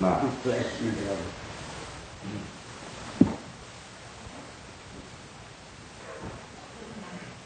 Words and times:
My. 0.00 0.18
Bless 0.44 0.80
you, 0.80 0.92
brother. 0.92 1.16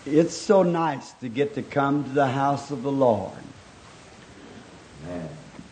It's 0.06 0.36
so 0.36 0.62
nice 0.62 1.10
to 1.14 1.28
get 1.28 1.54
to 1.54 1.62
come 1.62 2.04
to 2.04 2.10
the 2.10 2.28
house 2.28 2.70
of 2.70 2.84
the 2.84 2.92
Lord. 2.92 3.32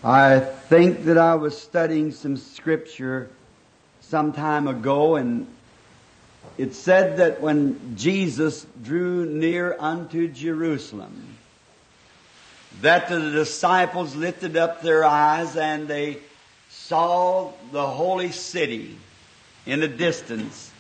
I 0.03 0.41
think 0.41 1.05
that 1.05 1.18
I 1.18 1.37
was 1.37 1.57
studying 1.57 2.11
some 2.11 2.37
scripture 2.37 3.30
some 4.01 4.33
time 4.33 4.67
ago, 4.67 5.14
and 5.14 5.46
it 6.59 6.75
said 6.75 7.19
that 7.19 7.41
when 7.41 7.96
Jesus 7.96 8.67
drew 8.83 9.25
near 9.25 9.77
unto 9.79 10.27
Jerusalem, 10.27 11.37
that 12.80 13.09
the 13.09 13.30
disciples 13.30 14.17
lifted 14.17 14.57
up 14.57 14.83
their 14.83 15.05
eyes 15.05 15.57
and 15.57 15.86
they 15.86 16.18
saw 16.93 17.51
the 17.71 17.87
holy 17.87 18.31
city 18.32 18.99
in 19.64 19.81
the 19.81 19.89
distance. 19.89 20.71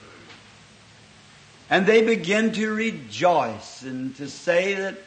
And 1.70 1.86
they 1.86 2.02
began 2.02 2.52
to 2.52 2.70
rejoice 2.70 3.80
and 3.80 4.14
to 4.16 4.28
say 4.28 4.74
that 4.74 4.98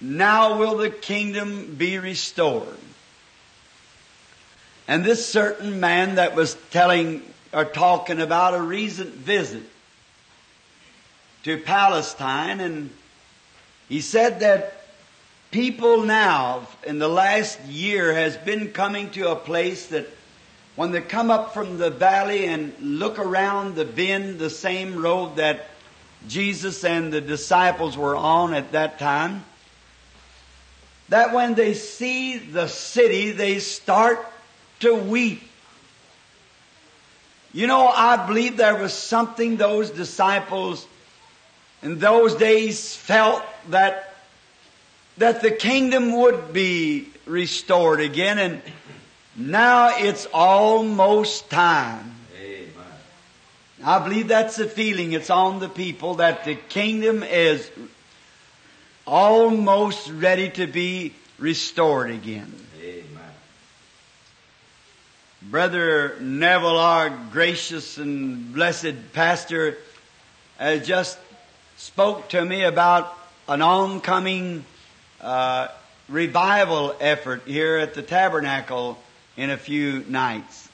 now 0.00 0.58
will 0.58 0.78
the 0.78 0.88
kingdom 0.88 1.74
be 1.74 1.98
restored. 1.98 2.78
And 4.86 5.04
this 5.04 5.30
certain 5.30 5.80
man 5.80 6.14
that 6.14 6.34
was 6.34 6.56
telling 6.70 7.22
or 7.52 7.66
talking 7.66 8.22
about 8.22 8.54
a 8.54 8.62
recent 8.62 9.12
visit 9.12 9.64
to 11.42 11.58
Palestine, 11.58 12.60
and 12.60 12.88
he 13.90 14.00
said 14.00 14.40
that 14.40 14.77
people 15.50 16.02
now 16.02 16.66
in 16.84 16.98
the 16.98 17.08
last 17.08 17.60
year 17.64 18.12
has 18.12 18.36
been 18.36 18.72
coming 18.72 19.10
to 19.10 19.30
a 19.30 19.36
place 19.36 19.86
that 19.88 20.06
when 20.76 20.92
they 20.92 21.00
come 21.00 21.30
up 21.30 21.54
from 21.54 21.78
the 21.78 21.90
valley 21.90 22.46
and 22.46 22.72
look 22.80 23.18
around 23.18 23.74
the 23.74 23.84
bend, 23.84 24.38
the 24.38 24.50
same 24.50 24.96
road 24.96 25.36
that 25.36 25.66
Jesus 26.28 26.84
and 26.84 27.12
the 27.12 27.20
disciples 27.20 27.96
were 27.96 28.14
on 28.14 28.54
at 28.54 28.72
that 28.72 28.98
time, 28.98 29.44
that 31.08 31.32
when 31.32 31.54
they 31.54 31.74
see 31.74 32.38
the 32.38 32.68
city, 32.68 33.32
they 33.32 33.58
start 33.58 34.24
to 34.80 34.94
weep. 34.94 35.42
You 37.52 37.66
know, 37.66 37.88
I 37.88 38.26
believe 38.26 38.56
there 38.58 38.76
was 38.76 38.92
something 38.92 39.56
those 39.56 39.90
disciples 39.90 40.86
in 41.82 41.98
those 41.98 42.34
days 42.34 42.94
felt 42.94 43.42
that 43.70 44.07
that 45.18 45.42
the 45.42 45.50
kingdom 45.50 46.12
would 46.12 46.52
be 46.52 47.08
restored 47.26 48.00
again 48.00 48.38
and 48.38 48.62
now 49.36 49.96
it's 49.96 50.26
almost 50.32 51.48
time. 51.50 52.14
Amen. 52.40 52.72
I 53.84 53.98
believe 54.00 54.28
that's 54.28 54.56
the 54.56 54.66
feeling 54.66 55.12
it's 55.12 55.30
on 55.30 55.60
the 55.60 55.68
people 55.68 56.16
that 56.16 56.44
the 56.44 56.54
kingdom 56.56 57.22
is 57.22 57.70
almost 59.06 60.10
ready 60.10 60.50
to 60.50 60.66
be 60.66 61.14
restored 61.38 62.10
again. 62.10 62.52
Amen. 62.80 63.32
Brother 65.42 66.16
Neville, 66.20 66.78
our 66.78 67.10
gracious 67.30 67.98
and 67.98 68.52
blessed 68.52 69.12
pastor, 69.12 69.78
has 70.58 70.86
just 70.86 71.16
spoke 71.76 72.28
to 72.30 72.44
me 72.44 72.64
about 72.64 73.16
an 73.46 73.62
oncoming 73.62 74.64
uh, 75.20 75.68
revival 76.08 76.94
effort 77.00 77.42
here 77.46 77.76
at 77.78 77.94
the 77.94 78.02
tabernacle 78.02 78.98
in 79.36 79.50
a 79.50 79.56
few 79.56 80.04
nights 80.08 80.68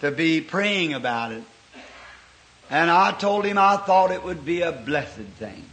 to 0.00 0.10
be 0.10 0.40
praying 0.40 0.94
about 0.94 1.32
it. 1.32 1.42
And 2.68 2.90
I 2.90 3.12
told 3.12 3.44
him 3.44 3.58
I 3.58 3.76
thought 3.76 4.10
it 4.10 4.22
would 4.22 4.44
be 4.44 4.62
a 4.62 4.72
blessed 4.72 5.28
thing. 5.38 5.64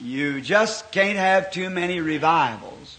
You 0.00 0.40
just 0.40 0.90
can't 0.92 1.18
have 1.18 1.52
too 1.52 1.68
many 1.68 2.00
revivals. 2.00 2.96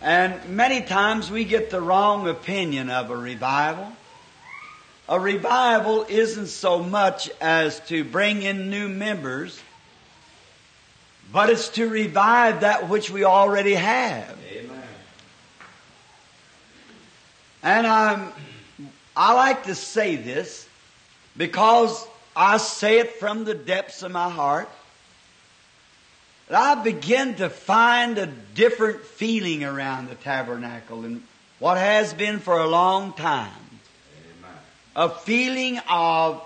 And 0.00 0.56
many 0.56 0.82
times 0.82 1.30
we 1.30 1.44
get 1.44 1.70
the 1.70 1.80
wrong 1.80 2.28
opinion 2.28 2.90
of 2.90 3.10
a 3.10 3.16
revival. 3.16 3.86
A 5.08 5.20
revival 5.20 6.04
isn't 6.08 6.48
so 6.48 6.82
much 6.82 7.30
as 7.40 7.78
to 7.86 8.02
bring 8.02 8.42
in 8.42 8.70
new 8.70 8.88
members, 8.88 9.60
but 11.32 11.48
it's 11.48 11.70
to 11.70 11.88
revive 11.88 12.60
that 12.60 12.88
which 12.88 13.10
we 13.10 13.24
already 13.24 13.74
have. 13.74 14.38
Amen. 14.52 14.82
And 17.62 17.86
I'm, 17.86 18.32
I 19.16 19.32
like 19.34 19.64
to 19.64 19.74
say 19.74 20.16
this 20.16 20.68
because 21.36 22.06
I 22.36 22.58
say 22.58 22.98
it 22.98 23.14
from 23.14 23.44
the 23.44 23.54
depths 23.54 24.02
of 24.02 24.12
my 24.12 24.28
heart. 24.28 24.68
That 26.48 26.78
I 26.78 26.82
begin 26.82 27.36
to 27.36 27.48
find 27.48 28.18
a 28.18 28.26
different 28.26 29.00
feeling 29.00 29.64
around 29.64 30.10
the 30.10 30.16
tabernacle 30.16 31.04
and 31.04 31.22
what 31.58 31.78
has 31.78 32.12
been 32.12 32.40
for 32.40 32.58
a 32.58 32.66
long 32.66 33.14
time. 33.14 33.52
Amen. 34.38 34.56
A 34.96 35.08
feeling 35.08 35.80
of, 35.88 36.44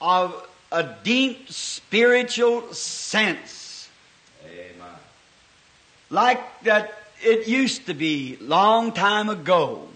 of 0.00 0.46
a 0.72 0.94
deep 1.04 1.50
spiritual 1.50 2.74
sense. 2.74 3.61
Like 6.12 6.62
that 6.64 6.92
it 7.22 7.48
used 7.48 7.86
to 7.86 7.94
be 7.94 8.36
long 8.40 8.92
time 8.92 9.28
ago. 9.30 9.88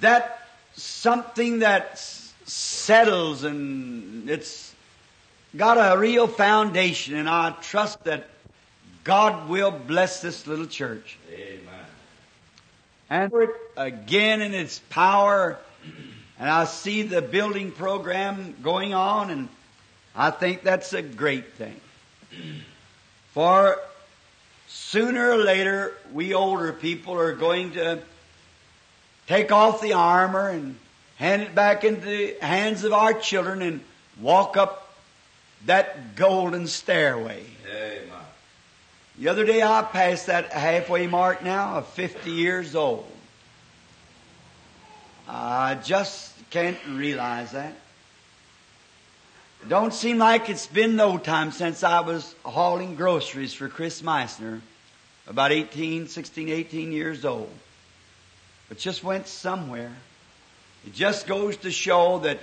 That 0.00 0.46
something 0.74 1.60
that 1.60 1.98
settles 2.44 3.42
and 3.42 4.28
it's 4.30 4.74
got 5.56 5.76
a 5.76 5.98
real 5.98 6.28
foundation 6.28 7.16
and 7.16 7.28
I 7.28 7.50
trust 7.62 8.04
that 8.04 8.28
God 9.02 9.48
will 9.48 9.70
bless 9.70 10.20
this 10.20 10.46
little 10.46 10.66
church. 10.66 11.18
Amen. 11.32 11.86
And 13.10 13.30
for 13.30 13.42
it 13.42 13.50
again 13.76 14.42
in 14.42 14.52
its 14.52 14.80
power 14.90 15.58
and 16.38 16.50
I 16.50 16.66
see 16.66 17.02
the 17.02 17.22
building 17.22 17.72
program 17.72 18.56
going 18.62 18.92
on 18.92 19.30
and 19.30 19.48
I 20.14 20.30
think 20.30 20.62
that's 20.62 20.92
a 20.92 21.02
great 21.02 21.54
thing. 21.54 21.80
For 23.32 23.78
sooner 24.68 25.30
or 25.32 25.36
later 25.36 25.94
we 26.12 26.34
older 26.34 26.72
people 26.72 27.14
are 27.14 27.32
going 27.32 27.72
to 27.72 28.00
take 29.26 29.50
off 29.50 29.80
the 29.80 29.94
armor 29.94 30.48
and 30.48 30.76
hand 31.16 31.42
it 31.42 31.54
back 31.54 31.84
into 31.84 32.02
the 32.02 32.36
hands 32.40 32.84
of 32.84 32.92
our 32.92 33.14
children 33.14 33.62
and 33.62 33.80
walk 34.20 34.56
up 34.56 34.94
that 35.66 36.14
golden 36.14 36.66
stairway. 36.66 37.44
Amen. 37.66 38.08
The 39.18 39.28
other 39.28 39.44
day 39.44 39.62
I 39.62 39.82
passed 39.82 40.26
that 40.26 40.52
halfway 40.52 41.08
mark 41.08 41.42
now 41.42 41.78
of 41.78 41.88
50 41.88 42.30
years 42.30 42.76
old. 42.76 43.04
I 45.26 45.74
just 45.74 46.32
can't 46.50 46.78
realize 46.88 47.50
that. 47.52 47.74
Don't 49.66 49.92
seem 49.92 50.18
like 50.18 50.48
it's 50.48 50.66
been 50.66 50.94
no 50.94 51.18
time 51.18 51.50
since 51.50 51.82
I 51.82 52.00
was 52.00 52.34
hauling 52.44 52.94
groceries 52.94 53.52
for 53.52 53.68
Chris 53.68 54.02
Meissner, 54.02 54.60
about 55.26 55.50
18, 55.50 56.06
16, 56.06 56.48
18 56.48 56.92
years 56.92 57.24
old. 57.24 57.50
But 58.68 58.78
just 58.78 59.02
went 59.02 59.26
somewhere. 59.26 59.92
It 60.86 60.94
just 60.94 61.26
goes 61.26 61.56
to 61.58 61.70
show 61.70 62.20
that 62.20 62.38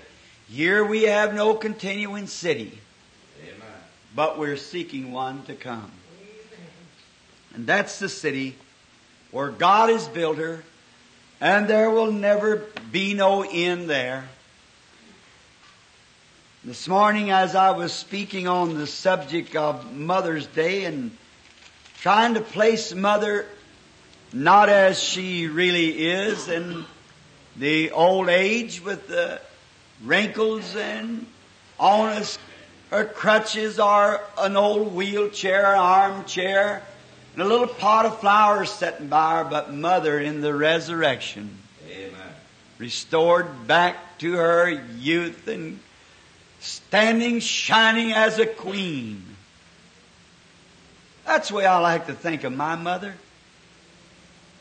here 0.50 0.84
we 0.84 1.03
have 1.03 1.34
no 1.34 1.56
continuing 1.56 2.28
city, 2.28 2.78
Amen. 3.42 3.56
but 4.14 4.38
we're 4.38 4.58
seeking 4.58 5.12
one 5.12 5.44
to 5.46 5.56
come. 5.56 5.91
And 7.56 7.66
that's 7.66 7.97
the 8.00 8.09
city 8.09 8.56
where 9.32 9.50
God 9.50 9.90
has 9.90 10.08
built 10.09 10.38
her, 10.38 10.64
and 11.40 11.68
there 11.68 11.90
will 11.90 12.11
never 12.11 12.66
be 12.91 13.14
no 13.14 13.44
end 13.44 13.90
there. 13.90 14.28
This 16.66 16.88
morning, 16.88 17.29
as 17.29 17.53
I 17.53 17.70
was 17.70 17.94
speaking 17.94 18.47
on 18.47 18.73
the 18.73 18.88
subject 18.88 19.56
of 19.56 19.94
Mother's 19.94 20.47
Day 20.47 20.85
and 20.85 21.16
trying 22.00 22.34
to 22.34 22.41
place 22.41 22.91
Mother 22.91 23.46
not 24.34 24.67
as 24.67 25.00
she 25.00 25.46
really 25.46 26.08
is 26.08 26.47
in 26.47 26.85
the 27.56 27.91
old 27.91 28.29
age 28.29 28.84
with 28.84 29.08
the 29.08 29.41
wrinkles 30.03 30.76
and 30.76 31.28
on 31.79 32.09
us, 32.14 32.40
her 32.90 33.06
crutches 33.06 33.78
are 33.78 34.23
an 34.40 34.58
old 34.58 34.96
wheelchair, 34.96 35.72
an 35.72 35.78
armchair, 35.78 36.82
and 37.34 37.44
a 37.44 37.46
little 37.46 37.68
pot 37.68 38.08
of 38.08 38.20
flowers 38.20 38.72
sitting 38.72 39.08
by 39.08 39.38
her, 39.38 39.44
but 39.44 39.72
Mother 39.72 40.20
in 40.20 40.41
the 40.41 40.56
resurrection 40.56 41.59
Amen. 41.88 42.34
restored 42.79 43.68
back 43.68 44.18
to 44.18 44.34
her 44.34 44.68
youth 44.97 45.47
and 45.47 45.79
standing 46.66 47.40
shining 47.40 48.12
as 48.12 48.40
a 48.40 48.46
queen. 48.46 49.23
That's 51.26 51.50
the 51.50 51.56
way 51.56 51.66
I 51.66 51.78
like 51.78 52.08
to 52.08 52.14
think 52.14 52.44
of 52.44 52.53
my 52.53 52.76
mother. 52.76 53.14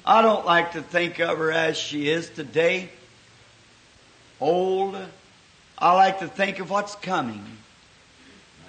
I 0.04 0.20
don't 0.20 0.44
like 0.44 0.72
to 0.72 0.82
think 0.82 1.18
of 1.18 1.38
her 1.38 1.50
as 1.50 1.78
she 1.78 2.08
is 2.10 2.28
today. 2.28 2.90
Old. 4.38 4.96
I 5.78 5.92
like 5.94 6.18
to 6.18 6.28
think 6.28 6.58
of 6.58 6.70
what's 6.70 6.94
coming. 6.96 7.44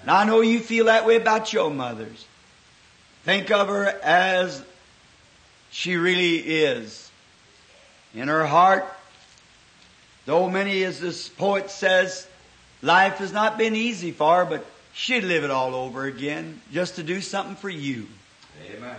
And 0.02 0.12
I 0.12 0.24
know 0.24 0.42
you 0.42 0.60
feel 0.60 0.86
that 0.86 1.06
way 1.06 1.18
about 1.18 1.52
your 1.52 1.70
mothers. 1.70 2.26
Think 3.24 3.52
of 3.52 3.68
her 3.68 3.86
as 4.02 4.64
she 5.72 5.98
really 5.98 6.38
is. 6.38 7.12
In 8.14 8.30
her 8.30 8.46
heart, 8.46 8.86
though 10.26 10.50
many, 10.50 10.84
as 10.84 11.02
this 11.02 11.28
poet 11.28 11.70
says, 11.70 12.28
life 12.82 13.18
has 13.18 13.32
not 13.32 13.58
been 13.58 13.76
easy 13.76 14.12
for 14.12 14.44
her, 14.44 14.46
but 14.46 14.66
she'd 14.94 15.24
live 15.24 15.44
it 15.44 15.52
all 15.52 15.76
over 15.76 16.06
again 16.06 16.62
just 16.72 16.96
to 16.96 17.04
do 17.04 17.22
something 17.22 17.56
for 17.56 17.70
you. 17.70 18.08
Amen. 18.76 18.98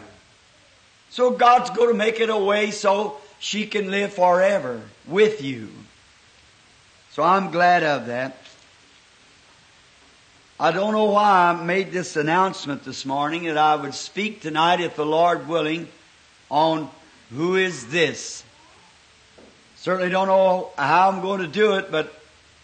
So 1.10 1.30
God's 1.30 1.70
going 1.70 1.88
to 1.88 1.94
make 1.94 2.20
it 2.20 2.30
a 2.30 2.36
way 2.36 2.70
so 2.70 3.18
she 3.38 3.66
can 3.66 3.90
live 3.90 4.12
forever 4.12 4.82
with 5.06 5.42
you. 5.42 5.68
So 7.12 7.22
I'm 7.22 7.50
glad 7.50 7.82
of 7.82 8.06
that. 8.06 8.36
I 10.58 10.72
don't 10.72 10.92
know 10.92 11.04
why 11.04 11.50
I 11.50 11.64
made 11.64 11.92
this 11.92 12.16
announcement 12.16 12.84
this 12.84 13.04
morning 13.04 13.44
that 13.44 13.58
I 13.58 13.76
would 13.76 13.94
speak 13.94 14.40
tonight, 14.40 14.80
if 14.80 14.96
the 14.96 15.04
Lord 15.04 15.48
willing, 15.48 15.88
on 16.50 16.90
who 17.30 17.56
is 17.56 17.88
this. 17.88 18.42
Certainly 19.76 20.10
don't 20.10 20.28
know 20.28 20.70
how 20.78 21.10
I'm 21.10 21.20
going 21.20 21.40
to 21.40 21.46
do 21.46 21.76
it, 21.76 21.90
but 21.90 22.12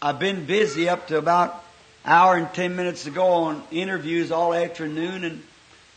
I've 0.04 0.18
been 0.18 0.46
busy 0.46 0.88
up 0.88 1.06
to 1.08 1.16
about 1.16 1.62
hour 2.04 2.34
and 2.34 2.52
ten 2.52 2.74
minutes 2.74 3.06
ago 3.06 3.24
on 3.24 3.62
interviews 3.70 4.32
all 4.32 4.52
afternoon 4.52 5.22
and 5.22 5.44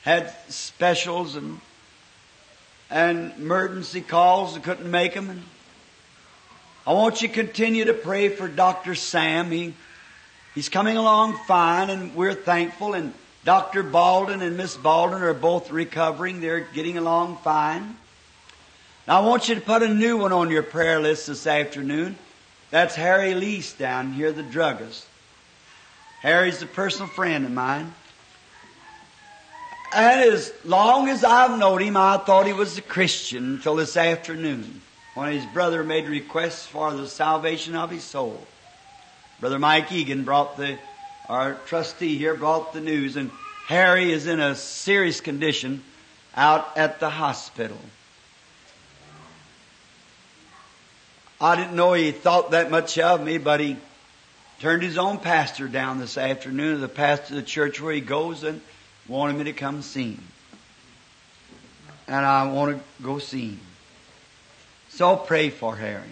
had 0.03 0.31
specials 0.47 1.35
and 1.35 1.59
and 2.91 3.33
emergency 3.39 4.01
calls. 4.01 4.55
I 4.55 4.59
couldn't 4.59 4.91
make 4.91 5.15
them. 5.15 5.31
And 5.31 5.41
I 6.85 6.93
want 6.93 7.23
you 7.23 7.29
to 7.29 7.33
continue 7.33 7.85
to 7.85 7.95
pray 7.95 8.29
for 8.29 8.47
Dr. 8.47 8.93
Sam. 8.93 9.49
He, 9.49 9.73
he's 10.53 10.69
coming 10.69 10.97
along 10.97 11.39
fine, 11.47 11.89
and 11.89 12.13
we're 12.13 12.35
thankful. 12.35 12.93
And 12.93 13.11
Dr. 13.43 13.81
Baldwin 13.81 14.43
and 14.43 14.55
Miss 14.55 14.77
Baldwin 14.77 15.23
are 15.23 15.33
both 15.33 15.71
recovering. 15.71 16.41
They're 16.41 16.59
getting 16.59 16.99
along 16.99 17.37
fine. 17.37 17.97
Now 19.07 19.23
I 19.23 19.25
want 19.25 19.49
you 19.49 19.55
to 19.55 19.61
put 19.61 19.81
a 19.81 19.91
new 19.91 20.17
one 20.17 20.31
on 20.31 20.51
your 20.51 20.61
prayer 20.61 20.99
list 20.99 21.25
this 21.25 21.47
afternoon. 21.47 22.17
That's 22.71 22.95
Harry 22.95 23.33
Lease 23.33 23.73
down 23.73 24.13
here, 24.13 24.31
the 24.31 24.43
druggist. 24.43 25.05
Harry's 26.21 26.61
a 26.61 26.65
personal 26.65 27.07
friend 27.07 27.45
of 27.45 27.51
mine. 27.51 27.93
And 29.93 30.33
as 30.33 30.51
long 30.65 31.07
as 31.07 31.23
I've 31.23 31.57
known 31.57 31.81
him, 31.81 31.95
I 31.95 32.17
thought 32.17 32.47
he 32.47 32.53
was 32.53 32.77
a 32.77 32.81
Christian 32.81 33.55
until 33.55 33.75
this 33.75 33.95
afternoon 33.95 34.81
when 35.13 35.31
his 35.31 35.45
brother 35.45 35.83
made 35.83 36.07
requests 36.07 36.65
for 36.65 36.93
the 36.93 37.07
salvation 37.07 37.75
of 37.75 37.91
his 37.91 38.03
soul. 38.03 38.45
Brother 39.39 39.59
Mike 39.59 39.91
Egan 39.91 40.23
brought 40.23 40.57
the, 40.57 40.77
our 41.29 41.53
trustee 41.67 42.17
here 42.17 42.35
brought 42.35 42.73
the 42.73 42.81
news 42.81 43.15
and 43.15 43.31
Harry 43.67 44.11
is 44.11 44.27
in 44.27 44.39
a 44.39 44.55
serious 44.55 45.21
condition 45.21 45.83
out 46.35 46.77
at 46.77 46.99
the 46.99 47.09
hospital. 47.09 47.77
I 51.39 51.55
didn't 51.55 51.75
know 51.75 51.93
he 51.93 52.11
thought 52.11 52.51
that 52.51 52.71
much 52.71 52.97
of 52.97 53.21
me, 53.21 53.37
but 53.37 53.59
he 53.59 53.77
turned 54.59 54.83
his 54.83 54.97
own 54.97 55.17
pastor 55.17 55.67
down 55.67 55.99
this 55.99 56.17
afternoon, 56.17 56.79
the 56.79 56.87
pastor 56.87 57.33
of 57.33 57.41
the 57.41 57.45
church 57.45 57.81
where 57.81 57.93
he 57.93 58.01
goes, 58.01 58.43
and 58.43 58.61
wanted 59.07 59.37
me 59.37 59.43
to 59.45 59.53
come 59.53 59.81
see 59.81 60.13
him. 60.13 60.23
And 62.07 62.25
I 62.25 62.51
want 62.51 62.77
to 62.77 63.03
go 63.03 63.19
see 63.19 63.49
him. 63.49 63.59
So 64.89 65.17
pray 65.17 65.49
for 65.49 65.75
Harry. 65.75 66.03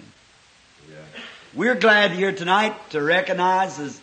Yeah. 0.89 0.97
We're 1.53 1.75
glad 1.75 2.11
here 2.11 2.33
tonight 2.33 2.75
to 2.89 3.01
recognize 3.01 3.79
as 3.79 4.01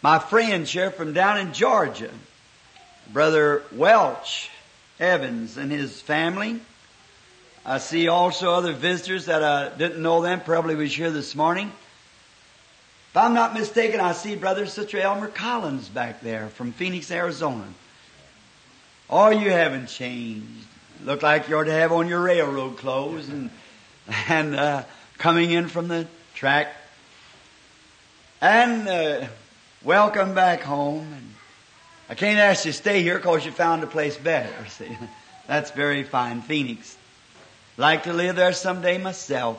my 0.00 0.18
friends 0.18 0.72
here 0.72 0.90
from 0.90 1.12
down 1.12 1.36
in 1.38 1.52
Georgia, 1.52 2.10
Brother 3.12 3.62
Welch 3.72 4.48
Evans 4.98 5.58
and 5.58 5.70
his 5.70 6.00
family. 6.00 6.60
I 7.64 7.78
see 7.78 8.08
also 8.08 8.52
other 8.52 8.72
visitors 8.72 9.26
that 9.26 9.42
I 9.42 9.68
didn't 9.76 10.02
know 10.02 10.22
them, 10.22 10.40
probably 10.40 10.74
was 10.74 10.94
here 10.94 11.10
this 11.10 11.34
morning. 11.34 11.70
If 13.10 13.16
I'm 13.16 13.34
not 13.34 13.52
mistaken, 13.54 14.00
I 14.00 14.12
see 14.12 14.34
Brother 14.34 14.66
Sister 14.66 14.98
Elmer 14.98 15.28
Collins 15.28 15.88
back 15.88 16.22
there 16.22 16.48
from 16.48 16.72
Phoenix, 16.72 17.10
Arizona. 17.10 17.66
Oh, 19.10 19.28
you 19.28 19.50
haven't 19.50 19.88
changed. 19.88 20.46
Look 21.04 21.22
like 21.22 21.48
you 21.48 21.58
ought 21.58 21.64
to 21.64 21.72
have 21.72 21.92
on 21.92 22.08
your 22.08 22.22
railroad 22.22 22.78
clothes 22.78 23.28
and, 23.28 23.50
and, 24.28 24.54
uh, 24.54 24.84
coming 25.18 25.50
in 25.50 25.68
from 25.68 25.88
the 25.88 26.06
track. 26.34 26.68
And, 28.40 28.88
uh, 28.88 29.26
welcome 29.82 30.34
back 30.34 30.62
home. 30.62 31.12
And 31.12 31.34
I 32.08 32.14
can't 32.14 32.38
ask 32.38 32.64
you 32.64 32.72
to 32.72 32.78
stay 32.78 33.02
here 33.02 33.16
because 33.16 33.44
you 33.44 33.52
found 33.52 33.82
a 33.82 33.86
place 33.86 34.16
better. 34.16 34.66
See, 34.68 34.96
that's 35.46 35.72
very 35.72 36.04
fine, 36.04 36.40
Phoenix. 36.40 36.96
Like 37.80 38.02
to 38.02 38.12
live 38.12 38.36
there 38.36 38.52
someday 38.52 38.98
myself. 38.98 39.58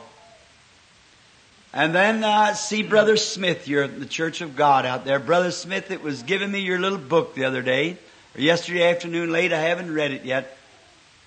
And 1.72 1.92
then 1.92 2.22
uh, 2.22 2.54
see 2.54 2.84
Brother 2.84 3.16
Smith 3.16 3.64
here 3.64 3.82
at 3.82 3.98
the 3.98 4.06
Church 4.06 4.42
of 4.42 4.54
God 4.54 4.86
out 4.86 5.04
there. 5.04 5.18
Brother 5.18 5.50
Smith, 5.50 5.90
it 5.90 6.04
was 6.04 6.22
giving 6.22 6.52
me 6.52 6.60
your 6.60 6.78
little 6.78 6.98
book 6.98 7.34
the 7.34 7.46
other 7.46 7.62
day, 7.62 7.96
or 8.36 8.40
yesterday 8.40 8.88
afternoon 8.88 9.32
late. 9.32 9.52
I 9.52 9.58
haven't 9.58 9.92
read 9.92 10.12
it 10.12 10.24
yet, 10.24 10.56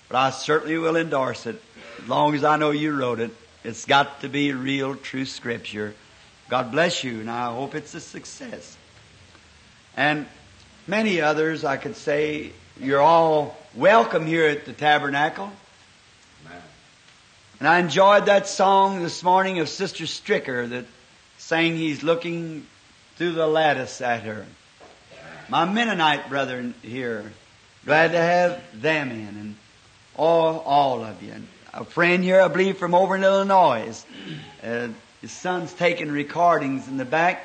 but 0.08 0.16
I 0.16 0.30
certainly 0.30 0.78
will 0.78 0.96
endorse 0.96 1.44
it. 1.44 1.60
As 2.02 2.08
long 2.08 2.34
as 2.34 2.44
I 2.44 2.56
know 2.56 2.70
you 2.70 2.96
wrote 2.96 3.20
it, 3.20 3.30
it's 3.62 3.84
got 3.84 4.22
to 4.22 4.30
be 4.30 4.54
real, 4.54 4.94
true 4.94 5.26
scripture. 5.26 5.92
God 6.48 6.72
bless 6.72 7.04
you, 7.04 7.20
and 7.20 7.30
I 7.30 7.52
hope 7.52 7.74
it's 7.74 7.94
a 7.94 8.00
success. 8.00 8.74
And 9.98 10.24
many 10.86 11.20
others, 11.20 11.62
I 11.62 11.76
could 11.76 11.96
say, 11.96 12.52
you're 12.80 13.02
all 13.02 13.54
welcome 13.74 14.24
here 14.24 14.48
at 14.48 14.64
the 14.64 14.72
tabernacle. 14.72 15.52
And 17.58 17.66
I 17.66 17.78
enjoyed 17.78 18.26
that 18.26 18.46
song 18.46 19.02
this 19.02 19.22
morning 19.22 19.60
of 19.60 19.70
Sister 19.70 20.04
Stricker 20.04 20.68
that 20.68 20.84
sang 21.38 21.74
He's 21.74 22.02
looking 22.02 22.66
through 23.16 23.32
the 23.32 23.46
lattice 23.46 24.02
at 24.02 24.24
her. 24.24 24.44
My 25.48 25.64
Mennonite 25.64 26.28
brethren 26.28 26.74
here, 26.82 27.32
glad 27.86 28.12
to 28.12 28.18
have 28.18 28.62
them 28.82 29.10
in 29.10 29.28
and 29.28 29.56
all, 30.16 30.58
all 30.66 31.02
of 31.02 31.22
you. 31.22 31.32
And 31.32 31.48
a 31.72 31.86
friend 31.86 32.22
here, 32.22 32.42
I 32.42 32.48
believe, 32.48 32.76
from 32.76 32.94
over 32.94 33.16
in 33.16 33.24
Illinois. 33.24 34.04
Uh, 34.62 34.88
his 35.22 35.32
son's 35.32 35.72
taking 35.72 36.12
recordings 36.12 36.88
in 36.88 36.98
the 36.98 37.06
back. 37.06 37.42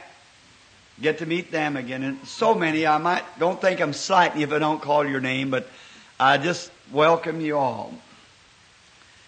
Get 1.01 1.19
to 1.19 1.25
meet 1.25 1.51
them 1.51 1.77
again. 1.77 2.03
And 2.03 2.27
so 2.27 2.53
many, 2.53 2.85
I 2.85 2.97
might, 2.97 3.23
don't 3.39 3.61
think 3.61 3.79
I'm 3.79 3.93
slighting 3.93 4.41
if 4.41 4.51
I 4.51 4.59
don't 4.59 4.81
call 4.81 5.07
your 5.07 5.21
name, 5.21 5.51
but 5.51 5.69
I 6.19 6.37
just 6.37 6.69
welcome 6.91 7.39
you 7.39 7.57
all. 7.57 7.93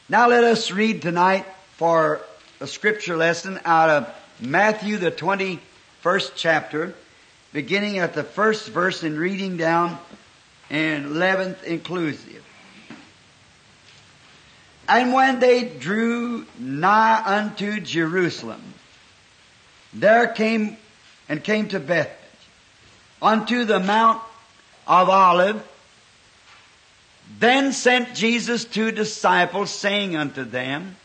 Now 0.10 0.28
let 0.28 0.44
us 0.44 0.70
read 0.70 1.02
tonight 1.02 1.46
for 1.78 2.20
a 2.60 2.68
scripture 2.68 3.16
lesson 3.16 3.58
out 3.64 3.90
of 3.90 4.16
Matthew, 4.38 4.98
the 4.98 5.12
21st 5.12 6.32
chapter, 6.36 6.94
beginning 7.54 8.00
at 8.00 8.14
the 8.14 8.26
first 8.26 8.68
verse 8.68 9.04
and 9.04 9.18
reading 9.18 9.56
down 9.56 9.98
and 10.70 11.06
11th 11.06 11.64
inclusive. 11.64 12.44
And 14.90 15.14
when 15.14 15.40
they 15.40 15.64
drew 15.64 16.48
nigh 16.60 17.24
unto 17.26 17.80
Jerusalem, 17.80 18.62
there 19.94 20.28
came 20.28 20.76
and 21.30 21.42
came 21.42 21.70
to 21.70 21.80
Bethphage, 21.80 22.18
unto 23.22 23.64
the 23.64 23.80
Mount 23.80 24.22
of 24.86 25.10
Olive, 25.10 25.66
then 27.40 27.72
sent 27.72 28.16
Jesus 28.16 28.66
two 28.66 28.92
disciples, 28.92 29.72
saying 29.72 30.16
unto 30.16 30.44
them, 30.44 30.96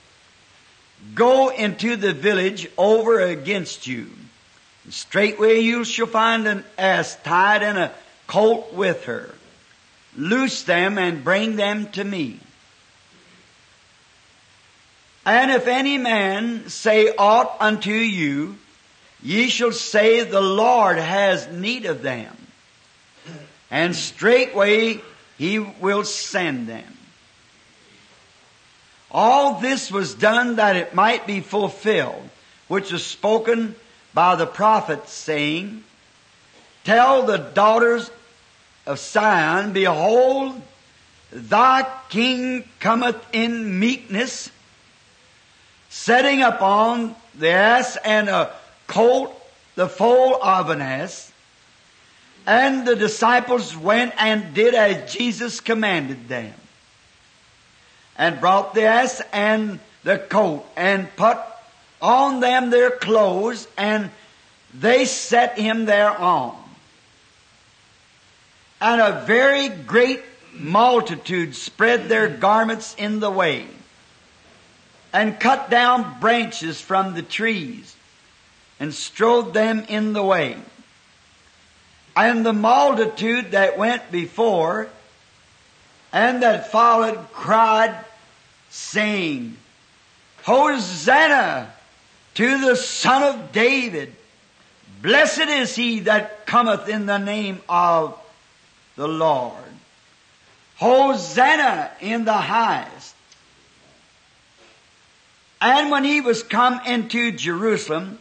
Go 1.15 1.49
into 1.49 1.97
the 1.97 2.13
village 2.13 2.69
over 2.77 3.21
against 3.21 3.87
you. 3.87 4.11
And 4.85 4.93
straightway 4.93 5.61
you 5.61 5.85
shall 5.85 6.07
find 6.07 6.47
an 6.47 6.65
ass 6.77 7.17
tied 7.23 7.63
and 7.63 7.79
a 7.79 7.93
colt 8.27 8.73
with 8.73 9.05
her. 9.05 9.35
Loose 10.17 10.63
them 10.63 10.99
and 10.99 11.23
bring 11.23 11.57
them 11.57 11.87
to 11.93 12.03
me. 12.03 12.41
And 15.25 15.51
if 15.51 15.67
any 15.69 15.99
man 15.99 16.69
say 16.69 17.15
aught 17.17 17.55
unto 17.61 17.93
you, 17.93 18.57
ye 19.23 19.49
shall 19.49 19.73
say 19.73 20.25
the 20.25 20.41
Lord 20.41 20.97
has 20.97 21.47
need 21.49 21.85
of 21.85 22.03
them. 22.03 22.35
And 23.71 23.95
straightway 23.95 25.01
he 25.39 25.59
will 25.59 26.05
send 26.05 26.67
them. 26.67 26.99
All 29.11 29.61
this 29.61 29.91
was 29.91 30.15
done 30.15 30.57
that 30.57 30.77
it 30.77 30.95
might 30.95 31.27
be 31.27 31.41
fulfilled, 31.41 32.29
which 32.67 32.93
was 32.93 33.07
spoken 33.07 33.75
by 34.13 34.35
the 34.35 34.47
prophet 34.47 35.09
saying, 35.09 35.85
Tell 36.85 37.25
the 37.25 37.39
daughters 37.39 38.11
of 38.85 38.99
Sion, 38.99 39.73
behold, 39.73 40.61
Thy 41.31 41.87
king 42.09 42.69
cometh 42.81 43.23
in 43.33 43.79
meekness, 43.79 44.51
setting 45.91 46.43
upon 46.43 47.15
the 47.35 47.51
ass 47.51 47.97
and 48.03 48.29
a 48.29 48.51
colt, 48.87 49.35
the 49.75 49.89
foal 49.89 50.43
of 50.43 50.71
an 50.71 50.81
ass. 50.81 51.31
And 52.49 52.87
the 52.87 52.97
disciples 52.97 53.77
went 53.77 54.15
and 54.17 54.55
did 54.55 54.75
as 54.75 55.13
Jesus 55.13 55.61
commanded 55.61 56.29
them. 56.29 56.55
And 58.17 58.41
brought 58.41 58.73
the 58.73 58.85
ass 58.85 59.21
and 59.35 59.81
the 60.03 60.17
coat 60.17 60.65
and 60.75 61.15
put 61.15 61.37
on 62.01 62.41
them 62.41 62.71
their 62.71 62.91
clothes 62.91 63.69
and 63.77 64.11
they 64.73 65.05
set 65.05 65.59
him 65.59 65.85
thereon. 65.85 66.57
And 68.81 69.03
a 69.03 69.25
very 69.27 69.69
great 69.69 70.23
multitude 70.55 71.55
spread 71.55 72.09
their 72.09 72.29
garments 72.29 72.95
in 72.97 73.21
the 73.21 73.31
way 73.31 73.67
and 75.13 75.39
cut 75.39 75.69
down 75.69 76.19
branches 76.19 76.81
from 76.81 77.13
the 77.13 77.23
trees 77.23 77.95
and 78.81 78.95
strode 78.95 79.53
them 79.53 79.85
in 79.87 80.15
the 80.15 80.23
way. 80.23 80.57
And 82.19 82.45
the 82.45 82.53
multitude 82.53 83.53
that 83.53 83.79
went 83.79 84.11
before 84.11 84.89
and 86.13 86.43
that 86.43 86.73
followed 86.73 87.33
cried, 87.33 87.97
saying, 88.71 89.57
Hosanna 90.43 91.73
to 92.35 92.61
the 92.61 92.75
Son 92.75 93.23
of 93.23 93.53
David. 93.53 94.17
Blessed 95.01 95.49
is 95.49 95.77
he 95.77 96.01
that 96.01 96.45
cometh 96.45 96.89
in 96.89 97.07
the 97.07 97.19
name 97.19 97.61
of 97.69 98.19
the 98.97 99.07
Lord. 99.07 99.55
Hosanna 100.75 101.93
in 102.01 102.25
the 102.25 102.33
highest. 102.33 103.15
And 105.61 105.93
when 105.93 106.03
he 106.03 106.21
was 106.21 106.43
come 106.43 106.81
into 106.85 107.31
Jerusalem, 107.31 108.19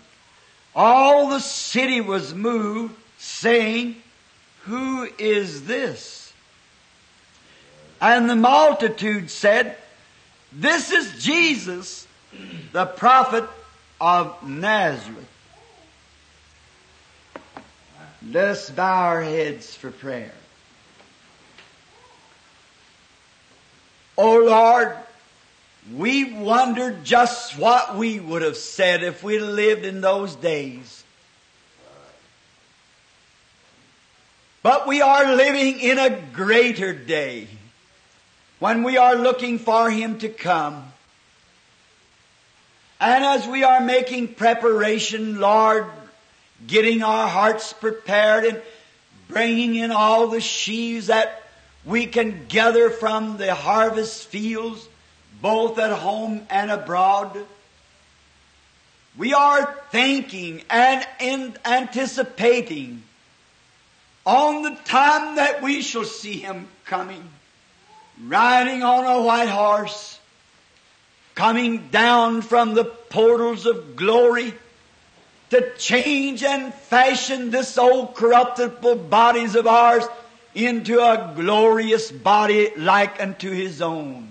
all 0.75 1.29
the 1.29 1.39
city 1.39 1.99
was 1.99 2.35
moved, 2.35 2.93
saying, 3.17 3.95
Who 4.65 5.07
is 5.17 5.65
this? 5.65 6.33
And 7.99 8.29
the 8.29 8.35
multitude 8.35 9.29
said, 9.29 9.75
This 10.51 10.91
is 10.91 11.23
Jesus, 11.23 12.07
the 12.71 12.85
prophet 12.85 13.45
of 13.99 14.47
Nazareth. 14.47 15.27
Let 18.29 18.49
us 18.49 18.69
bow 18.69 19.05
our 19.05 19.23
heads 19.23 19.73
for 19.75 19.89
prayer. 19.89 20.33
Oh 24.17 24.39
Lord, 24.39 24.95
we 25.95 26.33
wondered 26.33 27.05
just 27.05 27.57
what 27.57 27.95
we 27.95 28.19
would 28.19 28.41
have 28.41 28.57
said 28.57 29.03
if 29.03 29.23
we 29.23 29.39
lived 29.39 29.85
in 29.85 30.01
those 30.01 30.35
days. 30.35 31.03
But 34.67 34.85
we 34.85 35.01
are 35.01 35.33
living 35.33 35.79
in 35.79 35.97
a 35.97 36.09
greater 36.09 36.91
day 36.91 37.47
when 38.59 38.83
we 38.83 38.97
are 38.97 39.15
looking 39.15 39.59
for 39.59 39.89
Him 39.89 40.19
to 40.19 40.27
come. 40.27 40.91
And 42.99 43.23
as 43.23 43.47
we 43.47 43.63
are 43.63 43.79
making 43.79 44.33
preparation, 44.33 45.39
Lord, 45.39 45.85
getting 46.67 47.01
our 47.01 47.29
hearts 47.29 47.71
prepared 47.71 48.43
and 48.43 48.61
bringing 49.29 49.75
in 49.75 49.91
all 49.91 50.27
the 50.27 50.41
sheaves 50.41 51.07
that 51.07 51.43
we 51.85 52.05
can 52.05 52.47
gather 52.49 52.89
from 52.89 53.37
the 53.37 53.55
harvest 53.55 54.27
fields, 54.27 54.85
both 55.41 55.79
at 55.79 55.97
home 55.97 56.45
and 56.49 56.71
abroad. 56.71 57.39
We 59.17 59.33
are 59.33 59.79
thinking 59.91 60.61
and 60.69 61.07
in 61.21 61.55
anticipating 61.63 63.03
on 64.27 64.61
the 64.61 64.75
time 64.83 65.37
that 65.37 65.61
we 65.63 65.81
shall 65.81 66.03
see 66.03 66.37
Him 66.37 66.67
coming, 66.85 67.23
riding 68.25 68.83
on 68.83 69.05
a 69.05 69.21
white 69.23 69.47
horse, 69.47 70.19
coming 71.33 71.87
down 71.87 72.41
from 72.41 72.73
the 72.73 72.83
portals 72.83 73.65
of 73.65 73.95
glory 73.95 74.53
to 75.49 75.71
change 75.77 76.43
and 76.43 76.73
fashion 76.73 77.51
this 77.51 77.77
old 77.77 78.15
corruptible 78.15 78.95
bodies 78.95 79.55
of 79.55 79.65
ours 79.65 80.03
into 80.53 80.99
a 80.99 81.31
glorious 81.33 82.11
body 82.11 82.71
like 82.75 83.21
unto 83.21 83.49
his 83.49 83.81
own. 83.81 84.27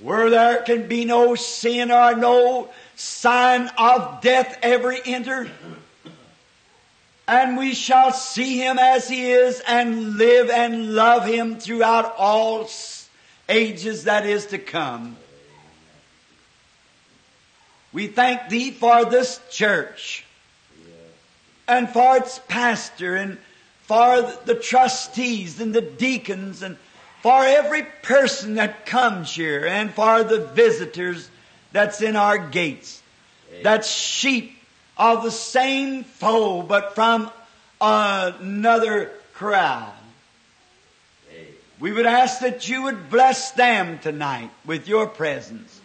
Where 0.00 0.28
there 0.28 0.62
can 0.62 0.88
be 0.88 1.06
no 1.06 1.36
sin 1.36 1.90
or 1.90 2.14
no 2.14 2.68
sign 2.96 3.70
of 3.78 4.20
death 4.20 4.58
ever 4.60 4.94
enter. 5.06 5.48
And 7.28 7.58
we 7.58 7.74
shall 7.74 8.10
see 8.10 8.56
him 8.56 8.78
as 8.78 9.06
he 9.06 9.30
is 9.30 9.60
and 9.68 10.16
live 10.16 10.48
and 10.48 10.94
love 10.94 11.26
him 11.26 11.60
throughout 11.60 12.14
all 12.16 12.70
ages 13.50 14.04
that 14.04 14.24
is 14.24 14.46
to 14.46 14.58
come. 14.58 15.16
We 17.92 18.06
thank 18.06 18.48
thee 18.48 18.70
for 18.70 19.04
this 19.04 19.40
church 19.50 20.24
and 21.66 21.90
for 21.90 22.16
its 22.16 22.40
pastor 22.48 23.14
and 23.14 23.36
for 23.82 24.22
the 24.46 24.54
trustees 24.54 25.60
and 25.60 25.74
the 25.74 25.82
deacons 25.82 26.62
and 26.62 26.78
for 27.20 27.44
every 27.44 27.82
person 28.02 28.54
that 28.54 28.86
comes 28.86 29.34
here 29.34 29.66
and 29.66 29.92
for 29.92 30.24
the 30.24 30.46
visitors 30.46 31.28
that's 31.72 32.00
in 32.00 32.16
our 32.16 32.38
gates. 32.38 33.02
That's 33.62 33.90
sheep 33.90 34.57
of 34.98 35.22
the 35.22 35.30
same 35.30 36.04
fold 36.04 36.68
but 36.68 36.94
from 36.94 37.30
another 37.80 39.12
crowd. 39.34 39.92
We 41.78 41.92
would 41.92 42.06
ask 42.06 42.40
that 42.40 42.68
you 42.68 42.82
would 42.84 43.08
bless 43.08 43.52
them 43.52 44.00
tonight 44.00 44.50
with 44.66 44.88
your 44.88 45.06
presence 45.06 45.80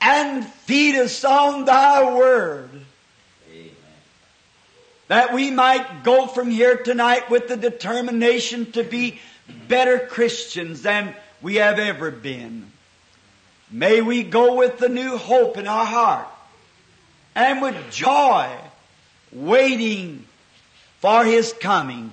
and 0.00 0.44
feed 0.44 0.96
us 0.96 1.22
on 1.24 1.64
thy 1.64 2.12
word. 2.12 2.70
That 5.06 5.32
we 5.32 5.50
might 5.50 6.02
go 6.02 6.26
from 6.26 6.50
here 6.50 6.76
tonight 6.76 7.30
with 7.30 7.46
the 7.46 7.56
determination 7.56 8.72
to 8.72 8.82
be 8.82 9.20
better 9.68 9.98
Christians 9.98 10.82
than 10.82 11.14
we 11.40 11.56
have 11.56 11.78
ever 11.78 12.10
been. 12.10 12.72
May 13.70 14.00
we 14.00 14.24
go 14.24 14.56
with 14.56 14.78
the 14.78 14.88
new 14.88 15.18
hope 15.18 15.56
in 15.56 15.68
our 15.68 15.84
heart 15.84 16.31
and 17.34 17.62
with 17.62 17.90
joy 17.90 18.50
waiting 19.32 20.24
for 21.00 21.24
His 21.24 21.52
coming. 21.52 22.10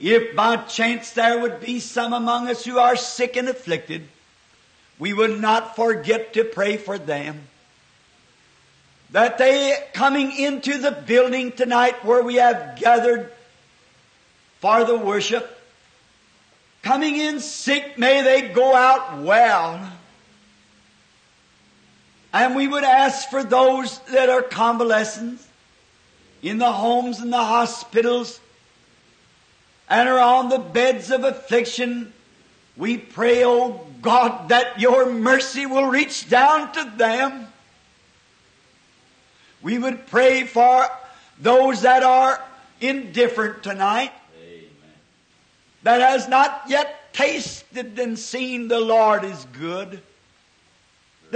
If 0.00 0.36
by 0.36 0.56
chance 0.56 1.10
there 1.10 1.40
would 1.40 1.60
be 1.60 1.80
some 1.80 2.12
among 2.12 2.48
us 2.48 2.64
who 2.64 2.78
are 2.78 2.96
sick 2.96 3.36
and 3.36 3.48
afflicted, 3.48 4.06
we 4.98 5.12
would 5.12 5.40
not 5.40 5.76
forget 5.76 6.34
to 6.34 6.44
pray 6.44 6.76
for 6.76 6.98
them. 6.98 7.48
That 9.10 9.38
they 9.38 9.76
coming 9.92 10.36
into 10.36 10.78
the 10.78 10.90
building 10.90 11.52
tonight 11.52 12.04
where 12.04 12.22
we 12.22 12.36
have 12.36 12.78
gathered 12.78 13.32
for 14.60 14.84
the 14.84 14.96
worship, 14.96 15.58
coming 16.82 17.16
in 17.16 17.40
sick, 17.40 17.98
may 17.98 18.22
they 18.22 18.48
go 18.48 18.74
out 18.74 19.22
well. 19.22 19.92
And 22.36 22.54
we 22.54 22.68
would 22.68 22.84
ask 22.84 23.30
for 23.30 23.42
those 23.42 23.98
that 24.10 24.28
are 24.28 24.42
convalescents 24.42 25.48
in 26.42 26.58
the 26.58 26.70
homes 26.70 27.20
and 27.20 27.32
the 27.32 27.42
hospitals 27.42 28.40
and 29.88 30.06
are 30.06 30.18
on 30.18 30.50
the 30.50 30.58
beds 30.58 31.10
of 31.10 31.24
affliction. 31.24 32.12
We 32.76 32.98
pray, 32.98 33.42
oh 33.42 33.86
God, 34.02 34.50
that 34.50 34.78
your 34.78 35.10
mercy 35.10 35.64
will 35.64 35.86
reach 35.86 36.28
down 36.28 36.72
to 36.72 36.92
them. 36.98 37.48
We 39.62 39.78
would 39.78 40.06
pray 40.06 40.44
for 40.44 40.90
those 41.40 41.80
that 41.82 42.02
are 42.02 42.44
indifferent 42.82 43.62
tonight, 43.62 44.12
Amen. 44.42 44.68
that 45.84 46.02
has 46.02 46.28
not 46.28 46.64
yet 46.68 47.14
tasted 47.14 47.98
and 47.98 48.18
seen 48.18 48.68
the 48.68 48.80
Lord 48.80 49.24
is 49.24 49.46
good, 49.54 50.02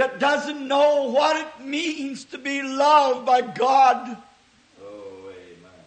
that 0.01 0.17
doesn't 0.17 0.67
know 0.67 1.11
what 1.11 1.37
it 1.37 1.63
means 1.63 2.25
to 2.25 2.39
be 2.39 2.63
loved 2.63 3.23
by 3.23 3.41
God. 3.41 4.17
Oh, 4.83 5.29
amen. 5.29 5.81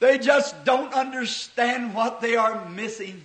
They 0.00 0.16
just 0.16 0.64
don't 0.64 0.94
understand 0.94 1.94
what 1.94 2.22
they 2.22 2.36
are 2.36 2.66
missing. 2.70 3.20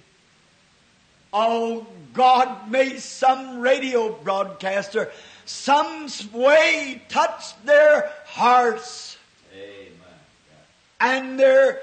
Oh 1.31 1.87
God, 2.11 2.69
may 2.69 2.97
some 2.97 3.61
radio 3.61 4.11
broadcaster 4.11 5.09
some 5.45 6.09
way 6.33 7.01
touch 7.07 7.55
their 7.63 8.11
hearts 8.25 9.17
Amen. 9.55 9.95
and 10.99 11.39
their 11.39 11.79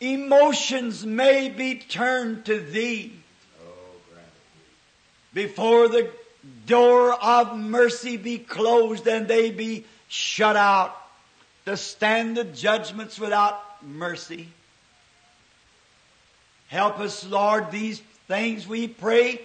emotions 0.00 1.06
may 1.06 1.48
be 1.48 1.76
turned 1.76 2.44
to 2.46 2.58
Thee 2.58 3.12
Oh, 3.64 3.72
before 5.32 5.86
the 5.86 6.10
door 6.66 7.12
of 7.12 7.56
mercy 7.56 8.16
be 8.16 8.38
closed 8.38 9.06
and 9.06 9.28
they 9.28 9.50
be 9.50 9.84
shut 10.08 10.56
out 10.56 10.96
to 11.64 11.76
stand 11.76 12.36
the 12.36 12.44
judgments 12.44 13.18
without 13.18 13.60
mercy. 13.84 14.48
Help 16.68 16.98
us, 17.00 17.24
Lord, 17.24 17.70
these 17.70 18.00
things 18.28 18.66
we 18.66 18.88
pray 18.88 19.40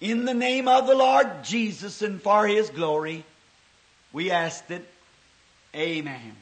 in 0.00 0.24
the 0.24 0.34
name 0.34 0.66
of 0.66 0.86
the 0.86 0.94
Lord 0.94 1.44
Jesus 1.44 2.02
and 2.02 2.20
for 2.20 2.46
His 2.46 2.70
glory. 2.70 3.24
We 4.12 4.30
ask 4.30 4.70
it. 4.70 4.88
Amen. 5.74 6.39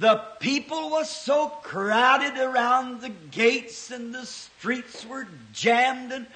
The 0.00 0.16
people 0.40 0.88
was 0.88 1.10
so 1.10 1.48
crowded 1.48 2.38
around 2.38 3.02
the 3.02 3.10
gates 3.10 3.90
and 3.90 4.14
the 4.14 4.24
streets 4.24 5.04
were 5.04 5.28
jammed 5.52 6.10
and 6.10 6.26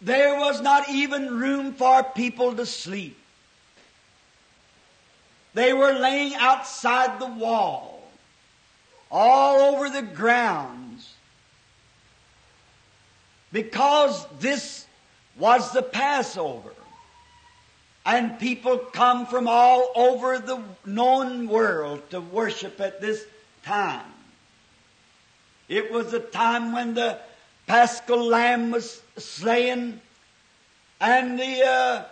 there 0.00 0.38
was 0.38 0.62
not 0.62 0.88
even 0.88 1.38
room 1.38 1.74
for 1.74 2.02
people 2.02 2.54
to 2.56 2.64
sleep. 2.64 3.18
They 5.52 5.74
were 5.74 5.92
laying 5.92 6.34
outside 6.36 7.20
the 7.20 7.26
wall, 7.26 8.02
all 9.10 9.74
over 9.74 9.90
the 9.90 10.00
grounds, 10.00 11.12
because 13.52 14.26
this 14.40 14.86
was 15.38 15.70
the 15.72 15.82
Passover. 15.82 16.72
And 18.06 18.38
people 18.38 18.76
come 18.78 19.26
from 19.26 19.48
all 19.48 19.90
over 19.94 20.38
the 20.38 20.62
known 20.84 21.48
world 21.48 22.02
to 22.10 22.20
worship 22.20 22.80
at 22.80 23.00
this 23.00 23.24
time. 23.64 24.04
It 25.68 25.90
was 25.90 26.12
a 26.12 26.20
time 26.20 26.72
when 26.72 26.94
the 26.94 27.18
paschal 27.66 28.22
lamb 28.22 28.70
was 28.70 29.02
slain 29.16 30.00
and 31.00 31.38
the, 31.38 31.62
uh, 31.66 32.04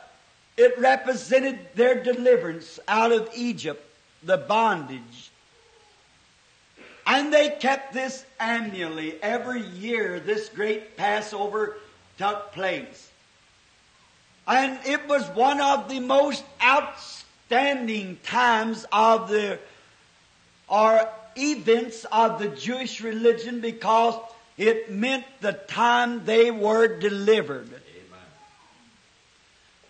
it 0.56 0.78
represented 0.78 1.58
their 1.74 2.02
deliverance 2.02 2.80
out 2.88 3.12
of 3.12 3.28
Egypt, 3.34 3.84
the 4.22 4.38
bondage. 4.38 5.30
And 7.06 7.32
they 7.32 7.50
kept 7.50 7.92
this 7.92 8.24
annually. 8.38 9.18
Every 9.22 9.60
year 9.60 10.20
this 10.20 10.48
great 10.48 10.96
Passover 10.96 11.76
took 12.18 12.52
place. 12.52 13.11
And 14.46 14.78
it 14.86 15.06
was 15.06 15.26
one 15.28 15.60
of 15.60 15.88
the 15.88 16.00
most 16.00 16.44
outstanding 16.62 18.18
times 18.24 18.84
of 18.92 19.28
the, 19.28 19.58
or 20.68 21.08
events 21.36 22.04
of 22.10 22.38
the 22.38 22.48
Jewish 22.48 23.00
religion 23.00 23.60
because 23.60 24.14
it 24.58 24.90
meant 24.90 25.24
the 25.40 25.52
time 25.52 26.24
they 26.24 26.50
were 26.50 26.98
delivered. 26.98 27.66
Amen. 27.66 28.20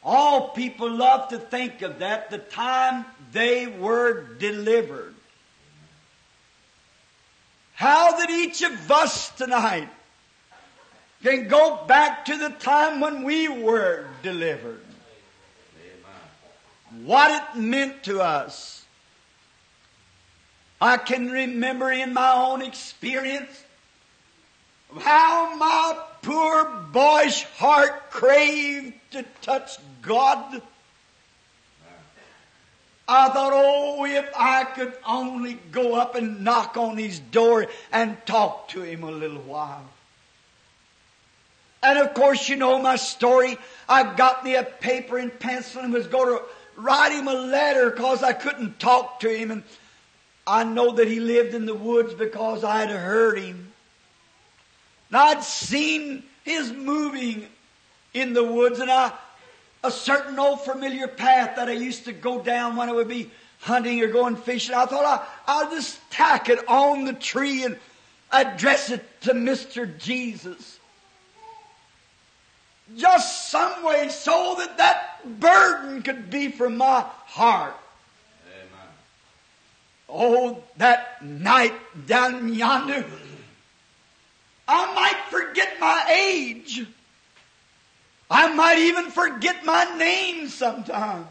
All 0.05 0.51
people 0.51 0.91
love 0.91 1.29
to 1.29 1.39
think 1.39 1.83
of 1.83 2.01
that, 2.01 2.31
the 2.31 2.39
time 2.39 3.05
they 3.33 3.67
were 3.67 4.23
delivered. 4.39 5.15
How 7.75 8.19
that 8.19 8.31
each 8.31 8.63
of 8.63 8.91
us 8.91 9.31
tonight 9.31 9.89
can 11.23 11.49
go 11.49 11.85
back 11.87 12.25
to 12.27 12.37
the 12.37 12.51
time 12.51 13.01
when 13.01 13.23
we 13.23 13.49
were 13.49 14.07
delivered. 14.23 14.81
What 17.05 17.31
it 17.31 17.59
meant 17.59 18.05
to 18.05 18.21
us. 18.21 18.85
I 20.81 20.97
can 20.97 21.31
remember 21.31 21.93
in 21.93 22.13
my 22.13 22.33
own 22.33 22.61
experience 22.61 23.63
how 24.99 25.55
my 25.57 25.97
poor 26.23 26.65
boyish 26.93 27.45
heart 27.57 28.11
craved 28.11 28.95
to 29.13 29.25
touch 29.41 29.79
God. 30.03 30.61
I 33.09 33.29
thought, 33.29 33.53
oh, 33.55 34.05
if 34.05 34.29
I 34.37 34.65
could 34.65 34.95
only 35.07 35.55
go 35.71 35.95
up 35.95 36.15
and 36.15 36.43
knock 36.43 36.77
on 36.77 36.97
his 36.97 37.19
door 37.21 37.67
and 37.93 38.17
talk 38.27 38.69
to 38.69 38.83
him 38.83 39.03
a 39.05 39.11
little 39.11 39.43
while. 39.43 39.89
And 41.83 41.99
of 41.99 42.15
course, 42.15 42.49
you 42.49 42.57
know 42.57 42.79
my 42.81 42.97
story. 42.97 43.59
I 43.89 44.15
got 44.15 44.45
me 44.45 44.55
a 44.55 44.63
paper 44.63 45.19
and 45.19 45.37
pencil 45.39 45.83
and 45.83 45.93
was 45.93 46.07
going 46.07 46.39
to 46.39 46.45
write 46.77 47.13
him 47.13 47.27
a 47.27 47.35
letter 47.35 47.91
because 47.91 48.23
I 48.23 48.33
couldn't 48.33 48.79
talk 48.79 49.21
to 49.21 49.29
him. 49.29 49.51
And 49.51 49.63
I 50.47 50.65
know 50.65 50.93
that 50.93 51.09
he 51.09 51.19
lived 51.19 51.55
in 51.55 51.67
the 51.67 51.75
woods 51.75 52.15
because 52.15 52.63
I 52.63 52.81
had 52.81 52.91
heard 52.91 53.39
him. 53.39 53.73
And 55.09 55.17
I'd 55.17 55.43
seen 55.43 56.23
his 56.45 56.73
moving 56.73 57.47
in 58.15 58.33
the 58.33 58.45
woods 58.45 58.79
and 58.79 58.91
I, 58.91 59.13
a 59.83 59.91
certain 59.91 60.39
old 60.39 60.61
familiar 60.61 61.09
path 61.09 61.57
that 61.57 61.69
I 61.69 61.73
used 61.73 62.05
to 62.05 62.13
go 62.13 62.41
down 62.41 62.77
when 62.77 62.89
I 62.89 62.93
would 62.93 63.09
be 63.09 63.31
hunting 63.61 64.01
or 64.03 64.09
going 64.09 64.37
fishing. 64.37 64.75
I 64.75 64.87
thought 64.87 65.05
I, 65.05 65.27
I'll 65.47 65.71
just 65.71 65.99
tack 66.11 66.49
it 66.49 66.67
on 66.69 67.05
the 67.05 67.13
tree 67.13 67.65
and 67.65 67.77
address 68.31 68.91
it 68.91 69.05
to 69.23 69.33
Mr. 69.33 69.99
Jesus. 69.99 70.79
Just 72.97 73.51
some 73.51 73.85
way 73.85 74.09
so 74.09 74.57
that 74.59 74.77
that 74.79 75.41
burden 75.41 76.03
could 76.03 76.31
be 76.31 76.49
from 76.49 76.77
my 76.77 77.05
heart. 77.27 77.77
Amen. 78.47 78.89
Oh, 80.09 80.63
that 80.77 81.25
night 81.25 81.75
down 82.07 82.53
yonder, 82.53 83.05
I 84.69 84.95
might 84.95 85.21
forget 85.31 85.79
my 85.81 86.05
age. 86.11 86.87
I 88.31 88.53
might 88.55 88.79
even 88.79 89.11
forget 89.11 89.65
my 89.65 89.85
name 89.97 90.49
sometime. 90.49 91.27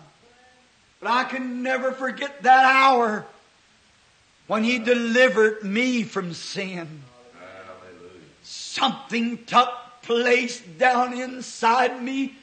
But 1.00 1.10
I 1.10 1.24
can 1.24 1.64
never 1.64 1.92
forget 1.92 2.44
that 2.44 2.64
hour 2.64 3.26
when 4.48 4.64
He 4.64 4.78
delivered 4.78 5.64
me 5.64 6.04
from 6.04 6.34
sin. 6.34 7.02
Hallelujah. 7.34 8.22
Something 8.44 9.44
took 9.46 9.70
place 10.04 10.60
down 10.78 11.18
inside 11.18 12.02
me 12.02 12.36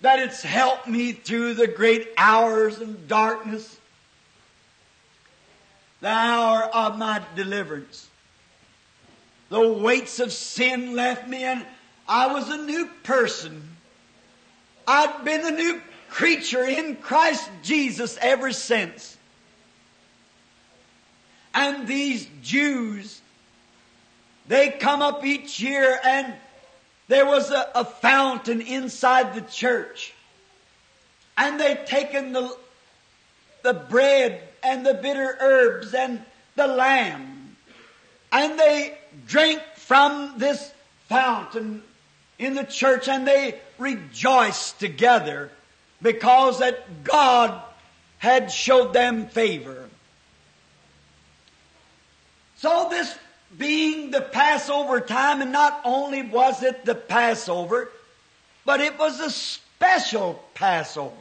that 0.00 0.20
it's 0.20 0.42
helped 0.42 0.86
me 0.86 1.12
through 1.12 1.54
the 1.54 1.66
great 1.66 2.08
hours 2.16 2.78
and 2.78 3.08
darkness. 3.08 3.78
The 6.00 6.08
hour 6.08 6.62
of 6.62 6.96
my 6.96 7.20
deliverance. 7.34 8.08
The 9.48 9.68
weights 9.68 10.20
of 10.20 10.32
sin 10.32 10.94
left 10.94 11.26
me 11.26 11.42
and 11.42 11.66
I 12.06 12.32
was 12.32 12.48
a 12.48 12.56
new 12.56 12.88
person. 13.02 13.62
I'd 14.86 15.24
been 15.24 15.44
a 15.44 15.50
new 15.50 15.82
creature 16.08 16.64
in 16.64 16.96
Christ 16.96 17.50
Jesus 17.62 18.16
ever 18.20 18.52
since. 18.52 19.16
And 21.52 21.86
these 21.88 22.26
Jews, 22.42 23.20
they 24.48 24.70
come 24.70 25.02
up 25.02 25.24
each 25.24 25.60
year 25.60 26.00
and 26.04 26.34
there 27.06 27.26
was 27.26 27.50
a, 27.50 27.70
a 27.74 27.84
fountain 27.84 28.60
inside 28.60 29.34
the 29.34 29.42
church. 29.42 30.14
And 31.36 31.60
they'd 31.60 31.86
taken 31.86 32.32
the, 32.32 32.56
the 33.62 33.74
bread 33.74 34.42
and 34.62 34.84
the 34.84 34.94
bitter 34.94 35.36
herbs 35.40 35.94
and 35.94 36.22
the 36.56 36.66
lamb. 36.66 37.56
And 38.32 38.58
they 38.58 38.98
drank 39.26 39.62
from 39.76 40.34
this 40.38 40.72
fountain 41.08 41.82
in 42.38 42.54
the 42.54 42.64
church 42.64 43.08
and 43.08 43.26
they 43.26 43.60
rejoiced 43.78 44.80
together 44.80 45.50
because 46.00 46.58
that 46.58 47.04
God 47.04 47.62
had 48.18 48.50
showed 48.50 48.92
them 48.92 49.28
favor. 49.28 49.88
So 52.56 52.88
this 52.90 53.16
being 53.56 54.10
the 54.10 54.20
Passover 54.20 55.00
time, 55.00 55.40
and 55.40 55.52
not 55.52 55.80
only 55.84 56.22
was 56.22 56.62
it 56.62 56.84
the 56.84 56.94
Passover, 56.94 57.90
but 58.64 58.80
it 58.80 58.98
was 58.98 59.20
a 59.20 59.30
special 59.30 60.42
Passover. 60.54 61.14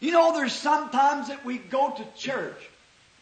You 0.00 0.12
know, 0.12 0.32
there's 0.32 0.52
sometimes 0.52 1.28
that 1.28 1.44
we 1.44 1.58
go 1.58 1.90
to 1.90 2.04
church, 2.20 2.70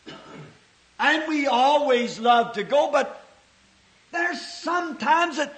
and 0.98 1.28
we 1.28 1.46
always 1.46 2.18
love 2.18 2.54
to 2.54 2.64
go, 2.64 2.90
but 2.90 3.24
there's 4.10 4.40
sometimes 4.40 5.36
that 5.36 5.52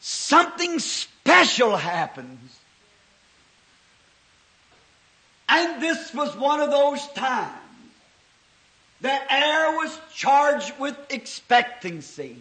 something 0.00 0.78
special 0.78 1.76
happens. 1.76 2.58
And 5.48 5.82
this 5.82 6.14
was 6.14 6.34
one 6.36 6.60
of 6.60 6.70
those 6.70 7.06
times. 7.08 7.61
The 9.02 9.32
air 9.32 9.72
was 9.72 10.00
charged 10.14 10.78
with 10.78 10.96
expectancy. 11.10 12.36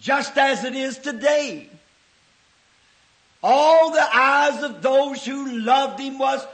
just 0.00 0.36
as 0.36 0.64
it 0.64 0.74
is 0.74 0.98
today. 0.98 1.68
All 3.42 3.92
the 3.92 4.16
eyes 4.16 4.62
of 4.62 4.82
those 4.82 5.24
who 5.24 5.58
loved 5.58 6.00
him 6.00 6.18
was 6.18 6.44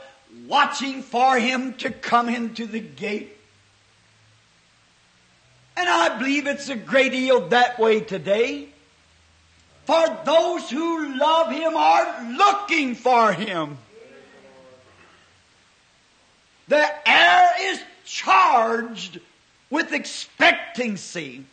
watching 0.47 1.01
for 1.01 1.39
him 1.39 1.73
to 1.75 1.89
come 1.89 2.29
into 2.29 2.67
the 2.67 2.79
gate. 2.79 3.35
And 5.75 5.89
I 5.89 6.17
believe 6.19 6.45
it's 6.45 6.69
a 6.69 6.75
great 6.75 7.11
deal 7.11 7.47
that 7.49 7.79
way 7.79 8.01
today. 8.01 8.69
For 9.85 10.17
those 10.25 10.69
who 10.69 11.17
love 11.17 11.51
him 11.51 11.75
are 11.75 12.31
looking 12.33 12.93
for 12.93 13.31
him. 13.33 13.77
The 16.67 17.09
air 17.09 17.51
is 17.61 17.81
charged 18.09 19.19
with 19.69 19.93
expectancy. 19.93 21.45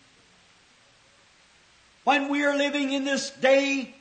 When 2.05 2.29
we 2.29 2.45
are 2.45 2.57
living 2.57 2.92
in 2.92 3.05
this 3.05 3.31
day 3.31 3.95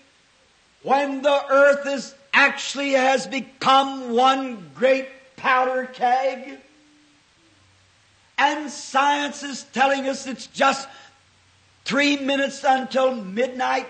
when 0.86 1.24
the 1.24 1.46
earth 1.50 1.88
is 1.88 2.14
actually 2.32 2.92
has 2.92 3.26
become 3.26 4.12
one 4.14 4.70
great 4.76 5.08
powder 5.36 5.88
keg, 5.88 6.60
and 8.38 8.70
science 8.70 9.42
is 9.42 9.64
telling 9.74 10.08
us 10.08 10.28
it's 10.28 10.46
just 10.46 10.88
three 11.86 12.18
minutes 12.18 12.64
until 12.64 13.16
midnight. 13.16 13.88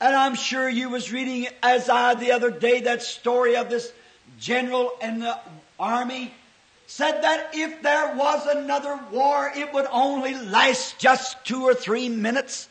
And 0.00 0.14
I'm 0.14 0.36
sure 0.36 0.68
you 0.68 0.90
was 0.90 1.10
reading, 1.10 1.48
as 1.60 1.88
I 1.88 2.14
the 2.14 2.30
other 2.30 2.52
day, 2.52 2.82
that 2.82 3.02
story 3.02 3.56
of 3.56 3.68
this 3.68 3.92
general 4.38 4.92
in 5.02 5.18
the 5.18 5.36
army 5.78 6.32
said 6.86 7.22
that 7.22 7.50
if 7.52 7.82
there 7.82 8.16
was 8.16 8.46
another 8.46 8.98
war, 9.12 9.52
it 9.54 9.72
would 9.74 9.86
only 9.90 10.34
last 10.34 10.98
just 10.98 11.44
two 11.44 11.62
or 11.62 11.74
three 11.74 12.08
minutes. 12.08 12.68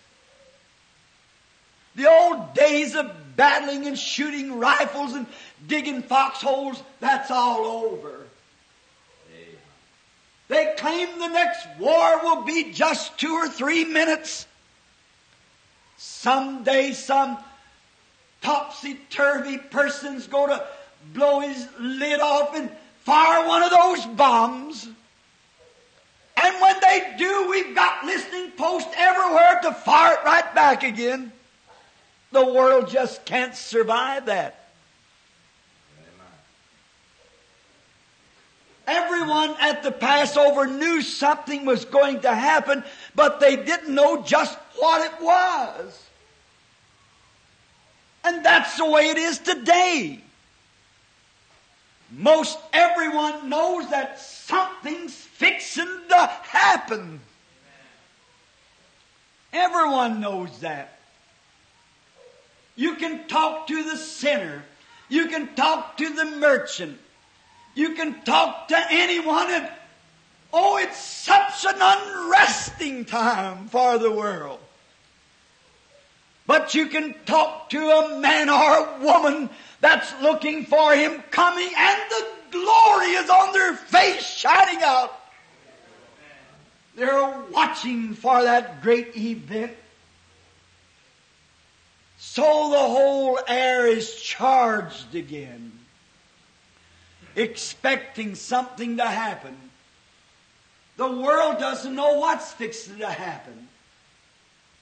The 1.95 2.09
old 2.09 2.53
days 2.53 2.95
of 2.95 3.11
battling 3.35 3.85
and 3.85 3.97
shooting 3.97 4.59
rifles 4.59 5.13
and 5.13 5.27
digging 5.67 6.01
foxholes, 6.01 6.81
that's 6.99 7.31
all 7.31 7.65
over. 7.65 8.27
They 10.47 10.73
claim 10.77 11.19
the 11.19 11.27
next 11.27 11.67
war 11.77 12.23
will 12.23 12.43
be 12.43 12.71
just 12.71 13.17
two 13.17 13.33
or 13.33 13.49
three 13.49 13.83
minutes. 13.83 14.47
Someday 15.97 16.93
some 16.93 17.37
topsy-turvy 18.41 19.57
person's 19.57 20.27
going 20.27 20.49
to 20.49 20.65
blow 21.13 21.41
his 21.41 21.67
lid 21.79 22.19
off 22.19 22.55
and 22.55 22.69
fire 23.07 23.47
one 23.47 23.63
of 23.63 23.71
those 23.71 24.05
bombs. 24.05 24.85
And 26.43 26.61
when 26.61 26.75
they 26.81 27.15
do, 27.17 27.47
we've 27.49 27.73
got 27.73 28.05
listening 28.05 28.51
posts 28.51 28.93
everywhere 28.97 29.61
to 29.63 29.71
fire 29.71 30.15
it 30.15 30.25
right 30.25 30.53
back 30.53 30.83
again. 30.83 31.31
The 32.33 32.45
world 32.45 32.89
just 32.89 33.23
can't 33.23 33.55
survive 33.55 34.25
that. 34.25 34.67
Everyone 38.85 39.55
at 39.61 39.83
the 39.83 39.91
Passover 39.93 40.67
knew 40.67 41.01
something 41.01 41.65
was 41.65 41.85
going 41.85 42.19
to 42.21 42.35
happen, 42.35 42.83
but 43.15 43.39
they 43.39 43.55
didn't 43.55 43.95
know 43.95 44.21
just 44.21 44.57
what 44.75 45.13
it 45.13 45.23
was. 45.23 46.05
And 48.25 48.45
that's 48.45 48.75
the 48.75 48.85
way 48.85 49.07
it 49.07 49.17
is 49.17 49.39
today. 49.39 50.23
Most 52.09 52.57
everyone 52.71 53.49
knows 53.49 53.89
that 53.89 54.19
something's 54.19 55.13
fixing 55.13 55.87
to 56.09 56.27
happen. 56.43 57.19
Everyone 59.51 60.21
knows 60.21 60.59
that. 60.59 60.99
You 62.75 62.95
can 62.95 63.27
talk 63.27 63.67
to 63.67 63.83
the 63.83 63.97
sinner. 63.97 64.63
You 65.09 65.27
can 65.27 65.55
talk 65.55 65.97
to 65.97 66.13
the 66.13 66.25
merchant. 66.25 66.97
You 67.75 67.93
can 67.95 68.21
talk 68.23 68.69
to 68.69 68.77
anyone 68.89 69.49
and, 69.49 69.69
oh, 70.53 70.77
it's 70.77 70.97
such 70.97 71.65
an 71.65 71.79
unresting 71.79 73.05
time 73.05 73.67
for 73.67 73.97
the 73.97 74.11
world. 74.11 74.59
But 76.45 76.73
you 76.73 76.87
can 76.87 77.13
talk 77.25 77.69
to 77.71 77.79
a 77.79 78.19
man 78.19 78.49
or 78.49 78.53
a 78.55 78.99
woman 79.01 79.49
that's 79.79 80.13
looking 80.21 80.65
for 80.65 80.95
him 80.95 81.23
coming 81.29 81.69
and 81.75 82.01
the 82.09 82.27
glory 82.51 83.11
is 83.11 83.29
on 83.29 83.53
their 83.53 83.75
face 83.75 84.25
shining 84.25 84.81
out. 84.83 85.13
They're 86.95 87.39
watching 87.51 88.15
for 88.15 88.43
that 88.43 88.81
great 88.81 89.15
event. 89.15 89.73
So 92.17 92.71
the 92.71 92.79
whole 92.79 93.39
air 93.47 93.85
is 93.85 94.19
charged 94.19 95.13
again, 95.13 95.71
expecting 97.35 98.33
something 98.33 98.97
to 98.97 99.05
happen. 99.05 99.55
The 100.97 101.11
world 101.11 101.59
doesn't 101.59 101.93
know 101.93 102.13
what's 102.13 102.51
fixing 102.53 102.97
to 102.99 103.07
happen. 103.07 103.67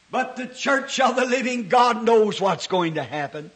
But 0.09 0.37
the 0.37 0.47
church 0.47 1.01
of 1.01 1.17
the 1.17 1.25
living 1.25 1.67
God 1.67 2.05
knows 2.05 2.39
what's 2.39 2.67
going 2.67 2.93
to 2.93 3.03
happen. 3.03 3.51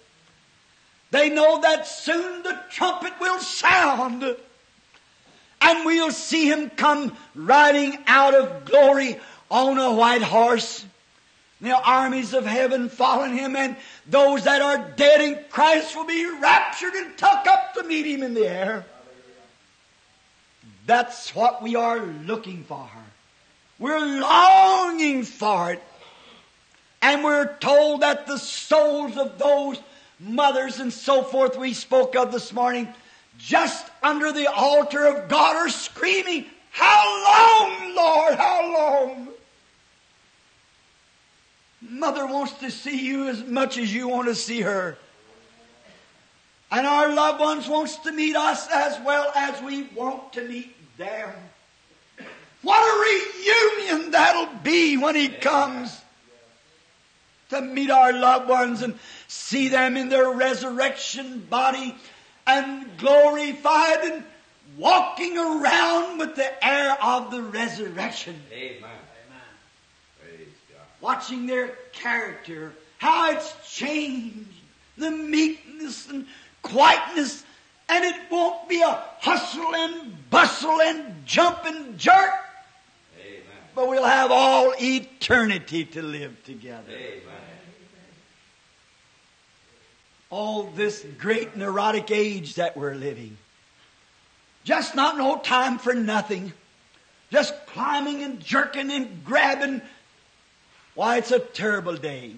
They 1.12 1.30
know 1.30 1.62
that 1.62 1.88
soon 1.88 2.44
the 2.44 2.60
trumpet 2.70 3.14
will 3.20 3.40
sound 3.40 4.24
and 5.62 5.86
we'll 5.86 6.12
see 6.12 6.50
him 6.50 6.70
come 6.70 7.16
riding 7.36 7.98
out 8.08 8.34
of 8.34 8.66
glory 8.66 9.20
on 9.52 9.78
a 9.78 9.94
white 9.94 10.22
horse. 10.22 10.86
The 11.62 11.78
armies 11.78 12.34
of 12.34 12.46
heaven 12.46 12.88
following 12.88 13.38
him 13.38 13.56
and 13.56 13.76
those 14.08 14.46
that 14.46 14.62
are 14.62 14.92
dead 14.96 15.22
in 15.22 15.44
Christ 15.50 15.96
will 15.96 16.06
be 16.06 16.26
raptured 16.40 16.94
and 16.94 17.18
tuck 17.18 17.46
up 17.48 17.74
to 17.74 17.84
meet 17.84 18.06
him 18.06 18.24
in 18.24 18.34
the 18.34 18.48
air. 18.48 18.86
That's 20.86 21.36
what 21.36 21.62
we 21.62 21.76
are 21.76 22.00
looking 22.00 22.64
for. 22.64 22.90
We're 23.78 24.20
longing 24.20 25.24
for 25.24 25.74
it. 25.74 25.84
And 27.02 27.24
we're 27.24 27.58
told 27.58 28.02
that 28.02 28.28
the 28.28 28.38
souls 28.38 29.18
of 29.18 29.38
those 29.38 29.80
mothers 30.20 30.80
and 30.80 30.92
so 30.92 31.24
forth 31.24 31.58
we 31.58 31.74
spoke 31.74 32.16
of 32.16 32.32
this 32.32 32.52
morning, 32.54 32.88
just 33.38 33.90
under 34.04 34.32
the 34.32 34.48
altar 34.48 35.06
of 35.06 35.30
God 35.30 35.56
are 35.56 35.70
screaming, 35.70 36.46
How 36.72 37.24
long, 37.24 37.96
Lord? 37.96 38.34
How 38.36 38.74
long? 38.74 39.28
Mother 41.82 42.26
wants 42.26 42.54
to 42.54 42.70
see 42.70 43.06
you 43.06 43.28
as 43.30 43.44
much 43.44 43.78
as 43.78 43.94
you 43.94 44.08
want 44.08 44.28
to 44.28 44.36
see 44.36 44.62
her. 44.62 44.98
And 46.72 46.86
our 46.86 47.14
loved 47.14 47.40
ones 47.40 47.68
wants 47.68 47.96
to 47.98 48.12
meet 48.12 48.36
us 48.36 48.68
as 48.72 49.00
well 49.04 49.32
as 49.36 49.62
we 49.64 49.84
want 49.96 50.34
to 50.34 50.48
meet 50.48 50.76
them. 50.98 51.32
What 52.62 52.78
a 52.78 53.90
reunion 53.90 54.12
that'll 54.12 54.54
be 54.62 54.98
when 54.98 55.16
He 55.16 55.30
comes 55.30 56.00
to 57.50 57.62
meet 57.62 57.90
our 57.90 58.14
loved 58.14 58.50
ones 58.50 58.82
and 58.82 59.00
see 59.30 59.70
them 59.70 59.96
in 59.96 60.10
their 60.10 60.32
resurrection 60.32 61.46
body 61.50 61.96
and 62.48 62.98
glorified 62.98 64.00
and 64.04 64.24
walking 64.76 65.38
around 65.38 66.18
with 66.18 66.36
the 66.36 66.66
air 66.66 66.98
of 67.02 67.30
the 67.30 67.42
resurrection. 67.42 68.36
Amen. 68.52 68.90
Praise 70.20 70.48
God. 70.72 70.82
Watching 71.00 71.46
their 71.46 71.68
character, 71.94 72.74
how 72.98 73.32
it's 73.32 73.54
changed, 73.72 74.50
the 74.98 75.12
meekness 75.12 76.10
and 76.10 76.26
quietness, 76.64 77.44
and 77.88 78.04
it 78.04 78.16
won't 78.32 78.68
be 78.68 78.82
a 78.82 79.04
hustle 79.20 79.76
and 79.76 80.30
bustle 80.32 80.82
and 80.82 81.24
jump 81.26 81.66
and 81.66 82.00
jerk, 82.00 82.34
Amen. 83.20 83.44
but 83.76 83.88
we'll 83.88 84.04
have 84.04 84.32
all 84.32 84.74
eternity 84.82 85.86
to 85.86 86.02
live 86.02 86.44
together. 86.44 86.92
Amen. 86.92 87.29
All 90.30 90.64
this 90.64 91.06
great 91.18 91.56
neurotic 91.56 92.12
age 92.12 92.56
that 92.56 92.78
we're 92.78 92.94
living. 92.94 93.38
Just 94.64 94.96
not 94.96 95.18
no 95.18 95.38
time 95.38 95.80
for 95.80 95.94
nothing. 95.94 96.54
Just 97.32 97.54
climbing 97.68 98.22
and 98.22 98.40
jerking 98.40 98.92
and 98.92 99.24
grabbing. 99.24 99.82
Why, 100.96 101.18
it's 101.18 101.32
a 101.32 101.40
terrible 101.40 101.96
day. 101.96 102.36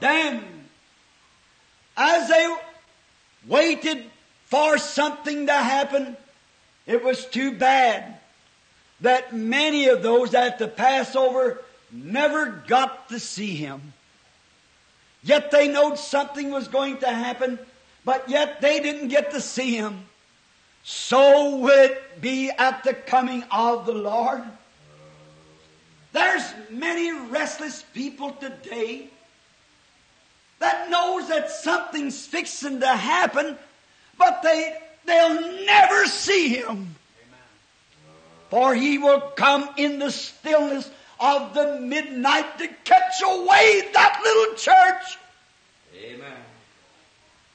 Then, 0.00 0.42
as 1.96 2.28
they 2.28 2.56
waited 3.46 4.04
for 4.46 4.78
something 4.78 5.46
to 5.46 5.52
happen, 5.52 6.16
it 6.86 7.02
was 7.02 7.24
too 7.26 7.52
bad 7.52 8.18
that 9.00 9.34
many 9.34 9.88
of 9.88 10.02
those 10.02 10.34
at 10.34 10.58
the 10.58 10.68
Passover 10.68 11.62
never 11.90 12.46
got 12.66 13.08
to 13.08 13.18
see 13.18 13.54
him. 13.54 13.92
Yet 15.24 15.50
they 15.50 15.68
knowed 15.68 15.98
something 15.98 16.50
was 16.50 16.68
going 16.68 16.98
to 16.98 17.08
happen, 17.08 17.58
but 18.04 18.28
yet 18.28 18.60
they 18.60 18.80
didn't 18.80 19.08
get 19.08 19.30
to 19.32 19.40
see 19.40 19.74
him. 19.74 20.04
So 20.82 21.56
will 21.56 21.84
it 21.84 22.20
be 22.20 22.50
at 22.50 22.84
the 22.84 22.92
coming 22.92 23.42
of 23.50 23.86
the 23.86 23.94
Lord. 23.94 24.42
There's 26.12 26.44
many 26.70 27.10
restless 27.28 27.82
people 27.94 28.32
today 28.32 29.08
that 30.60 30.90
knows 30.90 31.28
that 31.28 31.50
something's 31.50 32.24
fixing 32.26 32.80
to 32.80 32.88
happen, 32.88 33.56
but 34.18 34.42
they, 34.42 34.76
they'll 35.06 35.64
never 35.64 36.06
see 36.06 36.48
him. 36.48 36.94
For 38.50 38.74
he 38.74 38.98
will 38.98 39.20
come 39.20 39.68
in 39.76 39.98
the 39.98 40.10
stillness 40.10 40.88
of 41.20 41.54
the 41.54 41.80
midnight 41.80 42.58
to 42.58 42.68
catch 42.84 43.22
away 43.22 43.88
that 43.92 44.20
little 44.22 44.54
church 44.56 45.18
Amen. 45.96 46.32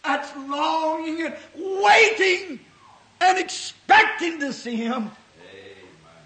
that's 0.04 0.36
longing 0.50 1.24
and 1.24 1.36
waiting 1.56 2.60
and 3.22 3.38
expecting 3.38 4.40
to 4.40 4.54
see 4.54 4.76
him. 4.76 4.94
Amen. 4.94 5.12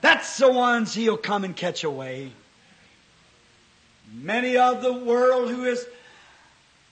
That's 0.01 0.37
the 0.37 0.51
ones 0.51 0.93
he'll 0.93 1.17
come 1.17 1.43
and 1.43 1.55
catch 1.55 1.83
away. 1.83 2.31
Many 4.13 4.57
of 4.57 4.83
the 4.83 4.93
world 4.93 5.49
who 5.49 5.65
is 5.65 5.85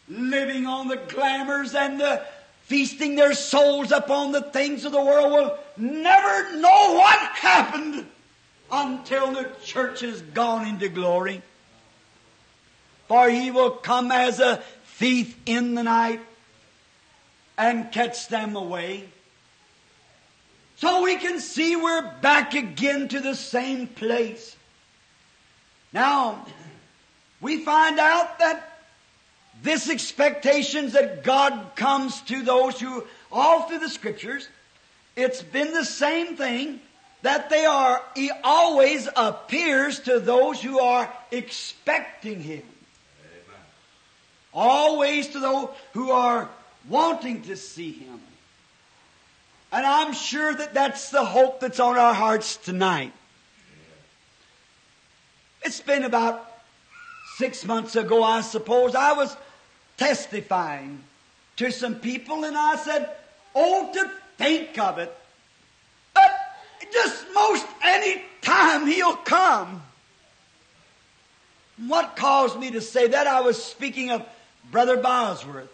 living 0.09 0.65
on 0.65 0.87
the 0.87 0.97
glamours 0.97 1.75
and 1.75 1.99
the 1.99 2.23
feasting 2.63 3.15
their 3.15 3.33
souls 3.33 3.91
upon 3.91 4.31
the 4.31 4.41
things 4.41 4.85
of 4.85 4.91
the 4.91 5.01
world 5.01 5.31
will 5.31 5.57
never 5.77 6.57
know 6.57 6.93
what 6.95 7.19
happened 7.35 8.07
until 8.71 9.33
the 9.33 9.49
church 9.63 10.01
is 10.01 10.21
gone 10.21 10.65
into 10.65 10.87
glory. 10.87 11.41
For 13.07 13.29
he 13.29 13.51
will 13.51 13.71
come 13.71 14.11
as 14.11 14.39
a 14.39 14.63
thief 14.85 15.35
in 15.45 15.75
the 15.75 15.83
night 15.83 16.21
and 17.57 17.91
catch 17.91 18.27
them 18.29 18.55
away. 18.55 19.03
So 20.77 21.03
we 21.03 21.17
can 21.17 21.39
see 21.39 21.75
we're 21.75 22.09
back 22.21 22.53
again 22.53 23.07
to 23.09 23.19
the 23.19 23.35
same 23.35 23.87
place. 23.87 24.55
Now, 25.93 26.45
we 27.41 27.63
find 27.63 27.99
out 27.99 28.39
that 28.39 28.79
this 29.61 29.89
expectations 29.89 30.93
that 30.93 31.23
God 31.23 31.71
comes 31.75 32.21
to 32.21 32.41
those 32.41 32.79
who, 32.79 33.03
all 33.31 33.63
through 33.63 33.79
the 33.79 33.89
scriptures, 33.89 34.47
it's 35.15 35.43
been 35.43 35.73
the 35.73 35.85
same 35.85 36.35
thing 36.35 36.79
that 37.21 37.49
they 37.49 37.65
are, 37.65 38.01
He 38.15 38.31
always 38.43 39.07
appears 39.15 39.99
to 40.01 40.19
those 40.19 40.61
who 40.61 40.79
are 40.79 41.11
expecting 41.31 42.41
Him. 42.41 42.63
Amen. 42.63 43.61
Always 44.53 45.27
to 45.29 45.39
those 45.39 45.69
who 45.93 46.11
are 46.11 46.49
wanting 46.89 47.43
to 47.43 47.55
see 47.55 47.91
Him. 47.91 48.19
And 49.71 49.85
I'm 49.85 50.13
sure 50.13 50.53
that 50.53 50.73
that's 50.73 51.11
the 51.11 51.23
hope 51.23 51.61
that's 51.61 51.79
on 51.79 51.97
our 51.97 52.13
hearts 52.13 52.57
tonight. 52.57 53.13
It's 55.63 55.79
been 55.79 56.03
about 56.03 56.51
six 57.37 57.63
months 57.65 57.95
ago, 57.95 58.23
I 58.23 58.41
suppose, 58.41 58.95
I 58.95 59.13
was 59.13 59.35
testifying 59.97 61.03
to 61.57 61.71
some 61.71 61.95
people 61.95 62.43
and 62.43 62.57
I 62.57 62.75
said, 62.77 63.09
Oh, 63.53 63.91
to 63.93 64.11
think 64.37 64.77
of 64.79 64.97
it. 64.97 65.15
Just 66.91 67.25
most 67.33 67.65
any 67.83 68.21
time 68.41 68.87
he'll 68.87 69.15
come. 69.15 69.81
What 71.87 72.15
caused 72.15 72.59
me 72.59 72.71
to 72.71 72.81
say 72.81 73.07
that? 73.07 73.27
I 73.27 73.41
was 73.41 73.61
speaking 73.63 74.11
of 74.11 74.25
Brother 74.69 74.97
Bosworth. 74.97 75.69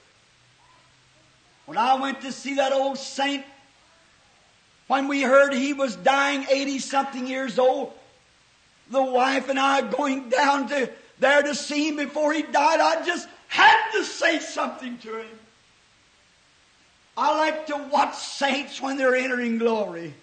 When 1.66 1.78
I 1.78 1.96
went 1.96 2.22
to 2.22 2.32
see 2.32 2.56
that 2.56 2.72
old 2.72 2.98
saint, 2.98 3.44
when 4.88 5.10
we 5.10 5.22
heard 5.22 5.54
he 5.54 5.74
was 5.74 5.98
dying 5.98 6.46
80 6.50 6.80
something 6.80 7.28
years 7.28 7.60
old, 7.60 7.92
the 8.90 9.04
wife 9.04 9.50
and 9.50 9.60
I 9.60 9.82
going 9.82 10.30
down 10.30 10.70
to 10.70 10.90
there 11.20 11.42
to 11.42 11.56
see 11.56 11.90
him 11.90 11.98
before 11.98 12.32
he 12.32 12.44
died, 12.44 12.80
I 12.80 13.06
just 13.06 13.28
had 13.50 13.92
to 13.94 14.04
say 14.06 14.40
something 14.40 14.98
to 15.00 15.20
him. 15.20 15.40
I 17.18 17.38
like 17.38 17.68
to 17.68 17.78
watch 17.92 18.16
saints 18.16 18.80
when 18.80 18.98
they're 18.98 19.16
entering 19.16 19.58
glory. 19.58 20.14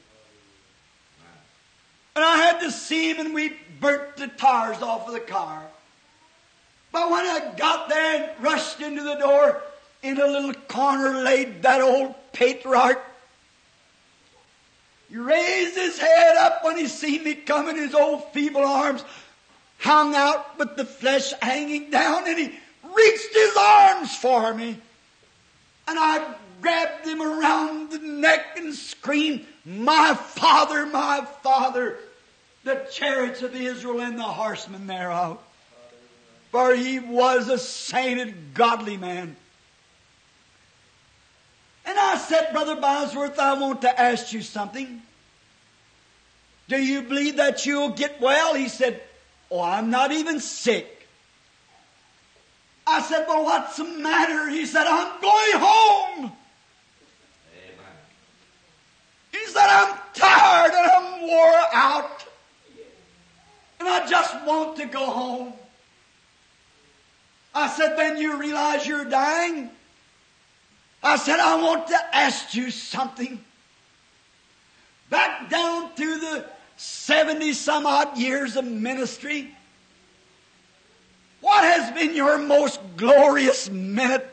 And 2.16 2.24
I 2.24 2.36
had 2.36 2.60
to 2.60 2.70
see 2.70 3.10
him 3.10 3.26
and 3.26 3.34
we 3.34 3.52
burnt 3.80 4.16
the 4.16 4.28
tires 4.28 4.82
off 4.82 5.06
of 5.08 5.14
the 5.14 5.20
car. 5.20 5.62
But 6.92 7.10
when 7.10 7.24
I 7.24 7.52
got 7.56 7.88
there 7.88 8.22
and 8.22 8.44
rushed 8.44 8.80
into 8.80 9.02
the 9.02 9.16
door, 9.16 9.62
in 10.04 10.20
a 10.20 10.26
little 10.26 10.52
corner 10.68 11.22
laid 11.22 11.62
that 11.62 11.80
old 11.80 12.14
patriarch. 12.32 13.02
He 15.08 15.16
raised 15.16 15.74
his 15.74 15.98
head 15.98 16.36
up 16.36 16.62
when 16.62 16.76
he 16.76 16.86
seen 16.86 17.24
me 17.24 17.34
coming, 17.34 17.76
his 17.76 17.94
old 17.94 18.30
feeble 18.32 18.64
arms 18.64 19.02
hung 19.78 20.14
out 20.14 20.58
with 20.58 20.76
the 20.76 20.84
flesh 20.84 21.32
hanging 21.40 21.90
down, 21.90 22.28
and 22.28 22.38
he 22.38 22.52
reached 22.94 23.34
his 23.34 23.56
arms 23.56 24.14
for 24.16 24.52
me. 24.52 24.76
And 25.88 25.98
I 25.98 26.34
grabbed 26.60 27.06
him 27.06 27.22
around 27.22 27.90
the 27.90 27.98
neck 27.98 28.56
and 28.56 28.74
screamed, 28.74 29.46
My 29.64 30.14
Father, 30.14 30.86
my 30.86 31.26
Father, 31.42 31.96
the 32.64 32.86
chariots 32.92 33.42
of 33.42 33.54
Israel 33.54 34.00
and 34.00 34.18
the 34.18 34.22
horsemen 34.22 34.86
thereof. 34.86 35.38
For 36.50 36.74
he 36.74 36.98
was 36.98 37.48
a 37.48 37.58
sainted, 37.58 38.54
godly 38.54 38.96
man. 38.96 39.36
And 41.86 41.98
I 41.98 42.16
said, 42.16 42.52
Brother 42.52 42.76
Bosworth, 42.76 43.38
I 43.38 43.58
want 43.58 43.82
to 43.82 44.00
ask 44.00 44.32
you 44.32 44.40
something. 44.40 45.02
Do 46.68 46.78
you 46.78 47.02
believe 47.02 47.36
that 47.36 47.66
you'll 47.66 47.90
get 47.90 48.20
well? 48.20 48.54
He 48.54 48.68
said, 48.68 49.02
Oh, 49.50 49.60
I'm 49.60 49.90
not 49.90 50.12
even 50.12 50.40
sick. 50.40 51.06
I 52.86 53.02
said, 53.02 53.26
Well, 53.28 53.44
what's 53.44 53.76
the 53.76 53.84
matter? 53.84 54.48
He 54.48 54.64
said, 54.64 54.86
I'm 54.86 55.20
going 55.20 55.52
home. 55.54 56.32
Amen. 57.52 57.92
He 59.44 59.50
said, 59.50 59.66
I'm 59.68 59.98
tired 60.14 60.72
and 60.72 60.90
I'm 60.90 61.28
wore 61.28 61.62
out. 61.74 62.24
And 63.78 63.88
I 63.88 64.06
just 64.08 64.34
want 64.46 64.78
to 64.78 64.86
go 64.86 65.04
home. 65.04 65.52
I 67.54 67.68
said, 67.68 67.96
Then 67.98 68.16
you 68.16 68.38
realize 68.38 68.86
you're 68.86 69.04
dying? 69.04 69.68
I 71.02 71.16
said, 71.16 71.40
I 71.40 71.62
want 71.62 71.88
to 71.88 72.16
ask 72.16 72.54
you 72.54 72.70
something. 72.70 73.44
Back 75.10 75.50
down 75.50 75.90
through 75.90 76.20
the 76.20 76.46
70 76.76 77.52
some 77.52 77.84
odd 77.84 78.16
years 78.16 78.56
of 78.56 78.64
ministry, 78.64 79.54
what 81.42 81.62
has 81.64 81.92
been 81.92 82.16
your 82.16 82.38
most 82.38 82.80
glorious 82.96 83.68
minute? 83.68 84.26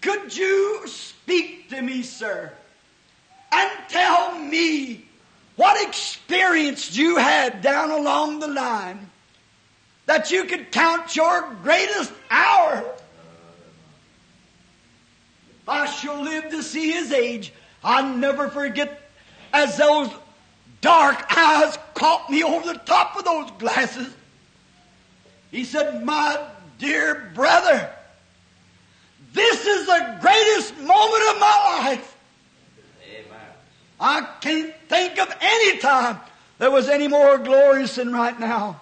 Could 0.00 0.36
you 0.36 0.86
speak 0.86 1.70
to 1.70 1.82
me, 1.82 2.02
sir, 2.02 2.52
and 3.52 3.70
tell 3.88 4.38
me 4.38 5.04
what 5.56 5.86
experience 5.86 6.96
you 6.96 7.16
had 7.16 7.62
down 7.62 7.90
along 7.90 8.40
the 8.40 8.48
line 8.48 9.10
that 10.06 10.30
you 10.30 10.44
could 10.44 10.72
count 10.72 11.14
your 11.14 11.54
greatest 11.62 12.12
hour? 12.30 12.84
I 15.68 15.86
shall 15.86 16.20
live 16.22 16.50
to 16.50 16.62
see 16.62 16.90
his 16.90 17.12
age. 17.12 17.52
I'll 17.84 18.16
never 18.16 18.48
forget 18.48 19.10
as 19.52 19.76
those 19.76 20.10
dark 20.80 21.24
eyes 21.36 21.78
caught 21.94 22.28
me 22.30 22.42
over 22.42 22.72
the 22.72 22.78
top 22.80 23.16
of 23.16 23.24
those 23.24 23.50
glasses. 23.52 24.12
He 25.50 25.64
said, 25.64 26.04
My 26.04 26.44
dear 26.78 27.30
brother, 27.34 27.90
this 29.32 29.66
is 29.66 29.86
the 29.86 30.18
greatest 30.20 30.76
moment 30.78 31.24
of 31.30 31.40
my 31.40 31.82
life. 31.84 32.11
I 34.02 34.26
can't 34.40 34.74
think 34.88 35.16
of 35.20 35.32
any 35.40 35.78
time 35.78 36.18
that 36.58 36.72
was 36.72 36.88
any 36.88 37.06
more 37.06 37.38
glorious 37.38 37.94
than 37.94 38.12
right 38.12 38.38
now. 38.38 38.80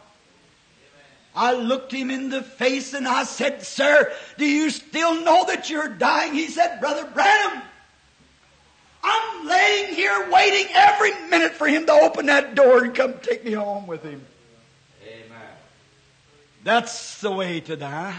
I 1.37 1.53
looked 1.53 1.93
him 1.93 2.11
in 2.11 2.31
the 2.31 2.43
face 2.43 2.95
and 2.95 3.07
I 3.07 3.25
said, 3.25 3.63
Sir, 3.63 4.11
do 4.39 4.47
you 4.47 4.71
still 4.71 5.23
know 5.23 5.45
that 5.45 5.69
you're 5.69 5.91
dying? 5.91 6.33
He 6.33 6.47
said, 6.47 6.81
Brother 6.81 7.05
Branham, 7.05 7.63
I'm 9.05 9.47
laying 9.47 9.95
here 9.95 10.31
waiting 10.33 10.67
every 10.75 11.13
minute 11.29 11.53
for 11.53 11.69
him 11.69 11.85
to 11.85 11.93
open 11.93 12.27
that 12.27 12.55
door 12.55 12.83
and 12.83 12.95
come 12.95 13.15
take 13.23 13.45
me 13.45 13.53
home 13.53 13.87
with 13.87 14.03
him. 14.03 14.25
Amen. 15.07 15.49
That's 16.65 17.21
the 17.21 17.31
way 17.31 17.61
to 17.61 17.77
die. 17.77 18.17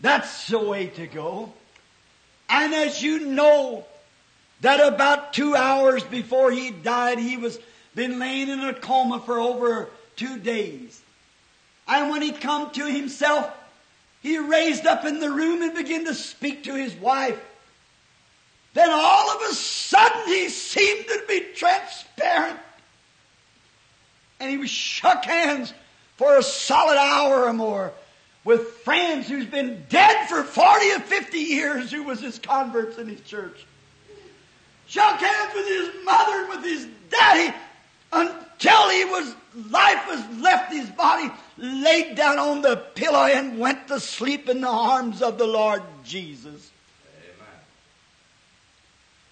That's 0.00 0.48
the 0.48 0.58
way 0.58 0.86
to 0.86 1.06
go. 1.06 1.52
And 2.48 2.74
as 2.74 3.02
you 3.02 3.26
know, 3.26 3.84
that 4.60 4.92
about 4.92 5.32
two 5.32 5.54
hours 5.54 6.04
before 6.04 6.50
he 6.50 6.70
died, 6.70 7.18
he 7.18 7.36
was 7.36 7.58
been 7.94 8.18
laying 8.18 8.48
in 8.48 8.60
a 8.60 8.74
coma 8.74 9.20
for 9.20 9.38
over 9.38 9.88
two 10.16 10.38
days. 10.38 11.00
And 11.88 12.10
when 12.10 12.22
he 12.22 12.32
come 12.32 12.70
to 12.72 12.86
himself, 12.86 13.50
he 14.22 14.38
raised 14.38 14.86
up 14.86 15.04
in 15.04 15.18
the 15.18 15.30
room 15.30 15.62
and 15.62 15.74
began 15.74 16.04
to 16.04 16.14
speak 16.14 16.64
to 16.64 16.74
his 16.74 16.94
wife. 16.94 17.38
Then 18.74 18.90
all 18.90 19.30
of 19.30 19.50
a 19.50 19.54
sudden 19.54 20.26
he 20.26 20.48
seemed 20.48 21.06
to 21.06 21.24
be 21.26 21.46
transparent. 21.56 22.58
and 24.38 24.60
he 24.60 24.66
shook 24.66 25.24
hands 25.24 25.74
for 26.16 26.38
a 26.38 26.42
solid 26.42 26.96
hour 26.96 27.44
or 27.44 27.52
more 27.52 27.92
with 28.44 28.68
friends 28.84 29.28
who's 29.28 29.46
been 29.46 29.84
dead 29.88 30.28
for 30.28 30.42
40 30.42 30.90
or 30.92 31.00
50 31.00 31.38
years 31.38 31.90
who 31.90 32.04
was 32.04 32.20
his 32.20 32.38
converts 32.38 32.98
in 32.98 33.08
his 33.08 33.20
church. 33.22 33.66
Shook 34.90 35.20
hands 35.20 35.54
with 35.54 35.68
his 35.68 36.04
mother 36.04 36.40
and 36.40 36.48
with 36.48 36.64
his 36.64 36.88
daddy 37.10 37.54
until 38.10 38.90
he 38.90 39.04
was 39.04 39.36
life 39.70 40.04
was 40.08 40.40
left 40.40 40.72
his 40.72 40.90
body, 40.90 41.30
laid 41.56 42.16
down 42.16 42.40
on 42.40 42.60
the 42.60 42.74
pillow 42.96 43.26
and 43.26 43.60
went 43.60 43.86
to 43.86 44.00
sleep 44.00 44.48
in 44.48 44.62
the 44.62 44.68
arms 44.68 45.22
of 45.22 45.38
the 45.38 45.46
Lord 45.46 45.84
Jesus. 46.04 46.72
Amen. 47.22 47.60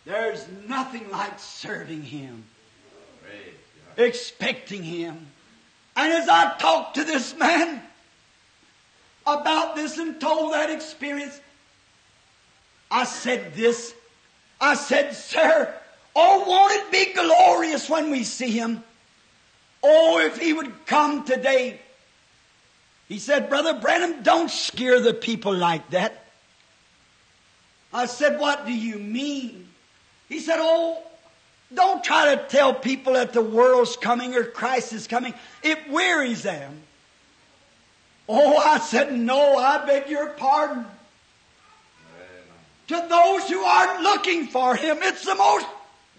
There's 0.04 0.46
nothing 0.68 1.10
like 1.10 1.40
serving 1.40 2.02
him, 2.02 2.44
expecting 3.96 4.84
him. 4.84 5.26
And 5.96 6.12
as 6.12 6.28
I 6.28 6.56
talked 6.58 6.94
to 6.94 7.04
this 7.04 7.36
man 7.36 7.82
about 9.26 9.74
this 9.74 9.98
and 9.98 10.20
told 10.20 10.52
that 10.52 10.70
experience, 10.70 11.40
I 12.92 13.02
said 13.02 13.54
this. 13.54 13.92
I 14.60 14.74
said, 14.74 15.14
Sir, 15.14 15.72
oh, 16.16 16.44
won't 16.48 16.72
it 16.72 16.92
be 16.92 17.12
glorious 17.14 17.88
when 17.88 18.10
we 18.10 18.24
see 18.24 18.50
him? 18.50 18.82
Oh, 19.82 20.18
if 20.18 20.38
he 20.38 20.52
would 20.52 20.86
come 20.86 21.24
today. 21.24 21.80
He 23.08 23.18
said, 23.18 23.48
Brother 23.48 23.74
Branham, 23.74 24.22
don't 24.22 24.50
scare 24.50 25.00
the 25.00 25.14
people 25.14 25.54
like 25.54 25.88
that. 25.90 26.24
I 27.92 28.06
said, 28.06 28.38
What 28.38 28.66
do 28.66 28.72
you 28.72 28.98
mean? 28.98 29.68
He 30.28 30.40
said, 30.40 30.58
Oh, 30.58 31.02
don't 31.74 32.02
try 32.02 32.34
to 32.34 32.42
tell 32.48 32.74
people 32.74 33.14
that 33.14 33.32
the 33.32 33.42
world's 33.42 33.96
coming 33.96 34.34
or 34.34 34.44
Christ 34.44 34.92
is 34.92 35.06
coming. 35.06 35.34
It 35.62 35.90
wearies 35.90 36.42
them. 36.42 36.80
Oh, 38.28 38.56
I 38.56 38.78
said, 38.78 39.12
No, 39.12 39.56
I 39.56 39.86
beg 39.86 40.10
your 40.10 40.30
pardon. 40.30 40.84
Amen. 42.90 43.02
To 43.02 43.08
those 43.08 43.48
who 43.48 43.60
aren't 43.60 44.02
looking 44.02 44.46
for 44.46 44.74
him, 44.76 44.98
it's 45.02 45.24
the 45.24 45.34
most 45.34 45.66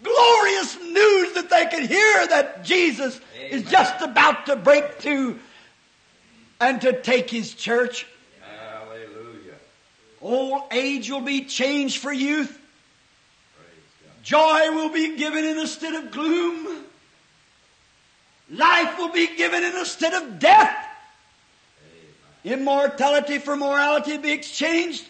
glorious 0.02 0.76
news 0.80 1.32
that 1.34 1.48
they 1.50 1.66
can 1.66 1.86
hear 1.86 2.26
that 2.28 2.64
Jesus 2.64 3.20
is 3.50 3.64
just 3.64 4.00
about 4.02 4.46
to 4.46 4.56
break 4.56 4.94
through 4.94 5.38
and 6.60 6.80
to 6.82 7.00
take 7.00 7.30
his 7.30 7.54
church. 7.54 8.06
Hallelujah. 8.40 9.54
Old 10.20 10.62
age 10.70 11.10
will 11.10 11.20
be 11.20 11.44
changed 11.44 11.98
for 11.98 12.12
youth. 12.12 12.58
Joy 14.22 14.70
will 14.72 14.90
be 14.90 15.16
given 15.16 15.44
instead 15.44 15.94
of 15.94 16.10
gloom. 16.10 16.84
Life 18.50 18.98
will 18.98 19.12
be 19.12 19.34
given 19.36 19.64
instead 19.64 20.12
of 20.12 20.38
death. 20.38 20.76
Amen. 22.44 22.60
Immortality 22.60 23.38
for 23.38 23.56
morality 23.56 24.18
be 24.18 24.32
exchanged. 24.32 25.06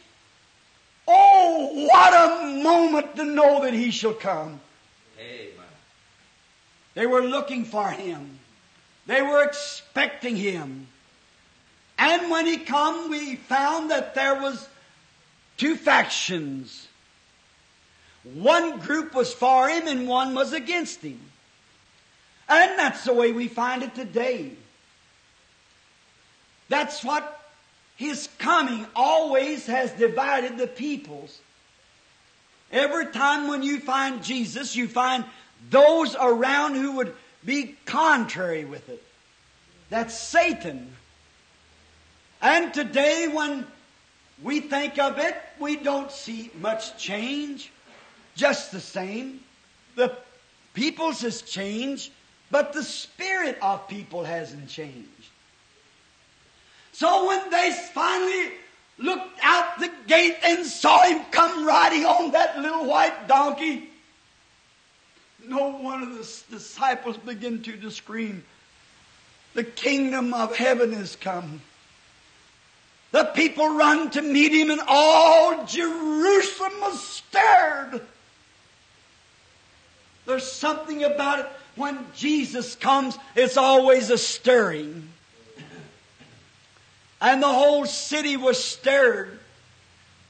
Oh, 1.13 1.89
what 1.89 2.15
a 2.15 2.63
moment 2.63 3.17
to 3.17 3.25
know 3.25 3.63
that 3.63 3.75
he 3.75 3.91
shall 3.91 4.15
come. 4.15 4.61
Amen. 5.19 5.67
They 6.95 7.07
were 7.07 7.23
looking 7.23 7.65
for 7.65 7.89
him. 7.91 8.39
They 9.07 9.21
were 9.21 9.43
expecting 9.43 10.37
him. 10.37 10.87
And 11.99 12.31
when 12.31 12.47
he 12.47 12.59
come, 12.59 13.11
we 13.11 13.35
found 13.35 13.91
that 13.91 14.15
there 14.15 14.41
was 14.41 14.69
two 15.57 15.75
factions. 15.75 16.87
One 18.23 18.79
group 18.79 19.13
was 19.13 19.35
for 19.35 19.69
him 19.69 19.89
and 19.89 20.07
one 20.07 20.33
was 20.35 20.53
against 20.53 21.03
him. 21.03 21.21
And 22.49 22.79
that's 22.79 23.05
the 23.05 23.13
way 23.13 23.33
we 23.33 23.49
find 23.49 23.83
it 23.83 23.97
today. 23.97 24.53
That's 26.69 27.03
what 27.03 27.40
his 28.01 28.31
coming 28.39 28.87
always 28.97 29.67
has 29.67 29.91
divided 29.93 30.57
the 30.57 30.67
peoples. 30.67 31.39
Every 32.73 33.09
time 33.09 33.47
when 33.47 33.63
you 33.63 33.79
find 33.79 34.25
Jesus, 34.25 34.75
you 34.75 34.89
find 34.89 35.23
those 35.69 36.17
around 36.19 36.77
who 36.77 36.93
would 36.93 37.15
be 37.45 37.77
contrary 37.85 38.65
with 38.65 38.89
it. 38.89 39.05
That's 39.91 40.19
Satan. 40.19 40.97
And 42.41 42.73
today, 42.73 43.29
when 43.29 43.67
we 44.43 44.61
think 44.61 44.99
of 44.99 45.19
it, 45.19 45.37
we 45.59 45.77
don't 45.77 46.11
see 46.11 46.51
much 46.59 46.97
change. 46.97 47.71
Just 48.35 48.73
the 48.73 48.81
same. 48.81 49.41
The 49.97 50.17
people's 50.73 51.21
has 51.21 51.43
changed, 51.43 52.13
but 52.51 52.73
the 52.73 52.83
spirit 52.83 53.59
of 53.61 53.89
people 53.89 54.25
hasn't 54.25 54.71
changed. 54.71 55.20
So 57.01 57.27
when 57.27 57.49
they 57.49 57.73
finally 57.95 58.51
looked 58.99 59.41
out 59.43 59.79
the 59.79 59.91
gate 60.07 60.37
and 60.45 60.67
saw 60.67 61.03
him 61.05 61.25
come 61.31 61.67
riding 61.67 62.05
on 62.05 62.33
that 62.33 62.59
little 62.59 62.85
white 62.85 63.27
donkey, 63.27 63.89
no 65.47 65.71
one 65.71 66.03
of 66.03 66.11
the 66.11 66.55
disciples 66.55 67.17
began 67.17 67.63
to 67.63 67.91
scream, 67.91 68.45
The 69.55 69.65
kingdom 69.65 70.35
of 70.35 70.55
heaven 70.55 70.93
is 70.93 71.17
come. 71.17 71.63
The 73.13 73.25
people 73.25 73.79
run 73.79 74.11
to 74.11 74.21
meet 74.21 74.53
him, 74.53 74.71
and 74.71 74.83
all 74.87 75.65
Jerusalem 75.65 76.73
was 76.83 77.03
stirred. 77.03 78.03
There's 80.27 80.53
something 80.53 81.03
about 81.03 81.39
it. 81.39 81.47
When 81.77 82.05
Jesus 82.15 82.77
comes, 82.77 83.17
it's 83.35 83.57
always 83.57 84.11
a 84.11 84.19
stirring. 84.19 85.10
And 87.21 87.43
the 87.43 87.49
whole 87.49 87.87
city 87.87 88.37
was 88.37 88.63
stirred. 88.63 89.39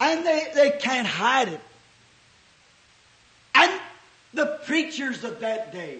And 0.00 0.26
they, 0.26 0.46
they 0.55 0.70
can't 0.70 1.07
hide 1.07 1.48
it. 1.48 1.61
And 3.55 3.81
the 4.33 4.59
preachers 4.64 5.24
of 5.24 5.40
that 5.40 5.72
day 5.72 5.98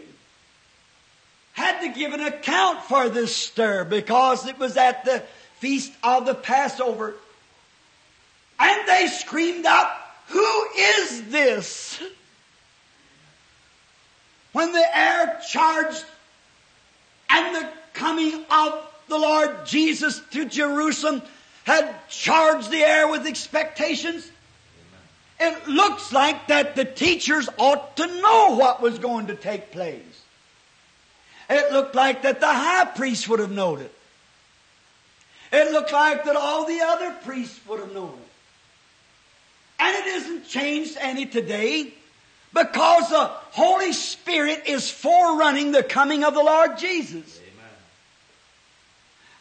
had 1.53 1.81
to 1.81 1.89
give 1.89 2.13
an 2.13 2.21
account 2.21 2.83
for 2.85 3.09
this 3.09 3.35
stir 3.35 3.85
because 3.85 4.47
it 4.47 4.59
was 4.59 4.77
at 4.77 5.05
the 5.05 5.23
feast 5.59 5.93
of 6.03 6.25
the 6.25 6.35
Passover. 6.35 7.15
And 8.59 8.89
they 8.89 9.09
screamed 9.09 9.67
out, 9.67 9.91
Who 10.29 10.67
is 10.79 11.31
this? 11.31 12.03
When 14.53 14.73
the 14.73 14.99
air 14.99 15.41
charged 15.49 16.05
and 17.29 17.55
the 17.55 17.69
coming 17.93 18.45
of 18.51 18.90
the 19.11 19.19
Lord 19.19 19.67
Jesus 19.67 20.21
to 20.31 20.47
Jerusalem 20.47 21.21
had 21.65 21.95
charged 22.09 22.71
the 22.71 22.79
air 22.79 23.09
with 23.09 23.27
expectations, 23.27 24.31
it 25.39 25.69
looks 25.69 26.13
like 26.13 26.49
that 26.49 26.77
the 26.77 26.85
teachers 26.85 27.49
ought 27.59 27.97
to 27.97 28.07
know 28.07 28.57
what 28.57 28.81
was 28.81 28.99
going 28.99 29.27
to 29.27 29.35
take 29.35 29.71
place. 29.73 30.03
It 31.49 31.73
looked 31.73 31.95
like 31.95 32.23
that 32.23 32.41
the 32.41 32.47
high 32.47 32.85
priest 32.85 33.29
would 33.29 33.41
have 33.41 33.51
known 33.51 33.81
it. 33.81 33.95
It 35.53 35.73
looked 35.73 35.93
like 35.93 36.25
that 36.25 36.37
all 36.37 36.67
the 36.67 36.81
other 36.81 37.13
priests 37.25 37.59
would 37.67 37.81
have 37.81 37.93
known 37.93 38.11
it. 38.11 38.29
And 39.81 39.97
it 39.97 40.07
isn't 40.07 40.49
changed 40.49 40.97
any 41.01 41.27
today 41.27 41.93
because 42.53 43.09
the 43.09 43.25
Holy 43.53 43.93
Spirit 43.93 44.65
is 44.67 44.91
forerunning 44.91 45.73
the 45.73 45.83
coming 45.83 46.23
of 46.23 46.35
the 46.35 46.43
Lord 46.43 46.79
Jesus. 46.79 47.41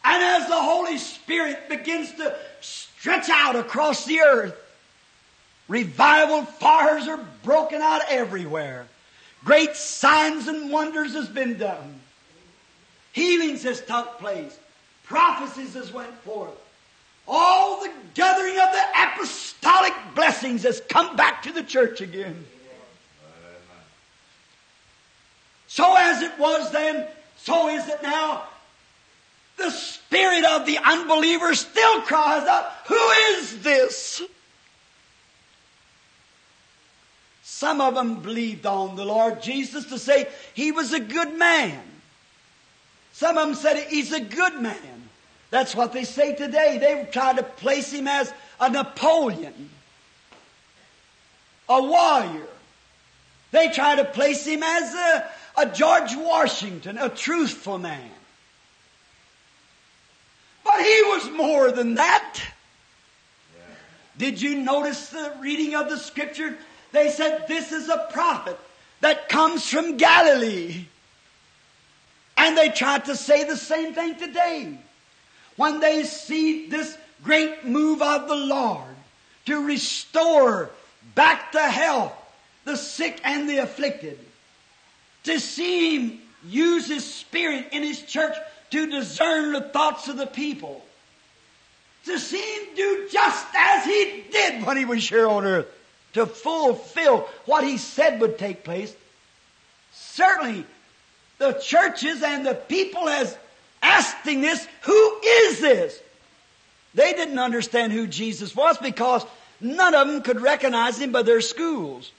And 0.09 0.23
as 0.23 0.47
the 0.47 0.59
Holy 0.59 0.97
Spirit 0.97 1.69
begins 1.69 2.11
to 2.13 2.35
stretch 2.61 3.29
out 3.29 3.55
across 3.55 4.05
the 4.05 4.21
earth, 4.21 4.59
revival 5.67 6.45
fires 6.45 7.07
are 7.07 7.23
broken 7.43 7.79
out 7.79 8.01
everywhere. 8.09 8.87
Great 9.45 9.75
signs 9.75 10.47
and 10.47 10.71
wonders 10.71 11.13
has 11.13 11.29
been 11.29 11.59
done. 11.59 11.99
Healings 13.11 13.61
has 13.61 13.81
took 13.81 14.17
place. 14.17 14.57
Prophecies 15.03 15.75
has 15.75 15.93
went 15.93 16.13
forth. 16.21 16.57
All 17.27 17.83
the 17.83 17.91
gathering 18.15 18.59
of 18.59 18.71
the 18.71 18.83
apostolic 18.97 19.93
blessings 20.15 20.63
has 20.63 20.81
come 20.89 21.17
back 21.17 21.43
to 21.43 21.51
the 21.51 21.61
church 21.61 22.01
again. 22.01 22.47
So 25.67 25.95
as 25.95 26.23
it 26.23 26.31
was 26.39 26.71
then, 26.71 27.05
so 27.37 27.69
is 27.69 27.87
it 27.87 28.01
now. 28.01 28.47
The 29.59 29.71
spirit 29.71 30.45
of 30.45 30.65
the 30.65 30.77
unbeliever 30.77 31.53
still 31.53 32.01
cries 32.01 32.47
out, 32.47 32.71
Who 32.87 33.09
is 33.33 33.61
this? 33.61 34.21
Some 37.43 37.81
of 37.81 37.93
them 37.93 38.21
believed 38.21 38.65
on 38.65 38.95
the 38.95 39.03
Lord 39.03 39.41
Jesus 39.41 39.85
to 39.87 39.99
say 39.99 40.29
he 40.53 40.71
was 40.71 40.93
a 40.93 40.99
good 40.99 41.37
man. 41.37 41.81
Some 43.11 43.37
of 43.37 43.47
them 43.47 43.55
said 43.55 43.89
he's 43.89 44.13
a 44.13 44.21
good 44.21 44.61
man. 44.61 45.09
That's 45.49 45.75
what 45.75 45.91
they 45.91 46.05
say 46.05 46.35
today. 46.35 46.77
They 46.77 47.09
try 47.11 47.33
to 47.33 47.43
place 47.43 47.91
him 47.91 48.07
as 48.07 48.33
a 48.61 48.69
Napoleon, 48.69 49.69
a 51.67 51.83
warrior. 51.83 52.47
They 53.51 53.69
try 53.69 53.95
to 53.95 54.05
place 54.05 54.45
him 54.45 54.63
as 54.63 54.93
a, 54.93 55.29
a 55.57 55.65
George 55.65 56.15
Washington, 56.15 56.97
a 56.97 57.09
truthful 57.09 57.77
man. 57.77 58.09
He 60.79 61.01
was 61.03 61.29
more 61.31 61.71
than 61.71 61.95
that. 61.95 62.39
Did 64.17 64.41
you 64.41 64.55
notice 64.59 65.09
the 65.09 65.33
reading 65.39 65.75
of 65.75 65.89
the 65.89 65.97
scripture? 65.97 66.57
They 66.91 67.09
said 67.09 67.47
this 67.47 67.71
is 67.71 67.87
a 67.89 68.07
prophet 68.11 68.59
that 69.01 69.29
comes 69.29 69.67
from 69.69 69.97
Galilee. 69.97 70.85
And 72.35 72.57
they 72.57 72.69
tried 72.69 73.05
to 73.05 73.15
say 73.15 73.43
the 73.43 73.57
same 73.57 73.93
thing 73.93 74.15
today. 74.15 74.77
When 75.55 75.79
they 75.79 76.03
see 76.03 76.67
this 76.67 76.97
great 77.23 77.65
move 77.65 78.01
of 78.01 78.27
the 78.27 78.35
Lord 78.35 78.95
to 79.45 79.65
restore 79.65 80.69
back 81.15 81.51
to 81.53 81.61
health 81.61 82.13
the 82.65 82.77
sick 82.77 83.19
and 83.23 83.49
the 83.49 83.57
afflicted, 83.57 84.19
to 85.23 85.39
see 85.39 85.95
Him 85.95 86.19
use 86.45 86.87
His 86.87 87.05
Spirit 87.05 87.67
in 87.71 87.83
His 87.83 88.01
church 88.01 88.35
to 88.71 88.87
discern 88.87 89.53
the 89.53 89.61
thoughts 89.61 90.07
of 90.07 90.17
the 90.17 90.27
people, 90.27 90.83
to 92.05 92.17
see 92.19 92.41
Him 92.41 92.75
do 92.75 93.07
just 93.11 93.47
as 93.57 93.85
He 93.85 94.23
did 94.31 94.65
when 94.65 94.77
He 94.77 94.85
was 94.85 95.07
here 95.07 95.27
on 95.27 95.45
earth, 95.45 95.67
to 96.13 96.25
fulfill 96.25 97.27
what 97.45 97.63
He 97.63 97.77
said 97.77 98.19
would 98.21 98.37
take 98.37 98.63
place. 98.63 98.93
Certainly, 99.93 100.65
the 101.37 101.53
churches 101.53 102.21
and 102.21 102.45
the 102.45 102.55
people 102.55 103.07
as 103.07 103.37
asking 103.81 104.41
this, 104.41 104.67
who 104.81 105.19
is 105.23 105.61
this? 105.61 105.99
They 106.93 107.13
didn't 107.13 107.39
understand 107.39 107.93
who 107.93 108.07
Jesus 108.07 108.55
was 108.55 108.77
because 108.77 109.25
none 109.61 109.93
of 109.93 110.07
them 110.07 110.21
could 110.21 110.41
recognize 110.41 110.99
him 110.99 111.11
by 111.11 111.21
their 111.21 111.41
schools. 111.41 112.11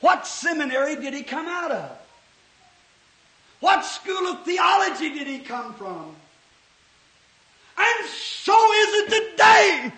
What 0.00 0.26
seminary 0.26 0.96
did 0.96 1.14
he 1.14 1.22
come 1.22 1.46
out 1.46 1.70
of? 1.70 1.98
What 3.60 3.84
school 3.84 4.28
of 4.28 4.44
theology 4.44 5.10
did 5.10 5.26
he 5.26 5.38
come 5.38 5.74
from? 5.74 6.14
And 7.76 8.08
so 8.08 8.72
is 8.72 8.88
it 8.94 9.30
today. 9.30 9.92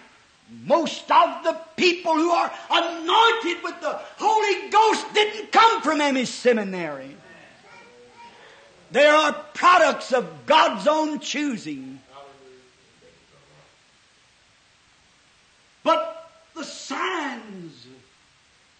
Most 0.64 1.10
of 1.10 1.42
the 1.42 1.58
people 1.76 2.14
who 2.14 2.30
are 2.30 2.52
anointed 2.70 3.62
with 3.64 3.80
the 3.80 3.98
Holy 4.16 4.70
Ghost 4.70 5.12
didn't 5.12 5.50
come 5.50 5.82
from 5.82 6.00
any 6.00 6.24
seminary. 6.24 7.16
They 8.92 9.06
are 9.06 9.32
products 9.54 10.12
of 10.12 10.46
God's 10.46 10.86
own 10.86 11.18
choosing. 11.18 11.98
But 15.82 16.30
the 16.54 16.64
signs 16.64 17.86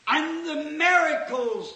and 0.08 0.46
the 0.46 0.70
miracles 0.70 1.74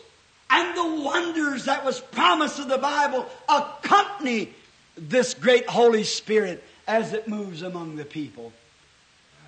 and 0.51 0.77
the 0.77 1.03
wonders 1.03 1.67
that 1.67 1.85
was 1.85 2.01
promised 2.01 2.59
of 2.59 2.69
the 2.69 2.79
Bible 2.79 3.27
accompany 3.49 4.53
this 4.97 5.35
great 5.35 5.69
Holy 5.69 6.05
Spirit 6.05 6.63
as 6.87 7.13
it 7.13 7.29
moves 7.29 7.63
among 7.63 7.97
the 7.97 8.05
people. 8.05 8.53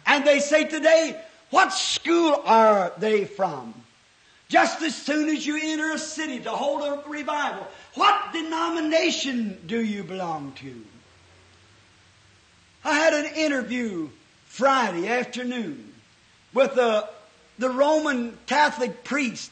And 0.07 0.25
they 0.27 0.41
say 0.41 0.65
today, 0.65 1.21
what 1.51 1.73
school 1.73 2.41
are 2.45 2.93
they 2.99 3.25
from? 3.25 3.75
Just 4.49 4.83
as 4.83 4.95
soon 4.95 5.29
as 5.29 5.47
you 5.47 5.59
enter 5.63 5.93
a 5.93 5.99
city 5.99 6.41
to 6.41 6.51
hold 6.51 6.83
a 6.83 7.09
revival, 7.09 7.67
what 7.95 8.33
denomination 8.33 9.59
do 9.67 9.83
you 9.83 10.03
belong 10.05 10.53
to? 10.61 10.85
I 12.85 12.95
had 12.95 13.15
an 13.15 13.35
interview 13.35 14.09
Friday 14.47 15.09
afternoon 15.09 15.93
with 16.53 16.77
a, 16.77 17.09
the 17.59 17.71
Roman 17.71 18.37
Catholic 18.47 19.05
priest 19.05 19.51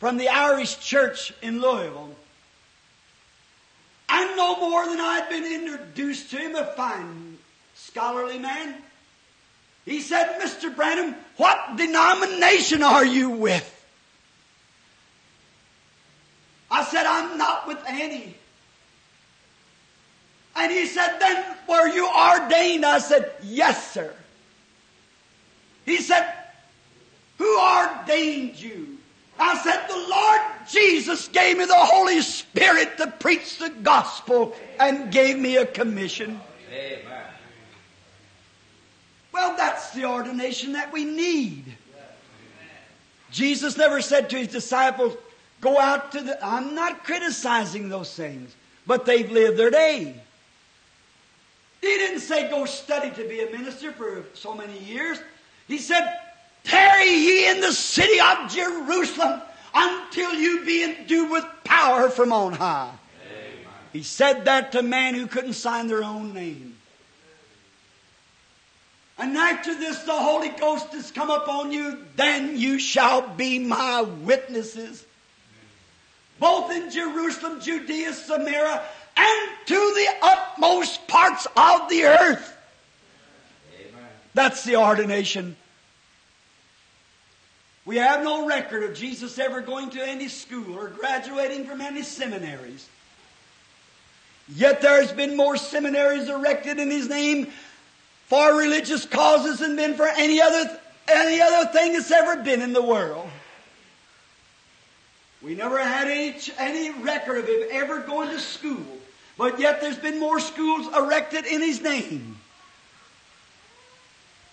from 0.00 0.16
the 0.16 0.28
Irish 0.28 0.80
church 0.80 1.32
in 1.42 1.60
Louisville. 1.60 2.16
And 4.08 4.36
no 4.36 4.56
more 4.58 4.86
than 4.86 4.98
I'd 4.98 5.28
been 5.28 5.44
introduced 5.44 6.30
to 6.30 6.38
him, 6.38 6.56
a 6.56 6.64
fine 6.64 7.38
scholarly 7.74 8.38
man. 8.38 8.74
He 9.84 10.00
said, 10.00 10.40
Mr. 10.40 10.74
Branham, 10.74 11.14
what 11.36 11.76
denomination 11.76 12.82
are 12.82 13.04
you 13.04 13.30
with? 13.30 13.76
I 16.70 16.82
said, 16.84 17.04
I'm 17.04 17.36
not 17.36 17.68
with 17.68 17.78
any. 17.86 18.36
And 20.56 20.72
he 20.72 20.86
said, 20.86 21.18
then 21.18 21.44
were 21.68 21.88
you 21.88 22.08
ordained? 22.08 22.86
I 22.86 22.98
said, 22.98 23.32
yes, 23.42 23.92
sir. 23.92 24.14
He 25.84 25.98
said, 25.98 26.32
who 27.38 27.60
ordained 27.60 28.60
you? 28.60 28.99
I 29.40 29.56
said, 29.62 29.86
the 29.88 30.08
Lord 30.08 30.40
Jesus 30.70 31.28
gave 31.28 31.56
me 31.56 31.64
the 31.64 31.74
Holy 31.74 32.20
Spirit 32.20 32.98
to 32.98 33.06
preach 33.06 33.58
the 33.58 33.70
gospel 33.70 34.54
and 34.78 35.10
gave 35.10 35.38
me 35.38 35.56
a 35.56 35.64
commission. 35.64 36.40
Amen. 36.70 37.24
Well, 39.32 39.56
that's 39.56 39.92
the 39.92 40.04
ordination 40.04 40.72
that 40.74 40.92
we 40.92 41.04
need. 41.04 41.64
Jesus 43.30 43.76
never 43.76 44.00
said 44.00 44.28
to 44.30 44.36
his 44.36 44.48
disciples, 44.48 45.16
go 45.60 45.78
out 45.78 46.12
to 46.12 46.20
the, 46.20 46.44
I'm 46.44 46.74
not 46.74 47.04
criticizing 47.04 47.88
those 47.88 48.14
things, 48.14 48.54
but 48.86 49.06
they've 49.06 49.30
lived 49.30 49.56
their 49.56 49.70
day. 49.70 50.14
He 51.80 51.86
didn't 51.86 52.20
say 52.20 52.50
go 52.50 52.66
study 52.66 53.10
to 53.10 53.28
be 53.28 53.40
a 53.40 53.50
minister 53.50 53.92
for 53.92 54.24
so 54.34 54.54
many 54.54 54.78
years. 54.80 55.18
He 55.66 55.78
said, 55.78 56.18
tarry 56.64 57.08
ye 57.10 57.50
in 57.50 57.60
the 57.60 57.72
city 57.72 58.20
of 58.20 58.50
Jerusalem 58.50 59.42
until 59.74 60.34
you 60.34 60.64
be 60.64 60.84
endued 60.84 61.30
with 61.30 61.44
power 61.64 62.10
from 62.10 62.32
on 62.32 62.52
high. 62.52 62.92
He 63.92 64.02
said 64.02 64.44
that 64.44 64.72
to 64.72 64.82
men 64.82 65.14
who 65.14 65.26
couldn't 65.26 65.54
sign 65.54 65.88
their 65.88 66.04
own 66.04 66.32
name. 66.32 66.76
And 69.18 69.36
after 69.36 69.74
this, 69.74 69.98
the 70.04 70.12
Holy 70.12 70.48
Ghost 70.48 70.92
has 70.92 71.10
come 71.10 71.28
upon 71.28 71.72
you, 71.72 71.98
then 72.16 72.56
you 72.56 72.78
shall 72.78 73.20
be 73.20 73.58
my 73.58 74.00
witnesses. 74.02 75.04
Both 76.38 76.72
in 76.72 76.90
Jerusalem, 76.90 77.60
Judea, 77.60 78.14
Samaria, 78.14 78.82
and 79.16 79.50
to 79.66 79.74
the 79.74 80.08
utmost 80.22 81.06
parts 81.06 81.46
of 81.54 81.90
the 81.90 82.04
earth. 82.04 82.56
Amen. 83.78 84.08
That's 84.32 84.64
the 84.64 84.76
ordination. 84.76 85.54
We 87.84 87.96
have 87.96 88.22
no 88.22 88.46
record 88.46 88.82
of 88.84 88.94
Jesus 88.94 89.38
ever 89.38 89.60
going 89.60 89.90
to 89.90 90.06
any 90.06 90.28
school 90.28 90.78
or 90.78 90.88
graduating 90.88 91.64
from 91.66 91.80
any 91.80 92.02
seminaries. 92.02 92.88
Yet 94.48 94.82
there 94.82 95.00
has 95.00 95.12
been 95.12 95.36
more 95.36 95.56
seminaries 95.56 96.28
erected 96.28 96.78
in 96.78 96.90
His 96.90 97.08
name 97.08 97.48
for 98.26 98.54
religious 98.56 99.06
causes 99.06 99.60
than 99.60 99.76
been 99.76 99.94
for 99.94 100.06
any 100.06 100.40
other, 100.40 100.78
any 101.08 101.40
other 101.40 101.70
thing 101.72 101.94
that's 101.94 102.10
ever 102.10 102.42
been 102.42 102.62
in 102.62 102.72
the 102.72 102.82
world. 102.82 103.28
We 105.42 105.54
never 105.54 105.82
had 105.82 106.08
any, 106.08 106.36
any 106.58 106.90
record 106.90 107.38
of 107.38 107.48
him 107.48 107.62
ever 107.70 108.00
going 108.00 108.28
to 108.30 108.38
school, 108.38 108.84
but 109.38 109.58
yet 109.58 109.80
there's 109.80 109.98
been 109.98 110.20
more 110.20 110.38
schools 110.38 110.86
erected 110.94 111.46
in 111.46 111.62
his 111.62 111.80
name 111.80 112.36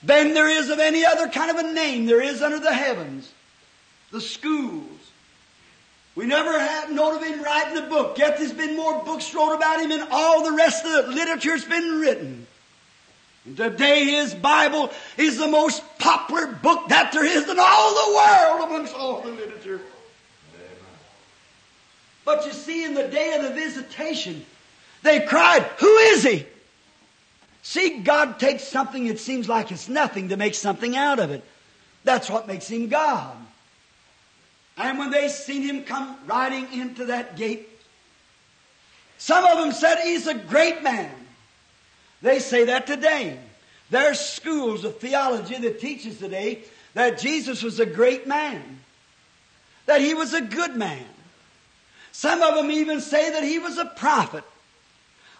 than 0.07 0.33
there 0.33 0.49
is 0.49 0.69
of 0.69 0.79
any 0.79 1.05
other 1.05 1.27
kind 1.27 1.51
of 1.51 1.57
a 1.57 1.73
name 1.73 2.05
there 2.05 2.21
is 2.21 2.41
under 2.41 2.59
the 2.59 2.73
heavens. 2.73 3.31
The 4.11 4.21
schools. 4.21 4.85
We 6.15 6.25
never 6.25 6.57
had 6.57 6.91
known 6.91 7.17
of 7.17 7.23
him 7.23 7.43
writing 7.43 7.77
a 7.77 7.89
book, 7.89 8.17
yet 8.17 8.37
there's 8.37 8.53
been 8.53 8.75
more 8.75 9.03
books 9.03 9.35
wrote 9.35 9.53
about 9.53 9.81
him 9.81 9.89
than 9.89 10.07
all 10.09 10.43
the 10.43 10.53
rest 10.53 10.85
of 10.85 10.91
the 10.91 11.11
literature's 11.11 11.65
been 11.65 11.99
written. 11.99 12.47
And 13.45 13.57
today 13.57 14.05
his 14.05 14.33
Bible 14.33 14.91
is 15.17 15.37
the 15.37 15.47
most 15.47 15.83
popular 15.99 16.47
book 16.47 16.87
that 16.87 17.11
there 17.11 17.25
is 17.25 17.47
in 17.47 17.57
all 17.59 17.93
the 17.93 18.15
world 18.15 18.69
amongst 18.69 18.95
all 18.95 19.21
the 19.21 19.31
literature. 19.31 19.81
But 22.23 22.45
you 22.45 22.53
see, 22.53 22.83
in 22.83 22.93
the 22.93 23.07
day 23.07 23.33
of 23.35 23.43
the 23.43 23.51
visitation, 23.51 24.45
they 25.03 25.21
cried, 25.21 25.63
Who 25.79 25.97
is 25.97 26.23
he? 26.23 26.45
See, 27.67 27.99
God 27.99 28.39
takes 28.39 28.63
something 28.63 29.07
that 29.07 29.19
seems 29.19 29.49
like 29.49 29.73
it's 29.73 29.89
nothing 29.89 30.29
to 30.29 30.37
make 30.37 30.55
something 30.55 30.95
out 30.95 31.19
of 31.19 31.31
it. 31.31 31.43
That's 32.05 32.29
what 32.29 32.47
makes 32.47 32.69
him 32.69 32.87
God. 32.87 33.35
And 34.77 34.97
when 34.97 35.11
they 35.11 35.27
seen 35.27 35.63
him 35.63 35.83
come 35.83 36.15
riding 36.27 36.71
into 36.71 37.07
that 37.07 37.35
gate, 37.35 37.67
some 39.17 39.43
of 39.43 39.57
them 39.57 39.73
said 39.73 39.97
he's 39.99 40.27
a 40.27 40.33
great 40.33 40.81
man. 40.81 41.11
They 42.21 42.39
say 42.39 42.63
that 42.63 42.87
today. 42.87 43.37
There's 43.89 44.21
schools 44.21 44.85
of 44.85 44.99
theology 44.99 45.57
that 45.57 45.81
teaches 45.81 46.19
today 46.19 46.59
that 46.93 47.19
Jesus 47.19 47.63
was 47.63 47.81
a 47.81 47.85
great 47.85 48.25
man, 48.25 48.79
that 49.87 49.99
he 49.99 50.13
was 50.13 50.33
a 50.33 50.39
good 50.39 50.77
man. 50.77 51.03
Some 52.13 52.41
of 52.41 52.55
them 52.55 52.71
even 52.71 53.01
say 53.01 53.29
that 53.31 53.43
he 53.43 53.59
was 53.59 53.77
a 53.77 53.87
prophet. 53.87 54.45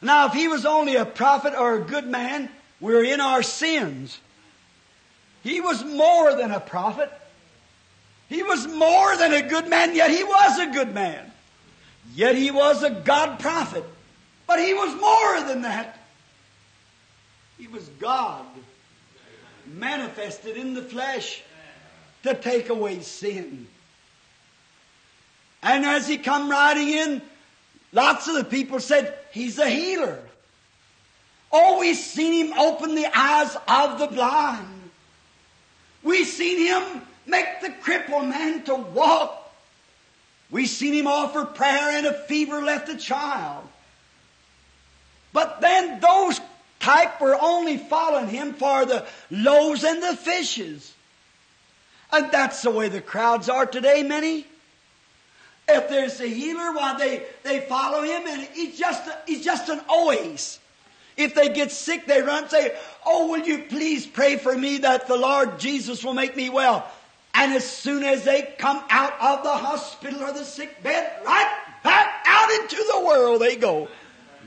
Now, 0.02 0.28
if 0.28 0.34
he 0.34 0.48
was 0.48 0.66
only 0.66 0.96
a 0.96 1.06
prophet 1.06 1.54
or 1.58 1.76
a 1.76 1.82
good 1.82 2.08
man, 2.08 2.50
we're 2.80 3.04
in 3.04 3.20
our 3.20 3.42
sins. 3.42 4.20
He 5.44 5.62
was 5.62 5.84
more 5.84 6.36
than 6.36 6.52
a 6.52 6.60
prophet. 6.60 7.12
He 8.30 8.44
was 8.44 8.68
more 8.68 9.16
than 9.18 9.34
a 9.34 9.48
good 9.48 9.70
man, 9.70 9.96
yet 9.96 10.12
he 10.12 10.24
was 10.24 10.60
a 10.60 10.68
good 10.68 10.94
man. 10.94 11.32
Yet 12.14 12.36
he 12.36 12.52
was 12.52 12.84
a 12.84 12.90
God 12.90 13.40
prophet. 13.40 13.84
But 14.46 14.60
he 14.60 14.74
was 14.74 14.94
more 15.00 15.48
than 15.48 15.64
that. 15.64 16.00
He 17.58 17.68
was 17.68 17.88
God 18.00 18.46
manifested 19.66 20.56
in 20.56 20.74
the 20.74 20.82
flesh 20.82 21.42
to 22.24 22.34
take 22.36 22.70
away 22.70 23.02
sin. 23.02 23.68
And 25.64 25.86
as 25.86 26.08
he 26.08 26.18
come 26.18 26.50
riding 26.50 26.90
in, 26.90 27.22
lots 27.92 28.28
of 28.28 28.36
the 28.36 28.44
people 28.44 28.80
said, 28.80 29.14
He's 29.38 29.60
a 29.60 29.70
healer. 29.70 30.20
Oh, 31.52 31.80
we've 31.80 31.96
seen 31.96 32.48
him 32.48 32.58
open 32.58 32.96
the 32.96 33.08
eyes 33.16 33.56
of 33.68 34.00
the 34.00 34.08
blind. 34.08 34.90
We've 36.02 36.26
seen 36.26 36.66
him 36.66 37.02
make 37.28 37.62
the 37.62 37.70
crippled 37.70 38.26
man 38.26 38.64
to 38.64 38.76
walk. 38.76 39.54
We've 40.50 40.68
seen 40.68 40.94
him 40.94 41.06
offer 41.06 41.46
prayer 41.46 41.98
and 41.98 42.08
a 42.08 42.14
fever 42.14 42.64
left 42.64 42.90
a 42.90 42.98
child. 42.98 43.68
But 45.34 45.62
then 45.62 46.00
those 46.00 46.42
type 46.80 47.22
were 47.22 47.38
only 47.40 47.78
following 47.78 48.30
him 48.30 48.54
for 48.54 48.86
the 48.86 49.06
loaves 49.30 49.84
and 49.84 50.02
the 50.02 50.16
fishes. 50.16 50.96
And 52.12 52.32
that's 52.32 52.64
the 52.64 52.72
way 52.72 52.90
the 52.90 53.02
crowds 53.02 53.50
are 53.50 53.68
today, 53.68 54.02
many. 54.02 54.48
If 55.70 55.90
there's 55.90 56.20
a 56.22 56.28
healer, 56.28 56.74
why 56.74 56.98
they, 56.98 57.24
they 57.44 57.62
follow 57.62 58.04
him 58.04 58.24
and 58.28 58.42
he's 58.54 58.78
just, 58.78 59.06
a, 59.08 59.18
he's 59.26 59.44
just 59.44 59.70
an 59.70 59.82
oasis. 59.90 60.60
If 61.18 61.34
they 61.34 61.50
get 61.50 61.72
sick, 61.72 62.06
they 62.06 62.22
run 62.22 62.44
and 62.44 62.52
say, 62.52 62.76
Oh, 63.06 63.28
will 63.28 63.46
you 63.46 63.64
please 63.64 64.06
pray 64.06 64.38
for 64.38 64.56
me 64.56 64.78
that 64.80 65.08
the 65.08 65.18
Lord 65.18 65.60
Jesus 65.60 66.04
will 66.04 66.14
make 66.14 66.38
me 66.38 66.50
well? 66.50 66.88
And 67.34 67.54
as 67.54 67.68
soon 67.70 68.04
as 68.04 68.24
they 68.24 68.54
come 68.58 68.82
out 68.90 69.14
of 69.20 69.44
the 69.44 69.52
hospital 69.52 70.24
or 70.24 70.32
the 70.32 70.46
sick 70.46 70.82
bed, 70.84 71.12
right 71.26 71.58
back 71.84 72.24
out 72.26 72.50
into 72.62 72.76
the 72.94 73.06
world 73.06 73.42
they 73.42 73.56
go. 73.56 73.88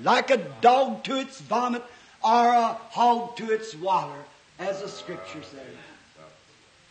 Like 0.02 0.30
a 0.30 0.38
dog 0.60 1.04
to 1.04 1.18
its 1.18 1.40
vomit 1.40 1.82
or 2.22 2.48
a 2.48 2.72
hog 2.90 3.36
to 3.36 3.52
its 3.52 3.74
water, 3.74 4.18
as 4.58 4.82
the 4.82 4.88
scripture 4.88 5.42
says. 5.42 5.60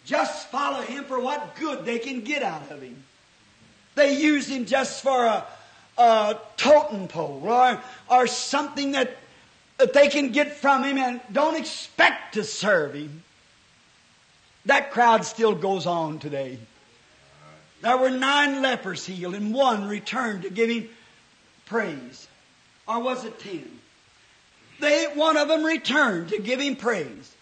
Just 0.05 0.47
follow 0.47 0.82
him 0.82 1.03
for 1.03 1.19
what 1.19 1.55
good 1.55 1.86
they 1.86 1.99
can 1.99 2.21
get 2.21 2.43
out 2.43 2.71
of 2.71 2.82
him. 2.82 3.03
They 3.99 4.15
use 4.15 4.47
him 4.47 4.65
just 4.65 5.03
for 5.03 5.25
a, 5.25 5.45
a 5.97 6.39
totem 6.55 7.09
pole 7.09 7.41
or, 7.43 7.81
or 8.09 8.27
something 8.27 8.93
that, 8.93 9.17
that 9.77 9.91
they 9.91 10.07
can 10.07 10.31
get 10.31 10.53
from 10.55 10.85
him 10.85 10.97
and 10.97 11.19
don't 11.33 11.57
expect 11.57 12.35
to 12.35 12.45
serve 12.45 12.93
him. 12.93 13.23
That 14.67 14.91
crowd 14.91 15.25
still 15.25 15.53
goes 15.53 15.85
on 15.85 16.19
today. 16.19 16.59
There 17.81 17.97
were 17.97 18.09
nine 18.09 18.61
lepers 18.61 19.05
healed 19.05 19.35
and 19.35 19.53
one 19.53 19.85
returned 19.89 20.43
to 20.43 20.49
give 20.49 20.69
him 20.69 20.87
praise. 21.65 22.29
Or 22.87 23.01
was 23.01 23.25
it 23.25 23.37
ten? 23.37 23.69
They, 24.79 25.07
one 25.13 25.35
of 25.35 25.49
them 25.49 25.65
returned 25.65 26.29
to 26.29 26.39
give 26.39 26.61
him 26.61 26.77
praise. 26.77 27.35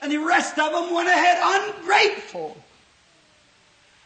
And 0.00 0.10
the 0.10 0.18
rest 0.18 0.58
of 0.58 0.72
them 0.72 0.92
went 0.92 1.08
ahead 1.08 1.38
ungrateful. 1.40 2.56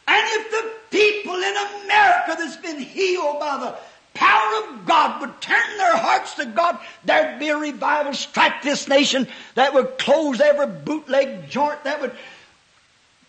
And 0.07 0.27
if 0.29 0.51
the 0.51 0.77
people 0.97 1.35
in 1.35 1.57
America 1.85 2.37
that's 2.39 2.57
been 2.57 2.79
healed 2.79 3.39
by 3.39 3.59
the 3.59 3.75
power 4.15 4.65
of 4.65 4.87
God 4.87 5.21
would 5.21 5.41
turn 5.43 5.77
their 5.77 5.97
hearts 5.97 6.35
to 6.35 6.47
God, 6.47 6.79
there'd 7.05 7.39
be 7.39 7.51
a 7.51 7.57
revival 7.57 8.15
strike 8.15 8.63
this 8.63 8.89
nation 8.89 9.29
that 9.57 9.75
would 9.75 9.99
close 9.99 10.41
every 10.41 10.67
bootleg 10.67 11.51
joint, 11.51 11.85
that 11.85 12.01
would 12.01 12.13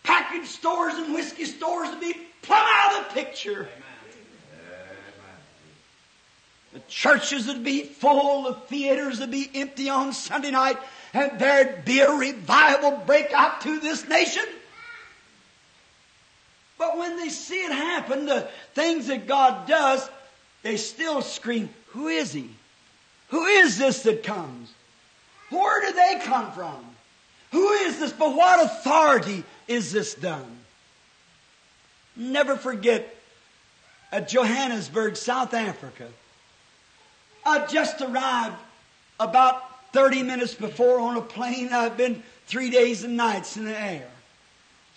package 0.04 0.48
stores 0.48 0.94
and 0.94 1.14
whiskey 1.14 1.44
stores 1.44 1.90
to 1.90 2.00
be 2.00 2.14
plumb 2.42 2.66
out 2.66 3.02
of 3.02 3.08
the 3.10 3.14
picture. 3.14 3.68
The 6.74 6.80
churches 6.88 7.48
would 7.48 7.66
be 7.66 7.84
full, 7.84 8.44
the 8.44 8.54
theaters 8.54 9.20
would 9.20 9.32
be 9.32 9.50
empty 9.56 9.90
on 9.90 10.14
Sunday 10.14 10.52
night, 10.52 10.78
and 11.14 11.38
there'd 11.38 11.84
be 11.84 12.00
a 12.00 12.12
revival 12.12 13.04
break 13.06 13.34
out 13.34 13.62
to 13.62 13.80
this 13.80 14.08
nation. 14.08 14.46
But 16.78 16.98
when 16.98 17.18
they 17.18 17.30
see 17.30 17.64
it 17.64 17.72
happen, 17.72 18.26
the 18.26 18.48
things 18.74 19.08
that 19.08 19.28
God 19.28 19.68
does, 19.68 20.08
they 20.64 20.78
still 20.78 21.22
scream, 21.22 21.70
Who 21.88 22.08
is 22.08 22.32
He? 22.34 22.50
Who 23.30 23.46
is 23.46 23.78
this 23.78 24.04
that 24.04 24.24
comes? 24.24 24.74
Where 25.50 25.82
do 25.82 25.94
they 25.94 26.20
come 26.24 26.52
from? 26.52 26.86
Who 27.52 27.70
is 27.70 28.00
this? 28.00 28.12
But 28.12 28.36
what 28.36 28.64
authority 28.64 29.44
is 29.68 29.92
this 29.92 30.14
done? 30.14 30.58
Never 32.16 32.56
forget 32.56 33.16
at 34.12 34.30
Johannesburg, 34.30 35.16
South 35.16 35.54
Africa. 35.54 36.08
I 37.46 37.66
just 37.68 38.02
arrived 38.02 38.56
about 39.20 39.92
30 39.94 40.24
minutes 40.24 40.54
before 40.54 41.00
on 41.00 41.18
a 41.18 41.22
plane. 41.22 41.70
I've 41.72 41.98
been 41.98 42.22
three 42.46 42.70
days 42.70 43.04
and 43.04 43.16
nights 43.16 43.58
in 43.58 43.66
the 43.66 43.80
air. 43.80 44.08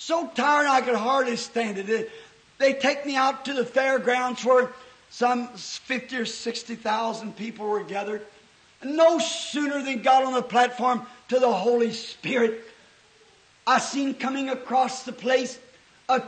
So 0.01 0.27
tired 0.29 0.67
I 0.67 0.81
could 0.81 0.97
hardly 0.97 1.37
stand 1.37 1.77
it. 1.77 2.11
They 2.57 2.73
take 2.73 3.05
me 3.05 3.17
out 3.17 3.45
to 3.45 3.53
the 3.53 3.67
fairgrounds 3.67 4.43
where 4.43 4.71
some 5.11 5.49
50 5.49 6.17
or 6.17 6.25
60,000 6.25 7.37
people 7.37 7.69
were 7.69 7.85
gathered. 7.85 8.27
No 8.83 9.19
sooner 9.19 9.83
than 9.83 10.01
got 10.01 10.25
on 10.25 10.33
the 10.33 10.43
platform 10.43 11.07
to 11.29 11.39
the 11.39 11.53
Holy 11.53 11.93
Spirit, 11.93 12.65
I 13.67 13.79
seen 13.79 14.15
coming 14.15 14.49
across 14.49 15.03
the 15.03 15.13
place 15.13 15.59
a, 16.09 16.23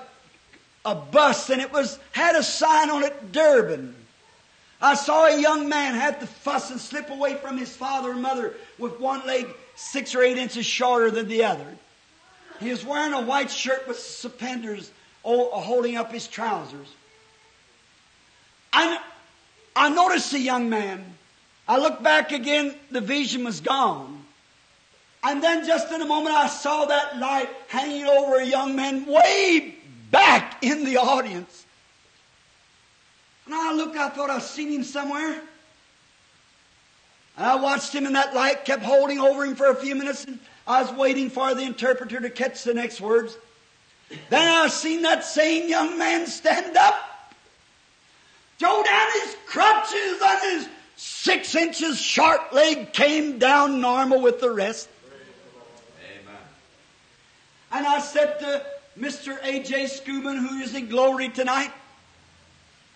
a 0.84 0.94
bus 0.94 1.48
and 1.48 1.62
it 1.62 1.72
was, 1.72 1.98
had 2.12 2.36
a 2.36 2.42
sign 2.42 2.90
on 2.90 3.02
it, 3.02 3.32
Durban. 3.32 3.94
I 4.82 4.96
saw 4.96 5.24
a 5.24 5.40
young 5.40 5.70
man 5.70 5.94
have 5.94 6.20
to 6.20 6.26
fuss 6.26 6.70
and 6.70 6.78
slip 6.78 7.08
away 7.08 7.36
from 7.36 7.56
his 7.56 7.74
father 7.74 8.10
and 8.10 8.20
mother 8.20 8.52
with 8.78 9.00
one 9.00 9.26
leg 9.26 9.46
six 9.76 10.14
or 10.14 10.22
eight 10.22 10.36
inches 10.36 10.66
shorter 10.66 11.10
than 11.10 11.26
the 11.26 11.44
other. 11.44 11.78
He 12.62 12.70
was 12.70 12.84
wearing 12.84 13.12
a 13.12 13.20
white 13.20 13.50
shirt 13.50 13.86
with 13.88 13.98
suspenders 13.98 14.90
uh, 15.24 15.28
holding 15.28 15.96
up 15.96 16.12
his 16.12 16.28
trousers. 16.28 16.88
I, 18.72 19.00
I 19.76 19.88
noticed 19.90 20.32
the 20.32 20.38
young 20.38 20.70
man. 20.70 21.04
I 21.68 21.78
looked 21.78 22.02
back 22.02 22.32
again, 22.32 22.74
the 22.90 23.00
vision 23.00 23.44
was 23.44 23.60
gone. 23.60 24.24
And 25.22 25.42
then 25.42 25.66
just 25.66 25.92
in 25.92 26.02
a 26.02 26.06
moment 26.06 26.34
I 26.34 26.48
saw 26.48 26.86
that 26.86 27.18
light 27.18 27.48
hanging 27.68 28.04
over 28.04 28.36
a 28.36 28.44
young 28.44 28.74
man 28.74 29.06
way 29.06 29.76
back 30.10 30.62
in 30.62 30.84
the 30.84 30.96
audience. 30.96 31.64
And 33.46 33.54
I 33.54 33.72
looked, 33.72 33.96
I 33.96 34.08
thought 34.08 34.30
I'd 34.30 34.42
seen 34.42 34.70
him 34.72 34.84
somewhere. 34.84 35.40
And 37.36 37.46
I 37.46 37.56
watched 37.56 37.92
him 37.92 38.06
in 38.06 38.12
that 38.14 38.34
light, 38.34 38.64
kept 38.64 38.82
holding 38.82 39.18
over 39.18 39.44
him 39.44 39.54
for 39.54 39.66
a 39.66 39.74
few 39.74 39.94
minutes, 39.94 40.24
and 40.24 40.38
I 40.66 40.82
was 40.82 40.92
waiting 40.92 41.30
for 41.30 41.54
the 41.54 41.62
interpreter 41.62 42.20
to 42.20 42.30
catch 42.30 42.64
the 42.64 42.74
next 42.74 43.00
words. 43.00 43.36
Then 44.30 44.48
I 44.48 44.68
seen 44.68 45.02
that 45.02 45.24
same 45.24 45.68
young 45.68 45.98
man 45.98 46.26
stand 46.26 46.76
up, 46.76 47.34
throw 48.58 48.82
down 48.82 49.08
his 49.22 49.36
crutches, 49.46 50.22
and 50.22 50.40
his 50.52 50.68
six 50.96 51.54
inches 51.54 51.98
short 51.98 52.52
leg 52.52 52.92
came 52.92 53.38
down 53.38 53.80
normal 53.80 54.20
with 54.20 54.40
the 54.40 54.50
rest. 54.50 54.88
Amen. 56.04 56.36
And 57.72 57.86
I 57.86 58.00
said 58.00 58.38
to 58.40 58.64
Mr. 58.98 59.38
A.J. 59.42 59.84
Schoeman, 59.84 60.38
who 60.38 60.58
is 60.58 60.74
in 60.74 60.88
glory 60.88 61.30
tonight, 61.30 61.72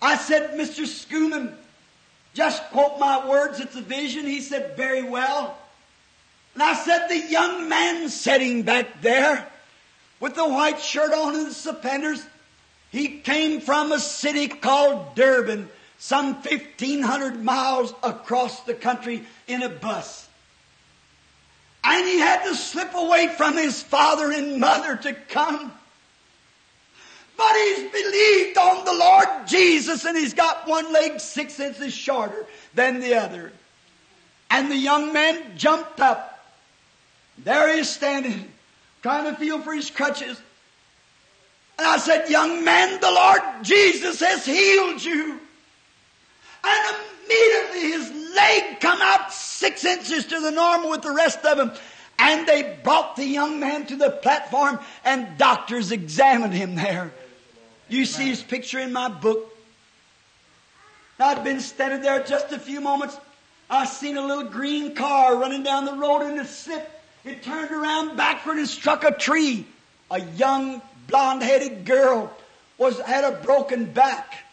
I 0.01 0.15
said, 0.15 0.51
Mr. 0.51 0.85
Schoeman, 0.85 1.55
just 2.33 2.63
quote 2.65 2.99
my 2.99 3.27
words, 3.27 3.59
it's 3.59 3.75
a 3.75 3.81
vision. 3.81 4.25
He 4.25 4.41
said, 4.41 4.77
very 4.77 5.01
well. 5.01 5.57
And 6.57 6.63
I 6.63 6.73
said, 6.73 7.07
the 7.07 7.19
young 7.19 7.69
man 7.69 8.09
sitting 8.09 8.63
back 8.63 9.03
there 9.03 9.47
with 10.19 10.33
the 10.33 10.47
white 10.47 10.81
shirt 10.81 11.13
on 11.13 11.35
and 11.35 11.45
the 11.45 11.53
suspenders, 11.53 12.25
he 12.89 13.19
came 13.19 13.61
from 13.61 13.91
a 13.91 13.99
city 13.99 14.47
called 14.47 15.13
Durban, 15.13 15.69
some 15.99 16.33
1500 16.33 17.43
miles 17.43 17.93
across 18.01 18.61
the 18.61 18.73
country 18.73 19.23
in 19.47 19.61
a 19.61 19.69
bus. 19.69 20.27
And 21.83 22.07
he 22.07 22.17
had 22.17 22.43
to 22.45 22.55
slip 22.55 22.95
away 22.95 23.27
from 23.27 23.55
his 23.55 23.83
father 23.83 24.31
and 24.31 24.59
mother 24.59 24.95
to 24.95 25.13
come 25.13 25.71
but 27.37 27.55
he's 27.55 27.91
believed 27.91 28.57
on 28.57 28.83
the 28.83 28.93
Lord 28.95 29.27
Jesus 29.45 30.05
and 30.05 30.17
he's 30.17 30.33
got 30.33 30.67
one 30.67 30.91
leg 30.91 31.19
six 31.19 31.59
inches 31.59 31.93
shorter 31.93 32.47
than 32.73 32.99
the 32.99 33.13
other. 33.13 33.51
And 34.49 34.71
the 34.71 34.75
young 34.75 35.13
man 35.13 35.55
jumped 35.55 35.99
up. 35.99 36.36
There 37.43 37.73
he 37.73 37.79
is 37.79 37.89
standing, 37.89 38.51
trying 39.01 39.25
to 39.25 39.39
feel 39.39 39.59
for 39.59 39.73
his 39.73 39.89
crutches. 39.89 40.41
And 41.77 41.87
I 41.87 41.97
said, 41.97 42.29
Young 42.29 42.63
man, 42.63 42.99
the 42.99 43.11
Lord 43.11 43.41
Jesus 43.63 44.19
has 44.19 44.45
healed 44.45 45.03
you. 45.03 45.39
And 46.63 46.97
immediately 47.25 47.91
his 47.91 48.35
leg 48.35 48.79
come 48.79 48.99
out 49.01 49.31
six 49.31 49.85
inches 49.85 50.25
to 50.25 50.39
the 50.39 50.51
normal 50.51 50.89
with 50.89 51.01
the 51.01 51.11
rest 51.11 51.45
of 51.45 51.59
him. 51.59 51.71
And 52.19 52.47
they 52.47 52.77
brought 52.83 53.15
the 53.15 53.25
young 53.25 53.59
man 53.59 53.85
to 53.87 53.95
the 53.95 54.09
platform 54.09 54.79
and 55.05 55.37
doctors 55.37 55.91
examined 55.91 56.53
him 56.53 56.75
there. 56.75 57.11
You 57.89 58.05
see 58.05 58.27
his 58.27 58.41
picture 58.41 58.79
in 58.79 58.91
my 58.91 59.07
book. 59.07 59.53
I'd 61.19 61.43
been 61.43 61.59
standing 61.59 62.01
there 62.01 62.23
just 62.23 62.51
a 62.51 62.59
few 62.59 62.81
moments. 62.81 63.17
I 63.69 63.85
seen 63.85 64.17
a 64.17 64.25
little 64.25 64.45
green 64.45 64.95
car 64.95 65.37
running 65.37 65.63
down 65.63 65.85
the 65.85 65.93
road 65.93 66.21
and 66.21 66.39
it 66.39 66.47
slipped. 66.47 66.91
It 67.27 67.43
turned 67.43 67.71
around 67.71 68.15
backward 68.15 68.57
and 68.57 68.67
struck 68.67 69.03
a 69.03 69.11
tree. 69.11 69.65
A 70.09 70.21
young 70.21 70.81
blonde-headed 71.07 71.85
girl 71.85 72.31
was 72.77 72.99
had 73.01 73.25
a 73.25 73.37
broken 73.41 73.85
back. 73.85 74.45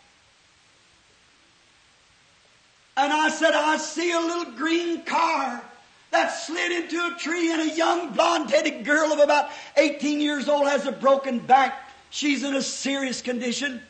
And 2.96 3.12
I 3.12 3.28
said, 3.30 3.54
I 3.54 3.76
see 3.76 4.10
a 4.10 4.18
little 4.18 4.52
green 4.54 5.04
car 5.04 5.62
that 6.10 6.28
slid 6.28 6.72
into 6.72 6.96
a 6.96 7.16
tree 7.18 7.52
and 7.52 7.62
a 7.62 7.74
young 7.74 8.12
blonde-headed 8.12 8.84
girl 8.84 9.12
of 9.12 9.20
about 9.20 9.50
18 9.76 10.20
years 10.20 10.48
old 10.48 10.66
has 10.66 10.86
a 10.86 10.92
broken 10.92 11.38
back. 11.38 11.90
She's 12.10 12.42
in 12.42 12.54
a 12.56 12.62
serious 12.62 13.22
condition. 13.22 13.80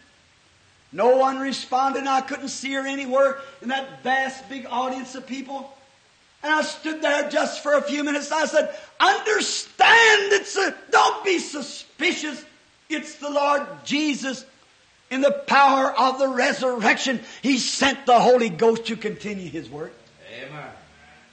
No 0.92 1.16
one 1.16 1.38
responded. 1.38 2.06
I 2.06 2.20
couldn't 2.20 2.48
see 2.48 2.72
her 2.74 2.86
anywhere 2.86 3.38
in 3.62 3.68
that 3.68 4.02
vast 4.02 4.48
big 4.50 4.66
audience 4.66 5.14
of 5.14 5.26
people. 5.26 5.74
And 6.44 6.52
I 6.52 6.60
stood 6.60 7.00
there 7.00 7.30
just 7.30 7.62
for 7.62 7.72
a 7.72 7.80
few 7.80 8.04
minutes. 8.04 8.30
I 8.30 8.44
said, 8.44 8.74
understand 9.00 10.32
it's 10.32 10.54
a, 10.56 10.74
don't 10.90 11.24
be 11.24 11.38
suspicious. 11.38 12.44
It's 12.90 13.16
the 13.16 13.30
Lord 13.30 13.66
Jesus 13.84 14.44
in 15.10 15.22
the 15.22 15.32
power 15.32 15.90
of 15.98 16.18
the 16.18 16.28
resurrection. 16.28 17.20
He 17.40 17.56
sent 17.56 18.04
the 18.04 18.20
Holy 18.20 18.50
Ghost 18.50 18.84
to 18.86 18.96
continue 18.96 19.48
His 19.48 19.70
work. 19.70 19.94
Amen. 20.36 20.68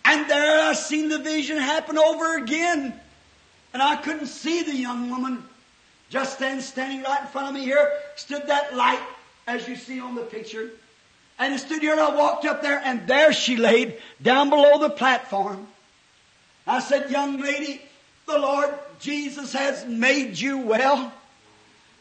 And 0.06 0.30
there 0.30 0.66
I 0.66 0.74
seen 0.74 1.10
the 1.10 1.20
vision 1.20 1.58
happen 1.58 1.98
over 1.98 2.38
again. 2.38 2.98
And 3.74 3.82
I 3.82 3.98
couldn't 3.98 4.28
see 4.28 4.64
the 4.64 4.76
young 4.76 5.10
woman. 5.10 5.44
Just 6.10 6.40
then, 6.40 6.62
standing 6.62 7.04
right 7.04 7.22
in 7.22 7.28
front 7.28 7.50
of 7.50 7.54
me 7.54 7.62
here, 7.62 7.92
stood 8.16 8.48
that 8.48 8.76
light, 8.76 9.02
as 9.46 9.68
you 9.68 9.76
see 9.76 10.00
on 10.00 10.16
the 10.16 10.22
picture. 10.22 10.70
And 11.42 11.56
I 11.56 11.58
stood 11.58 11.82
here 11.82 11.94
and 11.94 12.00
I 12.00 12.16
walked 12.16 12.46
up 12.46 12.62
there, 12.62 12.80
and 12.86 13.08
there 13.08 13.34
she 13.34 13.58
laid, 13.58 13.98
down 14.22 14.52
below 14.52 14.78
the 14.78 14.92
platform. 14.92 15.66
I 16.68 16.82
said, 16.82 17.10
Young 17.10 17.42
lady, 17.42 17.82
the 18.28 18.38
Lord 18.38 18.72
Jesus 19.00 19.52
has 19.54 19.84
made 19.88 20.38
you 20.38 20.60
well. 20.60 21.12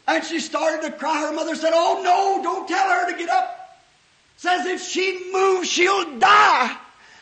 And 0.07 0.22
she 0.22 0.41
started 0.41 0.82
to 0.82 0.93
cry. 0.93 1.22
Her 1.22 1.32
mother 1.32 1.55
said, 1.55 1.72
Oh 1.74 2.03
no, 2.05 2.43
don't 2.43 2.68
tell 2.68 2.86
her 2.86 3.11
to 3.11 3.16
get 3.16 3.30
up. 3.30 3.78
Says 4.36 4.66
if 4.66 4.82
she 4.82 5.30
moves, 5.32 5.70
she'll 5.70 6.18
die. 6.18 6.76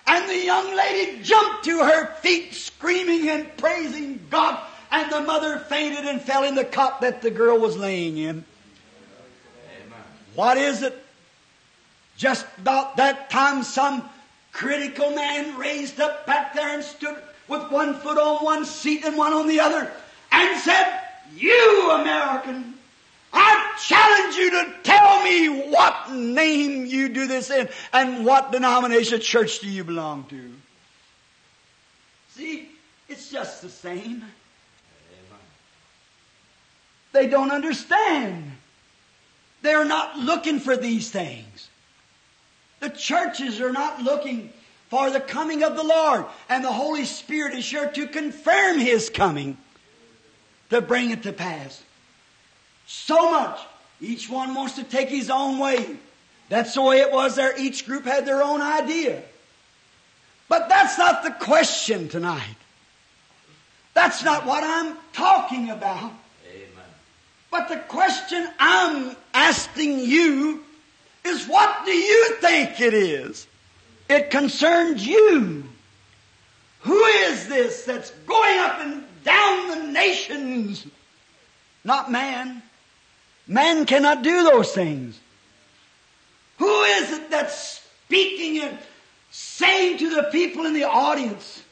And 0.08 0.28
the 0.28 0.44
young 0.44 0.74
lady 0.74 1.22
jumped 1.22 1.66
to 1.66 1.78
her 1.84 2.06
feet, 2.16 2.52
screaming 2.52 3.28
and 3.28 3.56
praising 3.58 4.18
God. 4.28 4.58
And 4.90 5.12
the 5.12 5.20
mother 5.20 5.60
fainted 5.60 6.04
and 6.04 6.20
fell 6.20 6.42
in 6.42 6.56
the 6.56 6.64
cot 6.64 7.00
that 7.02 7.22
the 7.22 7.30
girl 7.30 7.60
was 7.60 7.76
laying 7.76 8.18
in. 8.18 8.28
Amen. 8.28 8.44
What 10.34 10.56
is 10.56 10.82
it? 10.82 11.04
Just 12.18 12.44
about 12.58 12.96
that 12.96 13.30
time, 13.30 13.62
some 13.62 14.06
critical 14.52 15.12
man 15.12 15.56
raised 15.56 16.00
up 16.00 16.26
back 16.26 16.52
there 16.52 16.74
and 16.74 16.82
stood 16.82 17.16
with 17.46 17.70
one 17.70 17.94
foot 17.94 18.18
on 18.18 18.44
one 18.44 18.64
seat 18.64 19.04
and 19.04 19.16
one 19.16 19.32
on 19.32 19.46
the 19.46 19.60
other 19.60 19.90
and 20.32 20.60
said, 20.60 21.00
You 21.36 21.92
American, 21.92 22.74
I 23.32 23.76
challenge 23.86 24.34
you 24.34 24.50
to 24.50 24.74
tell 24.82 25.22
me 25.22 25.70
what 25.70 26.10
name 26.10 26.86
you 26.86 27.08
do 27.08 27.28
this 27.28 27.50
in 27.50 27.68
and 27.92 28.26
what 28.26 28.50
denomination 28.50 29.20
church 29.20 29.60
do 29.60 29.68
you 29.68 29.84
belong 29.84 30.24
to. 30.24 30.52
See, 32.30 32.68
it's 33.08 33.30
just 33.30 33.62
the 33.62 33.68
same. 33.68 34.24
They 37.12 37.28
don't 37.28 37.52
understand. 37.52 38.50
They're 39.62 39.84
not 39.84 40.18
looking 40.18 40.58
for 40.58 40.76
these 40.76 41.10
things. 41.10 41.67
The 42.81 42.91
churches 42.91 43.61
are 43.61 43.72
not 43.72 44.03
looking 44.03 44.53
for 44.89 45.11
the 45.11 45.20
coming 45.20 45.62
of 45.62 45.76
the 45.76 45.83
Lord. 45.83 46.24
And 46.49 46.64
the 46.64 46.72
Holy 46.72 47.05
Spirit 47.05 47.55
is 47.55 47.64
sure 47.64 47.89
to 47.89 48.07
confirm 48.07 48.79
His 48.79 49.11
coming 49.11 49.57
to 50.70 50.81
bring 50.81 51.11
it 51.11 51.22
to 51.22 51.33
pass. 51.33 51.83
So 52.87 53.31
much. 53.31 53.59
Each 54.01 54.29
one 54.29 54.55
wants 54.55 54.76
to 54.76 54.85
take 54.85 55.09
his 55.09 55.31
own 55.31 55.59
way. 55.59 55.97
That's 56.49 56.74
the 56.74 56.83
way 56.83 57.01
it 57.01 57.12
was 57.12 57.37
there. 57.37 57.59
Each 57.59 57.85
group 57.85 58.05
had 58.05 58.26
their 58.26 58.43
own 58.43 58.62
idea. 58.62 59.22
But 60.49 60.68
that's 60.68 60.97
not 60.97 61.22
the 61.22 61.33
question 61.33 62.09
tonight. 62.09 62.57
That's 63.95 64.22
not 64.22 64.47
what 64.47 64.62
I'm 64.64 64.97
talking 65.12 65.70
about. 65.70 66.12
Amen. 66.49 66.89
But 67.51 67.68
the 67.68 67.76
question 67.76 68.49
I'm 68.59 69.16
asking 69.35 69.99
you 69.99 70.64
is 71.29 71.47
what 71.47 71.85
do 71.85 71.93
you 71.93 72.35
think 72.37 72.81
it 72.81 72.95
is? 72.95 73.47
It 74.09 74.31
concerns 74.31 75.07
you. 75.07 75.64
Who 76.81 77.05
is 77.05 77.49
this 77.49 77.85
that's 77.85 78.11
going 78.26 78.59
up 78.59 78.81
and 78.81 79.05
down 79.24 79.68
the 79.68 79.93
nations? 79.93 80.87
Not 81.85 82.11
man. 82.11 82.62
Man 83.47 83.87
cannot 83.87 84.22
do 84.22 84.45
those 84.45 84.72
things. 84.72 85.18
Who 86.59 86.83
is 86.83 87.12
it 87.12 87.31
that's 87.31 87.83
speaking 88.07 88.62
and 88.62 88.79
saying 89.31 89.99
to 89.99 90.14
the 90.14 90.24
people 90.24 90.66
in 90.66 90.74
the 90.74 90.85
audience? 90.85 91.62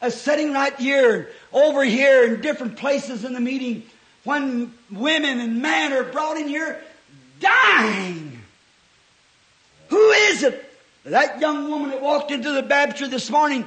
As 0.00 0.18
sitting 0.18 0.52
right 0.52 0.76
here, 0.76 1.30
over 1.52 1.82
here, 1.82 2.24
in 2.24 2.40
different 2.40 2.76
places 2.76 3.24
in 3.24 3.32
the 3.32 3.40
meeting, 3.40 3.82
when 4.22 4.72
women 4.92 5.40
and 5.40 5.60
men 5.60 5.92
are 5.92 6.04
brought 6.04 6.36
in 6.36 6.46
here 6.46 6.80
dying. 7.40 8.27
Who 9.88 10.10
is 10.10 10.42
it? 10.42 10.64
That 11.04 11.40
young 11.40 11.70
woman 11.70 11.90
that 11.90 12.02
walked 12.02 12.30
into 12.30 12.52
the 12.52 12.62
baptistry 12.62 13.08
this 13.08 13.30
morning, 13.30 13.64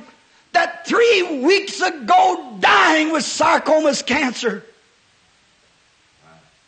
that 0.54 0.86
three 0.86 1.42
weeks 1.44 1.82
ago 1.82 2.58
dying 2.60 3.12
with 3.12 3.24
sarcomas 3.24 4.06
cancer, 4.06 4.64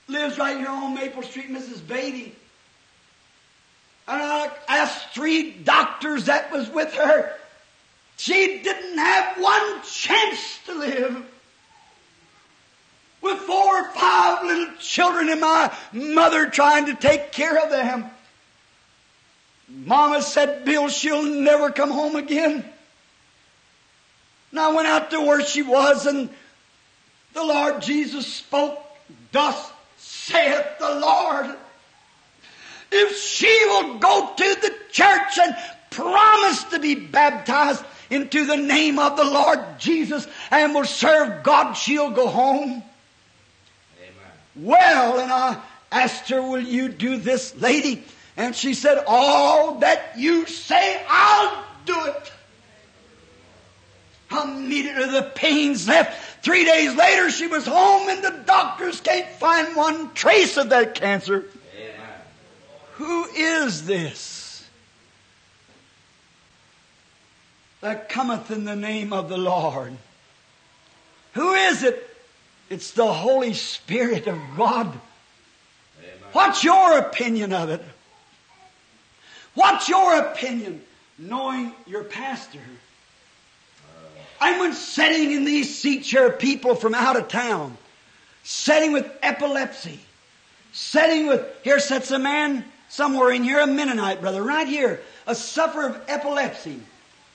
lives 0.07 0.37
right 0.37 0.57
here 0.57 0.69
on 0.69 0.95
Maple 0.95 1.23
Street, 1.23 1.49
Mrs. 1.49 1.85
Beatty. 1.87 2.35
And 4.07 4.21
I 4.21 4.51
asked 4.67 5.09
three 5.13 5.51
doctors 5.51 6.25
that 6.25 6.51
was 6.51 6.69
with 6.69 6.93
her. 6.95 7.33
She 8.17 8.59
didn't 8.61 8.97
have 8.97 9.37
one 9.37 9.81
chance 9.83 10.59
to 10.65 10.73
live. 10.73 11.25
With 13.21 13.37
four 13.39 13.79
or 13.79 13.89
five 13.91 14.45
little 14.45 14.73
children 14.79 15.29
and 15.29 15.39
my 15.39 15.73
mother 15.93 16.47
trying 16.47 16.87
to 16.87 16.95
take 16.95 17.31
care 17.31 17.57
of 17.57 17.69
them. 17.69 18.09
Mama 19.67 20.21
said, 20.21 20.65
Bill, 20.65 20.89
she'll 20.89 21.23
never 21.23 21.71
come 21.71 21.91
home 21.91 22.15
again. 22.15 22.63
And 24.51 24.59
I 24.59 24.71
went 24.73 24.87
out 24.87 25.11
to 25.11 25.21
where 25.21 25.43
she 25.43 25.61
was 25.63 26.05
and 26.05 26.29
the 27.33 27.43
Lord 27.43 27.81
Jesus 27.81 28.27
spoke, 28.27 28.79
Thus 29.31 29.71
saith 29.97 30.77
the 30.79 30.95
Lord. 30.99 31.55
If 32.91 33.17
she 33.17 33.65
will 33.65 33.97
go 33.97 34.33
to 34.37 34.55
the 34.61 34.75
church 34.91 35.39
and 35.41 35.55
promise 35.89 36.63
to 36.65 36.79
be 36.79 36.93
baptized 36.93 37.83
into 38.11 38.45
the 38.45 38.57
name 38.57 38.99
of 38.99 39.17
the 39.17 39.23
Lord 39.23 39.59
Jesus 39.79 40.27
and 40.51 40.75
will 40.75 40.85
serve 40.85 41.41
God, 41.41 41.73
she'll 41.73 42.11
go 42.11 42.27
home. 42.27 42.83
Amen. 43.99 44.31
Well, 44.55 45.19
and 45.19 45.31
I 45.31 45.59
asked 45.91 46.29
her, 46.29 46.41
Will 46.41 46.61
you 46.61 46.89
do 46.89 47.17
this, 47.17 47.55
lady? 47.55 48.03
And 48.35 48.55
she 48.55 48.73
said, 48.73 49.03
All 49.07 49.75
that 49.79 50.13
you 50.17 50.45
say, 50.45 51.03
I'll 51.07 51.63
do 51.85 52.05
it. 52.05 52.31
Immediately 54.31 55.11
the 55.11 55.31
pains 55.35 55.87
left. 55.87 56.43
Three 56.43 56.65
days 56.65 56.95
later, 56.95 57.29
she 57.29 57.47
was 57.47 57.65
home, 57.65 58.09
and 58.09 58.23
the 58.23 58.43
doctors 58.45 58.99
can't 58.99 59.27
find 59.27 59.75
one 59.75 60.13
trace 60.13 60.57
of 60.57 60.69
that 60.69 60.95
cancer. 60.95 61.45
Amen. 61.77 62.09
Who 62.95 63.25
is 63.25 63.85
this 63.85 64.67
that 67.81 68.09
cometh 68.09 68.49
in 68.49 68.65
the 68.65 68.75
name 68.75 69.13
of 69.13 69.29
the 69.29 69.37
Lord? 69.37 69.95
Who 71.33 71.53
is 71.53 71.83
it? 71.83 72.09
It's 72.69 72.91
the 72.91 73.11
Holy 73.11 73.53
Spirit 73.53 74.25
of 74.27 74.39
God. 74.57 74.87
Amen. 74.87 74.99
What's 76.31 76.63
your 76.63 76.97
opinion 76.97 77.53
of 77.53 77.69
it? 77.69 77.83
What's 79.55 79.87
your 79.87 80.17
opinion, 80.19 80.81
knowing 81.17 81.73
your 81.85 82.03
pastor? 82.03 82.59
When 84.39 84.73
sitting 84.73 85.31
in 85.31 85.43
these 85.43 85.77
seats 85.77 86.09
here, 86.09 86.29
people 86.29 86.75
from 86.75 86.95
out 86.95 87.17
of 87.17 87.27
town, 87.27 87.77
sitting 88.43 88.93
with 88.93 89.09
epilepsy, 89.21 89.99
sitting 90.71 91.27
with, 91.27 91.45
here 91.63 91.79
sits 91.79 92.11
a 92.11 92.19
man 92.19 92.63
somewhere 92.87 93.31
in 93.31 93.43
here, 93.43 93.59
a 93.59 93.67
Mennonite 93.67 94.21
brother, 94.21 94.41
right 94.41 94.67
here, 94.67 95.01
a 95.27 95.35
sufferer 95.35 95.89
of 95.89 96.01
epilepsy. 96.07 96.79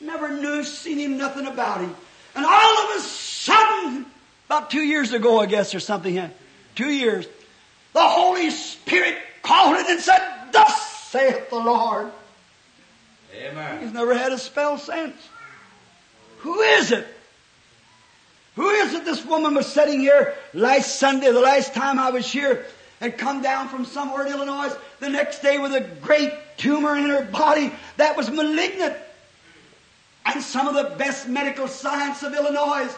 Never 0.01 0.29
knew, 0.29 0.65
seen 0.65 0.99
him, 0.99 1.19
nothing 1.19 1.47
about 1.47 1.81
him. 1.83 1.95
And 2.35 2.47
all 2.47 2.79
of 2.85 2.97
a 2.97 3.01
sudden, 3.01 4.07
about 4.47 4.71
two 4.71 4.83
years 4.83 5.13
ago, 5.13 5.39
I 5.41 5.47
guess, 5.47 5.75
or 5.75 5.81
something, 5.81 6.31
two 6.77 6.91
years, 6.91 7.27
the 7.93 8.01
Holy 8.01 8.51
Spirit 8.51 9.17
called 9.43 9.77
it 9.77 9.87
and 9.87 10.01
said, 10.01 10.21
Thus 10.53 10.88
saith 11.11 11.51
the 11.51 11.57
Lord. 11.57 12.11
Amen. 13.35 13.83
He's 13.83 13.93
never 13.93 14.15
had 14.17 14.33
a 14.33 14.39
spell 14.39 14.79
since. 14.79 15.17
Who 16.39 16.61
is 16.61 16.93
it? 16.93 17.07
Who 18.57 18.69
is 18.71 18.95
it 18.95 19.05
this 19.05 19.25
woman 19.25 19.55
was 19.55 19.67
sitting 19.67 20.01
here 20.01 20.35
last 20.53 20.99
Sunday, 20.99 21.31
the 21.31 21.41
last 21.41 21.75
time 21.75 21.99
I 21.99 22.11
was 22.11 22.31
here, 22.31 22.67
and 23.01 23.17
come 23.17 23.43
down 23.43 23.69
from 23.69 23.85
somewhere 23.85 24.27
in 24.27 24.33
Illinois 24.33 24.75
the 24.99 25.09
next 25.09 25.41
day 25.41 25.59
with 25.59 25.75
a 25.75 25.81
great 26.01 26.33
tumor 26.57 26.97
in 26.97 27.09
her 27.09 27.25
body 27.25 27.73
that 27.97 28.17
was 28.17 28.31
malignant. 28.31 28.97
And 30.27 30.43
some 30.43 30.67
of 30.67 30.75
the 30.75 30.97
best 30.97 31.29
medical 31.29 31.69
science 31.69 32.23
of 32.23 32.35
Illinois 32.35 32.93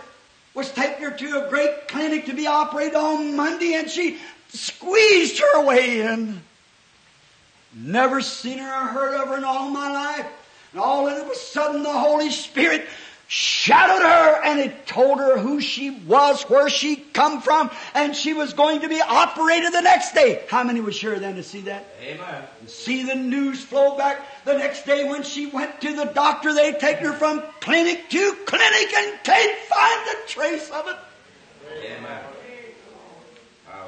was 0.54 0.72
taking 0.72 1.04
her 1.04 1.10
to 1.10 1.46
a 1.46 1.50
great 1.50 1.88
clinic 1.88 2.26
to 2.26 2.34
be 2.34 2.46
operated 2.46 2.96
on 2.96 3.36
Monday, 3.36 3.74
and 3.74 3.88
she 3.88 4.18
squeezed 4.48 5.38
her 5.38 5.64
way 5.64 6.00
in. 6.00 6.42
Never 7.74 8.20
seen 8.20 8.58
her 8.58 8.72
or 8.72 8.86
heard 8.86 9.20
of 9.20 9.28
her 9.28 9.36
in 9.36 9.44
all 9.44 9.70
my 9.70 9.90
life. 9.90 10.26
And 10.72 10.80
all 10.80 11.08
of 11.08 11.28
a 11.28 11.34
sudden 11.34 11.82
the 11.82 11.92
Holy 11.92 12.30
Spirit 12.30 12.86
shadowed 13.32 14.02
her 14.02 14.42
and 14.44 14.58
it 14.58 14.86
told 14.88 15.18
her 15.18 15.38
who 15.38 15.60
she 15.60 15.90
was, 15.90 16.42
where 16.42 16.68
she 16.68 16.96
come 16.96 17.40
from, 17.40 17.70
and 17.94 18.14
she 18.14 18.34
was 18.34 18.54
going 18.54 18.80
to 18.80 18.88
be 18.88 19.00
operated 19.00 19.72
the 19.72 19.80
next 19.82 20.14
day. 20.14 20.42
How 20.48 20.64
many 20.64 20.80
were 20.80 20.90
sure 20.90 21.16
then 21.20 21.36
to 21.36 21.42
see 21.44 21.60
that? 21.62 21.86
Amen. 22.02 22.42
See 22.66 23.04
the 23.04 23.14
news 23.14 23.62
flow 23.62 23.96
back 23.96 24.20
the 24.44 24.58
next 24.58 24.84
day 24.84 25.08
when 25.08 25.22
she 25.22 25.46
went 25.46 25.80
to 25.80 25.94
the 25.94 26.06
doctor. 26.06 26.52
They 26.52 26.72
take 26.72 26.96
her 26.98 27.12
from 27.12 27.42
clinic 27.60 28.10
to 28.10 28.32
clinic 28.46 28.94
and 28.94 29.22
can't 29.22 29.58
find 29.58 30.08
a 30.08 30.26
trace 30.26 30.68
of 30.70 30.88
it. 30.88 30.96
Amen. 31.84 32.20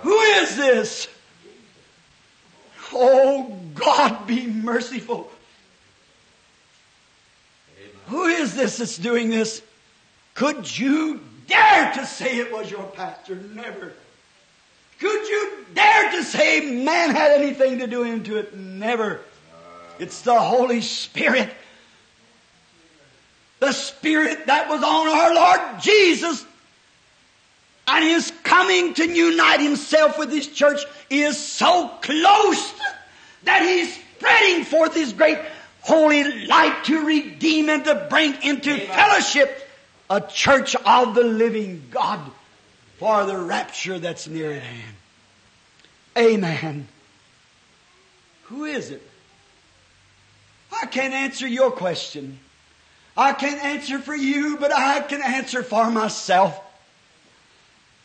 Who 0.02 0.18
is 0.18 0.56
this? 0.56 1.08
Oh, 2.94 3.58
God 3.74 4.26
be 4.26 4.46
merciful. 4.46 5.30
Who 8.06 8.26
is 8.26 8.54
this 8.54 8.78
that's 8.78 8.98
doing 8.98 9.30
this? 9.30 9.62
Could 10.34 10.78
you 10.78 11.20
dare 11.46 11.92
to 11.94 12.06
say 12.06 12.38
it 12.38 12.52
was 12.52 12.70
your 12.70 12.84
pastor? 12.84 13.36
Never. 13.36 13.92
Could 14.98 15.28
you 15.28 15.64
dare 15.74 16.10
to 16.12 16.22
say 16.22 16.60
man 16.60 17.10
had 17.10 17.40
anything 17.40 17.78
to 17.80 17.86
do 17.86 18.04
into 18.04 18.36
it? 18.36 18.56
Never. 18.56 19.16
Uh, 19.16 19.18
it's 19.98 20.22
the 20.22 20.38
Holy 20.38 20.80
Spirit. 20.80 21.50
The 23.58 23.72
Spirit 23.72 24.46
that 24.46 24.68
was 24.68 24.82
on 24.82 25.08
our 25.08 25.34
Lord 25.34 25.80
Jesus 25.80 26.44
and 27.88 28.04
His 28.04 28.32
coming 28.52 28.92
to 28.92 29.08
unite 29.08 29.60
Himself 29.60 30.18
with 30.18 30.30
His 30.30 30.46
church 30.46 30.84
is 31.08 31.38
so 31.38 31.88
close 32.02 32.74
that 33.44 33.62
He's 33.62 33.94
spreading 33.94 34.64
forth 34.64 34.94
His 34.94 35.14
great 35.14 35.38
holy 35.80 36.44
light 36.44 36.84
to 36.84 37.06
redeem 37.06 37.70
and 37.70 37.82
to 37.86 38.06
bring 38.10 38.34
into 38.42 38.76
fellowship 38.76 39.66
a 40.10 40.20
church 40.20 40.76
of 40.76 41.14
the 41.14 41.24
living 41.24 41.84
God 41.90 42.20
for 42.98 43.24
the 43.24 43.38
rapture 43.38 43.98
that's 43.98 44.28
near 44.28 44.52
at 44.52 44.62
hand. 44.62 44.96
Amen. 46.18 46.88
Who 48.44 48.66
is 48.66 48.90
it? 48.90 49.02
I 50.70 50.84
can't 50.84 51.14
answer 51.14 51.46
your 51.46 51.70
question. 51.70 52.38
I 53.16 53.32
can't 53.32 53.64
answer 53.64 53.98
for 53.98 54.14
you, 54.14 54.58
but 54.58 54.74
I 54.74 55.00
can 55.00 55.22
answer 55.22 55.62
for 55.62 55.90
myself. 55.90 56.60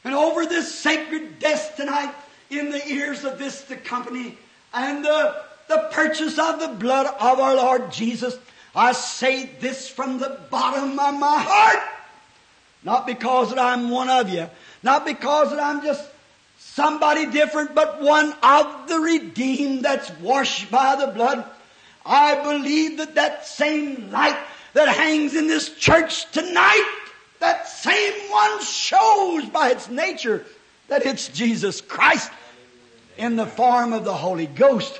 And 0.07 0.15
over 0.15 0.45
this 0.45 0.73
sacred 0.73 1.37
desk 1.39 1.75
tonight, 1.75 2.15
in 2.49 2.69
the 2.69 2.87
ears 2.87 3.25
of 3.25 3.37
this 3.37 3.63
the 3.63 3.75
company 3.75 4.37
and 4.73 5.03
the, 5.03 5.35
the 5.67 5.89
purchase 5.91 6.39
of 6.39 6.61
the 6.61 6.69
blood 6.69 7.07
of 7.07 7.41
our 7.41 7.57
Lord 7.57 7.91
Jesus, 7.91 8.39
I 8.73 8.93
say 8.93 9.49
this 9.59 9.89
from 9.89 10.17
the 10.17 10.39
bottom 10.49 10.91
of 10.91 11.19
my 11.19 11.39
heart. 11.39 11.83
Not 12.85 13.05
because 13.05 13.49
that 13.49 13.59
I'm 13.59 13.89
one 13.89 14.07
of 14.07 14.29
you, 14.29 14.49
not 14.81 15.03
because 15.03 15.49
that 15.49 15.59
I'm 15.59 15.81
just 15.83 16.09
somebody 16.57 17.25
different, 17.25 17.75
but 17.75 18.01
one 18.01 18.33
of 18.41 18.87
the 18.87 18.99
redeemed 18.99 19.83
that's 19.83 20.09
washed 20.21 20.71
by 20.71 20.95
the 20.95 21.07
blood. 21.07 21.43
I 22.05 22.41
believe 22.41 22.99
that 22.99 23.15
that 23.15 23.45
same 23.45 24.09
light 24.09 24.37
that 24.71 24.87
hangs 24.87 25.35
in 25.35 25.47
this 25.47 25.75
church 25.75 26.31
tonight, 26.31 27.06
that 27.39 27.67
same 27.67 28.31
one 28.31 28.61
shows 28.63 29.45
by 29.45 29.71
its 29.71 29.89
nature 29.89 30.45
that 30.87 31.05
it's 31.05 31.27
Jesus 31.29 31.81
Christ 31.81 32.31
in 33.17 33.35
the 33.35 33.45
form 33.45 33.93
of 33.93 34.05
the 34.05 34.13
Holy 34.13 34.47
Ghost. 34.47 34.99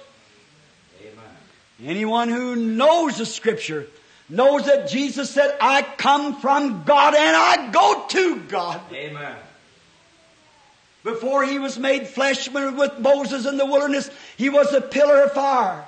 Anyone 1.84 2.30
who 2.30 2.56
knows 2.56 3.18
the 3.18 3.26
scripture 3.26 3.88
knows 4.30 4.66
that 4.66 4.90
Jesus 4.90 5.30
said, 5.30 5.56
I 5.62 5.84
come 5.84 6.40
from 6.40 6.84
God 6.84 7.14
and 7.14 7.36
I 7.36 7.72
go 7.72 8.06
to 8.10 8.40
God. 8.48 8.82
Amen. 8.92 9.36
Before 11.04 11.46
he 11.46 11.60
was 11.60 11.78
made 11.78 12.08
flesh 12.08 12.50
with 12.50 13.00
Moses 13.00 13.46
in 13.46 13.58
the 13.58 13.66
wilderness, 13.66 14.10
he 14.36 14.50
was 14.50 14.74
a 14.74 14.82
pillar 14.82 15.24
of 15.24 15.32
fire. 15.32 15.87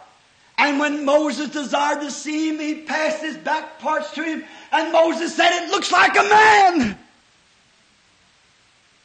And 0.59 0.77
when 0.77 1.05
Moses 1.05 1.49
desired 1.49 2.01
to 2.01 2.11
see 2.11 2.49
him, 2.49 2.59
he 2.59 2.81
passed 2.81 3.21
his 3.21 3.37
back 3.37 3.79
parts 3.79 4.11
to 4.11 4.23
him, 4.23 4.43
and 4.73 4.91
Moses 4.91 5.33
said, 5.33 5.51
It 5.63 5.71
looks 5.71 5.89
like 5.89 6.17
a 6.17 6.23
man. 6.23 6.99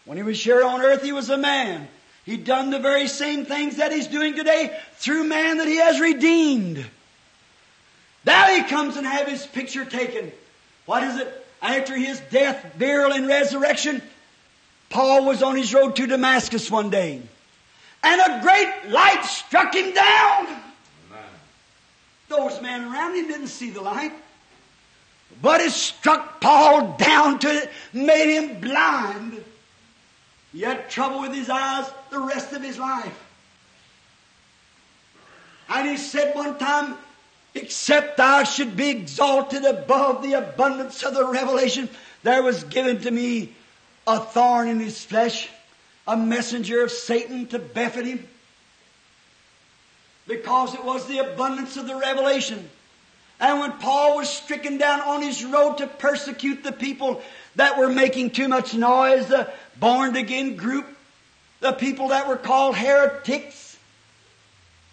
When 0.04 0.16
he 0.16 0.24
was 0.24 0.42
here 0.42 0.64
on 0.64 0.82
earth, 0.82 1.02
he 1.02 1.12
was 1.12 1.30
a 1.30 1.38
man. 1.38 1.86
He'd 2.26 2.44
done 2.44 2.70
the 2.70 2.80
very 2.80 3.06
same 3.06 3.44
things 3.46 3.76
that 3.76 3.92
he's 3.92 4.08
doing 4.08 4.34
today 4.34 4.76
through 4.94 5.24
man 5.24 5.58
that 5.58 5.68
he 5.68 5.76
has 5.76 6.00
redeemed. 6.00 6.84
Now 8.26 8.48
he 8.48 8.64
comes 8.64 8.96
and 8.96 9.06
have 9.06 9.28
his 9.28 9.46
picture 9.46 9.84
taken. 9.84 10.32
What 10.86 11.04
is 11.04 11.20
it? 11.20 11.46
After 11.62 11.94
his 11.96 12.20
death, 12.32 12.74
burial, 12.76 13.12
and 13.12 13.28
resurrection, 13.28 14.02
Paul 14.90 15.24
was 15.24 15.40
on 15.40 15.54
his 15.54 15.72
road 15.72 15.94
to 15.96 16.08
Damascus 16.08 16.68
one 16.68 16.90
day. 16.90 17.22
And 18.02 18.20
a 18.20 18.42
great 18.42 18.90
light 18.90 19.24
struck 19.24 19.72
him 19.72 19.94
down. 19.94 20.63
Those 22.28 22.60
men 22.60 22.84
around 22.84 23.14
him 23.14 23.28
didn't 23.28 23.48
see 23.48 23.70
the 23.70 23.80
light. 23.80 24.12
But 25.42 25.60
it 25.60 25.72
struck 25.72 26.40
Paul 26.40 26.96
down 26.96 27.38
to 27.40 27.48
it, 27.48 27.70
made 27.92 28.36
him 28.36 28.60
blind. 28.60 29.44
He 30.52 30.60
had 30.60 30.88
trouble 30.88 31.20
with 31.20 31.34
his 31.34 31.50
eyes 31.50 31.90
the 32.10 32.20
rest 32.20 32.52
of 32.52 32.62
his 32.62 32.78
life. 32.78 33.20
And 35.68 35.88
he 35.88 35.96
said 35.96 36.34
one 36.34 36.58
time, 36.58 36.96
except 37.54 38.20
I 38.20 38.44
should 38.44 38.76
be 38.76 38.90
exalted 38.90 39.64
above 39.64 40.22
the 40.22 40.34
abundance 40.34 41.02
of 41.02 41.14
the 41.14 41.26
revelation, 41.26 41.88
there 42.22 42.42
was 42.42 42.64
given 42.64 43.00
to 43.00 43.10
me 43.10 43.54
a 44.06 44.20
thorn 44.20 44.68
in 44.68 44.80
his 44.80 45.04
flesh, 45.04 45.48
a 46.06 46.16
messenger 46.16 46.82
of 46.84 46.90
Satan 46.90 47.46
to 47.48 47.58
buffet 47.58 48.04
him 48.04 48.28
because 50.26 50.74
it 50.74 50.84
was 50.84 51.06
the 51.06 51.18
abundance 51.18 51.76
of 51.76 51.86
the 51.86 51.96
revelation. 51.96 52.68
And 53.40 53.60
when 53.60 53.72
Paul 53.72 54.16
was 54.16 54.28
stricken 54.28 54.78
down 54.78 55.00
on 55.00 55.22
his 55.22 55.44
road 55.44 55.78
to 55.78 55.86
persecute 55.86 56.62
the 56.62 56.72
people 56.72 57.20
that 57.56 57.78
were 57.78 57.90
making 57.90 58.30
too 58.30 58.48
much 58.48 58.74
noise, 58.74 59.26
the 59.26 59.50
born 59.76 60.16
again 60.16 60.56
group, 60.56 60.86
the 61.60 61.72
people 61.72 62.08
that 62.08 62.28
were 62.28 62.36
called 62.36 62.76
heretics, 62.76 63.76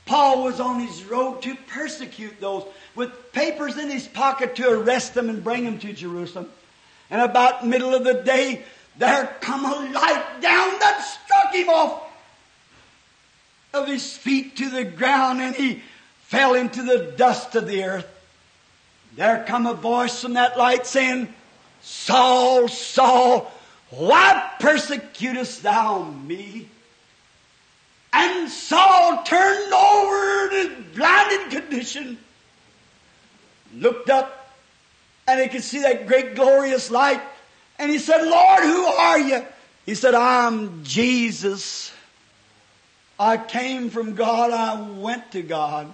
Paul 0.06 0.44
was 0.44 0.60
on 0.60 0.80
his 0.80 1.04
road 1.06 1.42
to 1.44 1.56
persecute 1.68 2.42
those 2.42 2.66
with 2.96 3.32
papers 3.32 3.78
in 3.78 3.90
his 3.90 4.08
pocket 4.08 4.56
to 4.58 4.70
arrest 4.70 5.14
them 5.14 5.30
and 5.30 5.44
bring 5.44 5.64
them 5.64 5.80
to 5.80 5.94
Jerusalem. 5.94 6.50
And 7.10 7.22
about 7.22 7.66
middle 7.66 7.94
of 7.94 8.04
the 8.04 8.16
day, 8.16 8.64
there 8.98 9.38
come 9.40 9.66
a 9.66 9.92
light 9.92 10.42
down 10.42 10.80
that 10.80 11.02
struck 11.02 11.54
him 11.54 11.70
off 11.70 12.11
of 13.74 13.88
his 13.88 14.16
feet 14.16 14.58
to 14.58 14.70
the 14.70 14.84
ground 14.84 15.42
and 15.42 15.56
he 15.56 15.82
fell 16.24 16.54
into 16.54 16.84
the 16.84 17.14
dust 17.18 17.56
of 17.56 17.68
the 17.68 17.84
earth. 17.84 18.08
There 19.16 19.44
come 19.48 19.66
a 19.66 19.74
voice 19.74 20.22
from 20.22 20.34
that 20.34 20.58
light 20.58 20.86
saying, 20.88 21.34
Saul, 21.82 22.68
Saul, 22.68 23.52
why 23.90 24.52
persecutest 24.60 25.64
thou 25.64 26.04
me? 26.04 26.68
And 28.14 28.50
Saul 28.50 29.24
turned 29.24 29.74
over 29.74 30.56
in 30.56 30.70
his 30.70 30.96
blinded 30.96 31.50
condition, 31.52 32.18
looked 33.76 34.10
up, 34.10 34.54
and 35.28 35.40
he 35.40 35.48
could 35.48 35.64
see 35.64 35.80
that 35.80 36.08
great 36.08 36.36
glorious 36.36 36.92
light. 36.92 37.22
And 37.80 37.92
he 37.92 38.00
said, 38.00 38.24
Lord, 38.26 38.64
who 38.64 38.86
are 38.86 39.20
you? 39.20 39.46
He 39.86 39.96
said, 39.96 40.14
I'm 40.14 40.84
Jesus. 40.84 41.92
I 43.22 43.38
came 43.38 43.92
from 43.92 44.16
God, 44.16 44.52
I 44.52 44.82
went 44.82 45.34
to 45.34 45.44
God. 45.44 45.94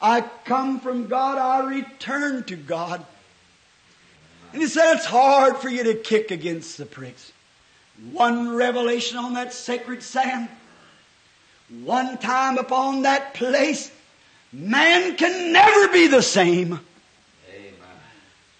I 0.00 0.22
come 0.46 0.80
from 0.80 1.06
God, 1.06 1.36
I 1.36 1.68
return 1.68 2.44
to 2.44 2.56
God. 2.56 3.04
And 4.54 4.62
he 4.62 4.66
said, 4.66 4.94
it's 4.94 5.04
hard 5.04 5.58
for 5.58 5.68
you 5.68 5.84
to 5.84 5.94
kick 5.94 6.30
against 6.30 6.78
the 6.78 6.86
pricks. 6.86 7.30
One 8.12 8.56
revelation 8.56 9.18
on 9.18 9.34
that 9.34 9.52
sacred 9.52 10.02
sand. 10.02 10.48
One 11.84 12.16
time 12.16 12.56
upon 12.56 13.02
that 13.02 13.34
place, 13.34 13.92
Man 14.52 15.16
can 15.16 15.52
never 15.52 15.88
be 15.92 16.08
the 16.08 16.22
same. 16.22 16.80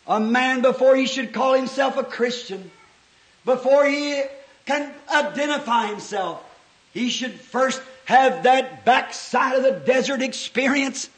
A 0.07 0.21
man 0.21 0.61
before 0.61 0.95
he 0.97 1.07
should 1.07 1.33
call 1.33 1.55
himself 1.55 1.97
a 1.97 2.05
Christian, 2.05 2.71
before 3.45 3.87
he 3.87 4.23
can 4.67 4.93
identify 5.13 5.87
himself, 5.87 6.45
he 6.93 7.11
should 7.11 7.35
first 7.35 7.81
have 8.05 8.45
that 8.45 8.85
backside 8.85 9.57
of 9.57 9.63
the 9.63 9.73
desert 9.73 10.23
experience 10.23 11.09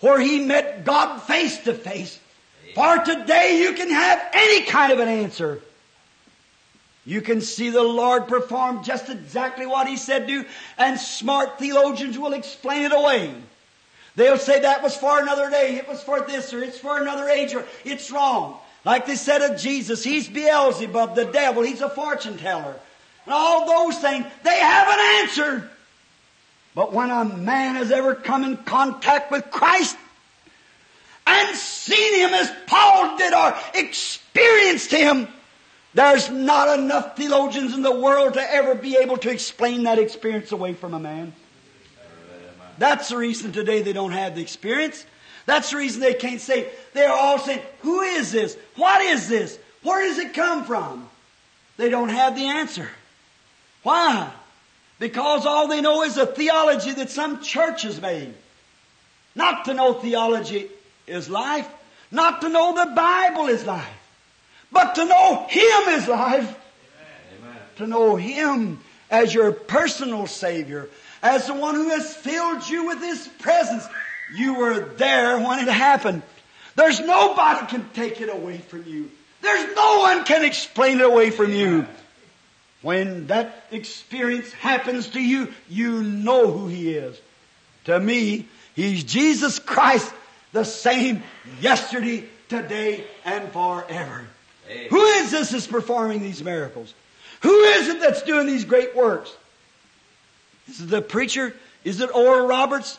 where 0.00 0.18
he 0.18 0.40
met 0.40 0.84
God 0.84 1.18
face 1.18 1.58
to 1.64 1.74
face. 1.74 2.18
For 2.74 2.98
today 2.98 3.60
you 3.62 3.74
can 3.74 3.90
have 3.90 4.22
any 4.32 4.64
kind 4.64 4.92
of 4.92 5.00
an 5.00 5.08
answer. 5.08 5.60
You 7.04 7.20
can 7.20 7.40
see 7.40 7.70
the 7.70 7.82
Lord 7.82 8.28
perform 8.28 8.84
just 8.84 9.08
exactly 9.08 9.66
what 9.66 9.88
He 9.88 9.96
said 9.96 10.26
do, 10.26 10.44
and 10.78 10.98
smart 10.98 11.58
theologians 11.58 12.18
will 12.18 12.34
explain 12.34 12.82
it 12.82 12.92
away. 12.92 13.34
They'll 14.16 14.38
say 14.38 14.60
that 14.60 14.82
was 14.82 14.96
for 14.96 15.20
another 15.20 15.50
day, 15.50 15.76
it 15.76 15.88
was 15.88 16.02
for 16.02 16.20
this, 16.20 16.52
or 16.52 16.62
it's 16.62 16.78
for 16.78 17.00
another 17.00 17.28
age, 17.28 17.54
or 17.54 17.66
it's 17.84 18.10
wrong. 18.10 18.58
Like 18.84 19.06
they 19.06 19.16
said 19.16 19.42
of 19.42 19.58
Jesus, 19.58 20.04
He's 20.04 20.28
Beelzebub, 20.28 21.14
the 21.14 21.24
devil, 21.26 21.62
He's 21.62 21.80
a 21.80 21.88
fortune 21.90 22.36
teller. 22.36 22.76
And 23.30 23.36
all 23.36 23.64
those 23.64 23.96
things, 24.00 24.26
they 24.42 24.58
have 24.58 24.88
an 24.88 24.98
answer. 25.20 25.70
But 26.74 26.92
when 26.92 27.12
a 27.12 27.24
man 27.24 27.76
has 27.76 27.92
ever 27.92 28.16
come 28.16 28.42
in 28.42 28.56
contact 28.56 29.30
with 29.30 29.52
Christ 29.52 29.96
and 31.24 31.56
seen 31.56 32.18
Him 32.18 32.34
as 32.34 32.50
Paul 32.66 33.16
did 33.18 33.32
or 33.32 33.54
experienced 33.74 34.90
Him, 34.90 35.28
there's 35.94 36.28
not 36.28 36.76
enough 36.76 37.16
theologians 37.16 37.72
in 37.72 37.82
the 37.82 37.94
world 37.94 38.34
to 38.34 38.52
ever 38.52 38.74
be 38.74 38.96
able 38.96 39.18
to 39.18 39.30
explain 39.30 39.84
that 39.84 40.00
experience 40.00 40.50
away 40.50 40.74
from 40.74 40.92
a 40.92 40.98
man. 40.98 41.32
That's 42.78 43.10
the 43.10 43.16
reason 43.16 43.52
today 43.52 43.82
they 43.82 43.92
don't 43.92 44.10
have 44.10 44.34
the 44.34 44.42
experience. 44.42 45.06
That's 45.46 45.70
the 45.70 45.76
reason 45.76 46.00
they 46.00 46.14
can't 46.14 46.40
say, 46.40 46.68
they're 46.94 47.12
all 47.12 47.38
saying, 47.38 47.62
who 47.82 48.00
is 48.00 48.32
this? 48.32 48.56
What 48.74 49.00
is 49.02 49.28
this? 49.28 49.56
Where 49.84 50.08
does 50.08 50.18
it 50.18 50.34
come 50.34 50.64
from? 50.64 51.08
They 51.76 51.90
don't 51.90 52.08
have 52.08 52.34
the 52.34 52.46
answer. 52.46 52.90
Why? 53.82 54.30
Because 54.98 55.46
all 55.46 55.68
they 55.68 55.80
know 55.80 56.02
is 56.02 56.16
a 56.16 56.26
theology 56.26 56.92
that 56.92 57.10
some 57.10 57.42
church 57.42 57.82
has 57.82 58.00
made. 58.00 58.34
Not 59.34 59.64
to 59.66 59.74
know 59.74 59.94
theology 59.94 60.68
is 61.06 61.30
life. 61.30 61.68
Not 62.10 62.42
to 62.42 62.48
know 62.48 62.74
the 62.74 62.92
Bible 62.94 63.46
is 63.46 63.64
life. 63.64 63.88
But 64.72 64.94
to 64.96 65.04
know 65.04 65.46
Him 65.48 65.88
is 65.88 66.08
life. 66.08 66.58
Amen. 67.38 67.56
To 67.76 67.86
know 67.86 68.16
Him 68.16 68.80
as 69.10 69.32
your 69.32 69.52
personal 69.52 70.26
Savior, 70.26 70.88
as 71.22 71.46
the 71.46 71.54
one 71.54 71.74
who 71.74 71.88
has 71.90 72.14
filled 72.14 72.68
you 72.68 72.86
with 72.86 73.00
His 73.00 73.26
presence. 73.38 73.86
You 74.32 74.54
were 74.54 74.80
there 74.80 75.38
when 75.38 75.58
it 75.58 75.68
happened. 75.68 76.22
There's 76.76 77.00
nobody 77.00 77.66
can 77.66 77.88
take 77.94 78.20
it 78.20 78.28
away 78.28 78.58
from 78.58 78.84
you. 78.86 79.10
There's 79.42 79.74
no 79.74 79.98
one 80.00 80.24
can 80.24 80.44
explain 80.44 81.00
it 81.00 81.06
away 81.06 81.30
from 81.30 81.52
you. 81.52 81.86
When 82.82 83.26
that 83.26 83.64
experience 83.70 84.52
happens 84.52 85.08
to 85.08 85.20
you, 85.20 85.52
you 85.68 86.02
know 86.02 86.50
who 86.50 86.68
He 86.68 86.94
is. 86.94 87.20
To 87.84 87.98
me, 87.98 88.46
He's 88.74 89.04
Jesus 89.04 89.58
Christ, 89.58 90.10
the 90.52 90.64
same 90.64 91.22
yesterday, 91.60 92.24
today, 92.48 93.04
and 93.24 93.50
forever. 93.52 94.26
Amen. 94.68 94.86
Who 94.88 95.04
is 95.04 95.30
this 95.30 95.50
that's 95.50 95.66
performing 95.66 96.20
these 96.20 96.42
miracles? 96.42 96.94
Who 97.42 97.54
is 97.54 97.88
it 97.88 98.00
that's 98.00 98.22
doing 98.22 98.46
these 98.46 98.64
great 98.64 98.94
works? 98.94 99.34
Is 100.68 100.80
it 100.80 100.90
the 100.90 101.02
preacher? 101.02 101.54
Is 101.84 102.00
it 102.00 102.14
Oral 102.14 102.46
Roberts? 102.46 102.98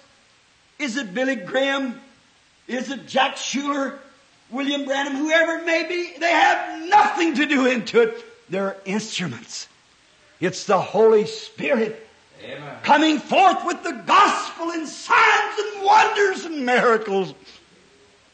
Is 0.77 0.97
it 0.97 1.13
Billy 1.13 1.36
Graham? 1.36 1.99
Is 2.67 2.91
it 2.91 3.07
Jack 3.07 3.36
Shuler? 3.36 3.97
William 4.49 4.86
Branham? 4.86 5.15
Whoever 5.15 5.59
it 5.59 5.65
may 5.65 5.88
be, 5.88 6.19
they 6.19 6.32
have 6.32 6.89
nothing 6.89 7.36
to 7.36 7.45
do 7.45 7.67
into 7.67 8.01
it. 8.01 8.25
They're 8.49 8.75
instruments. 8.86 9.67
It's 10.41 10.65
the 10.65 10.79
Holy 10.79 11.27
Spirit 11.27 12.07
Amen. 12.43 12.77
coming 12.81 13.19
forth 13.19 13.63
with 13.65 13.83
the 13.83 13.93
gospel 13.93 14.71
and 14.71 14.87
signs 14.87 15.59
and 15.59 15.85
wonders 15.85 16.45
and 16.45 16.65
miracles 16.65 17.35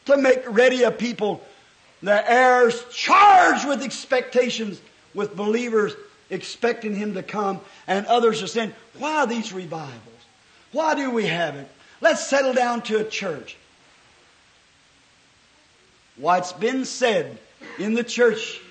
to 0.06 0.18
make 0.18 0.42
ready 0.48 0.84
a 0.84 0.92
people. 0.92 1.46
The 2.02 2.32
air's 2.32 2.84
charged 2.92 3.68
with 3.68 3.84
expectations, 3.84 4.80
with 5.14 5.36
believers 5.36 5.94
expecting 6.30 6.96
Him 6.96 7.14
to 7.16 7.24
come, 7.24 7.60
and 7.88 8.06
others 8.06 8.42
are 8.42 8.48
saying, 8.48 8.74
why 8.98 9.26
these 9.26 9.52
revivals? 9.52 10.02
Why 10.72 10.96
do 10.96 11.12
we 11.12 11.26
have 11.26 11.56
it? 11.56 11.70
Let's 12.00 12.26
settle 12.26 12.54
down 12.54 12.84
to 12.84 13.00
a 13.00 13.04
church. 13.04 13.58
Why, 16.16 16.38
it's 16.38 16.54
been 16.54 16.86
said 16.86 17.38
in 17.78 17.94
the 17.94 18.04
church 18.04 18.62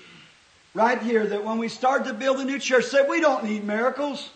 right 0.77 1.01
here 1.01 1.25
that 1.25 1.43
when 1.43 1.57
we 1.57 1.67
start 1.67 2.05
to 2.05 2.13
build 2.13 2.39
a 2.39 2.45
new 2.45 2.59
church, 2.59 2.85
said 2.85 3.09
we 3.09 3.19
don't 3.19 3.43
need 3.43 3.63
miracles. 3.63 4.29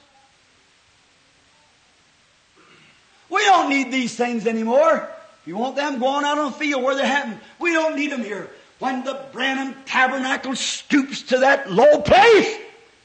We 3.29 3.41
don't 3.45 3.69
need 3.69 3.91
these 3.91 4.15
things 4.15 4.47
anymore. 4.47 5.07
If 5.41 5.47
you 5.47 5.55
want 5.55 5.75
them, 5.75 5.99
going 5.99 6.25
out 6.25 6.39
on 6.39 6.51
the 6.51 6.57
field 6.57 6.83
where 6.83 6.95
they 6.95 7.05
happen. 7.05 7.39
We 7.59 7.73
don't 7.73 7.95
need 7.95 8.11
them 8.11 8.23
here. 8.23 8.49
When 8.79 9.03
the 9.03 9.23
Branham 9.31 9.75
Tabernacle 9.85 10.55
stoops 10.55 11.21
to 11.23 11.37
that 11.39 11.71
low 11.71 12.01
place, 12.01 12.57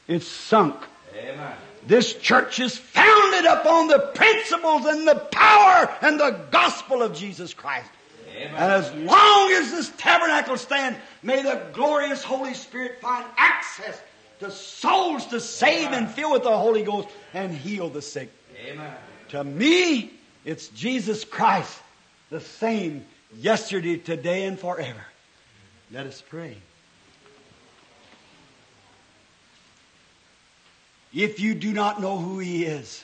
it's 0.08 0.26
sunk. 0.26 0.74
Amen. 1.14 1.52
This 1.86 2.14
church 2.14 2.58
is 2.58 2.76
founded 2.76 3.44
upon 3.44 3.88
the 3.88 4.10
principles 4.14 4.86
and 4.86 5.06
the 5.06 5.16
power 5.30 5.94
and 6.00 6.18
the 6.18 6.40
gospel 6.50 7.02
of 7.02 7.14
Jesus 7.14 7.52
Christ. 7.52 7.90
And 8.36 8.54
as 8.56 8.92
long 8.94 9.50
as 9.52 9.70
this 9.70 9.90
tabernacle 9.96 10.56
stands, 10.56 10.98
may 11.22 11.42
the 11.42 11.62
glorious 11.72 12.22
Holy 12.22 12.54
Spirit 12.54 13.00
find 13.00 13.24
access 13.36 14.00
to 14.40 14.50
souls 14.50 15.26
to 15.26 15.40
save 15.40 15.92
and 15.92 16.10
fill 16.10 16.32
with 16.32 16.42
the 16.42 16.56
Holy 16.56 16.82
Ghost 16.82 17.08
and 17.32 17.52
heal 17.52 17.88
the 17.88 18.02
sick. 18.02 18.30
Amen. 18.66 18.92
To 19.30 19.42
me, 19.42 20.12
it's 20.44 20.68
Jesus 20.68 21.24
Christ, 21.24 21.80
the 22.30 22.40
same 22.40 23.06
yesterday, 23.38 23.96
today, 23.96 24.44
and 24.44 24.58
forever. 24.58 25.04
Let 25.90 26.06
us 26.06 26.22
pray. 26.28 26.58
If 31.14 31.40
you 31.40 31.54
do 31.54 31.72
not 31.72 32.00
know 32.00 32.18
who 32.18 32.38
He 32.38 32.64
is, 32.64 33.02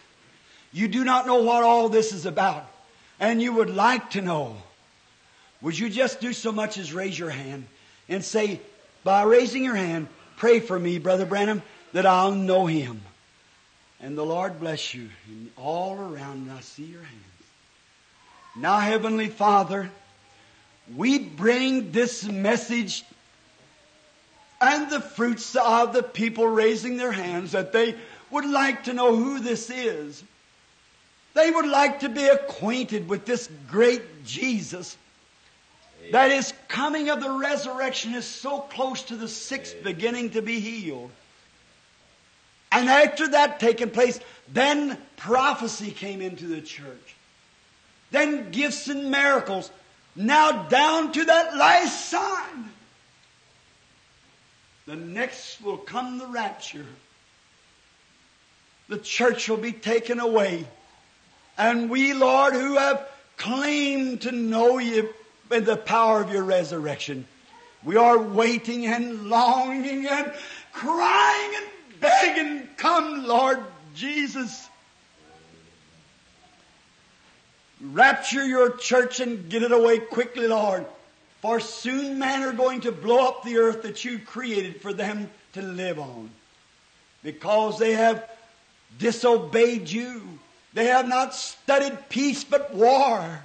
you 0.73 0.89
do 0.89 1.05
not 1.05 1.27
know 1.27 1.43
what 1.43 1.63
all 1.63 1.89
this 1.89 2.13
is 2.13 2.27
about, 2.27 2.69
and 3.19 3.41
you 3.41 3.55
would 3.55 3.71
like 3.71 4.11
to 4.11 4.21
know, 4.21 4.57
would 5.63 5.79
you 5.79 5.89
just 5.89 6.21
do 6.21 6.33
so 6.33 6.53
much 6.53 6.77
as 6.77 6.93
raise 6.93 7.19
your 7.19 7.31
hand 7.31 7.67
and 8.09 8.25
say, 8.25 8.61
by 9.05 9.23
raising 9.23 9.65
your 9.65 9.77
hand, 9.77 10.09
pray 10.37 10.61
for 10.61 10.79
me, 10.79 10.99
Brother 10.99 11.25
Branham, 11.25 11.63
that 11.93 12.05
I'll 12.05 12.33
know 12.33 12.67
Him. 12.67 13.01
And 14.01 14.19
the 14.19 14.25
Lord 14.25 14.59
bless 14.59 14.93
you. 14.93 15.09
And 15.29 15.51
all 15.57 15.97
around, 15.99 16.51
I 16.51 16.61
see 16.61 16.85
your 16.85 17.03
hands. 17.03 17.23
Now, 18.57 18.79
Heavenly 18.79 19.29
Father, 19.29 19.91
we 20.95 21.19
bring 21.19 21.93
this 21.93 22.25
message 22.25 23.05
and 24.61 24.91
the 24.91 25.01
fruits 25.01 25.57
of 25.57 25.93
the 25.93 26.03
people 26.03 26.47
raising 26.47 26.97
their 26.97 27.13
hands 27.13 27.53
that 27.53 27.73
they 27.73 27.95
would 28.31 28.49
like 28.49 28.85
to 28.85 28.93
know 28.93 29.15
who 29.15 29.41
this 29.41 29.71
is. 29.71 30.23
They 31.35 31.51
would 31.51 31.67
like 31.67 32.01
to 32.01 32.09
be 32.09 32.25
acquainted 32.25 33.09
with 33.09 33.25
this 33.25 33.49
great 33.71 34.25
Jesus. 34.25 34.97
That 36.11 36.31
his 36.31 36.53
coming 36.69 37.09
of 37.09 37.21
the 37.21 37.31
resurrection 37.31 38.15
is 38.15 38.25
so 38.25 38.61
close 38.61 39.03
to 39.03 39.17
the 39.17 39.29
sick 39.29 39.83
beginning 39.85 40.31
to 40.31 40.43
be 40.43 40.61
healed. 40.61 41.11
And 42.73 42.89
after 42.89 43.29
that 43.29 43.61
taking 43.61 43.91
place, 43.91 44.19
then 44.49 44.99
prophecy 45.17 45.91
came 45.91 46.21
into 46.21 46.47
the 46.47 46.61
church. 46.61 47.15
Then 48.11 48.51
gifts 48.51 48.89
and 48.89 49.11
miracles. 49.11 49.71
Now 50.17 50.65
down 50.69 51.13
to 51.13 51.25
that 51.25 51.57
last 51.57 52.11
sign. 52.11 52.71
The 54.87 54.97
next 54.97 55.63
will 55.63 55.79
come 55.79 56.19
the 56.19 56.27
rapture. 56.27 56.87
The 58.89 58.99
church 58.99 59.49
will 59.49 59.57
be 59.59 59.73
taken 59.73 60.19
away. 60.19 60.67
And 61.57 61.89
we, 61.89 62.13
Lord, 62.13 62.55
who 62.55 62.77
have 62.77 63.09
claimed 63.37 64.23
to 64.23 64.33
know 64.33 64.79
you 64.79 65.15
in 65.53 65.65
the 65.65 65.77
power 65.77 66.21
of 66.21 66.33
your 66.33 66.43
resurrection, 66.43 67.27
we 67.85 67.97
are 67.97 68.19
waiting 68.19 68.87
and 68.87 69.29
longing 69.29 70.07
and 70.07 70.33
crying 70.73 71.53
and 71.57 72.01
begging, 72.01 72.69
come, 72.77 73.27
Lord 73.27 73.63
Jesus. 73.95 74.69
Rapture 77.81 78.45
your 78.45 78.77
church 78.77 79.21
and 79.21 79.49
get 79.49 79.63
it 79.63 79.73
away 79.73 79.99
quickly, 79.99 80.47
Lord. 80.47 80.87
For 81.41 81.59
soon 81.59 82.21
men 82.21 82.43
are 82.43 82.53
going 82.53 82.83
to 82.83 82.93
blow 82.93 83.27
up 83.27 83.43
the 83.43 83.59
earth 83.59 83.83
that 83.83 84.05
you 84.05 84.21
created 84.21 84.81
for 84.81 84.93
them 84.93 85.29
to 85.55 85.63
live 85.63 85.99
on. 85.99 86.31
Because 87.25 87.79
they 87.79 87.95
have 87.95 88.29
disobeyed 88.99 89.91
you. 89.91 90.39
They 90.73 90.87
have 90.87 91.09
not 91.09 91.35
studied 91.35 92.09
peace 92.09 92.45
but 92.45 92.73
war. 92.73 93.43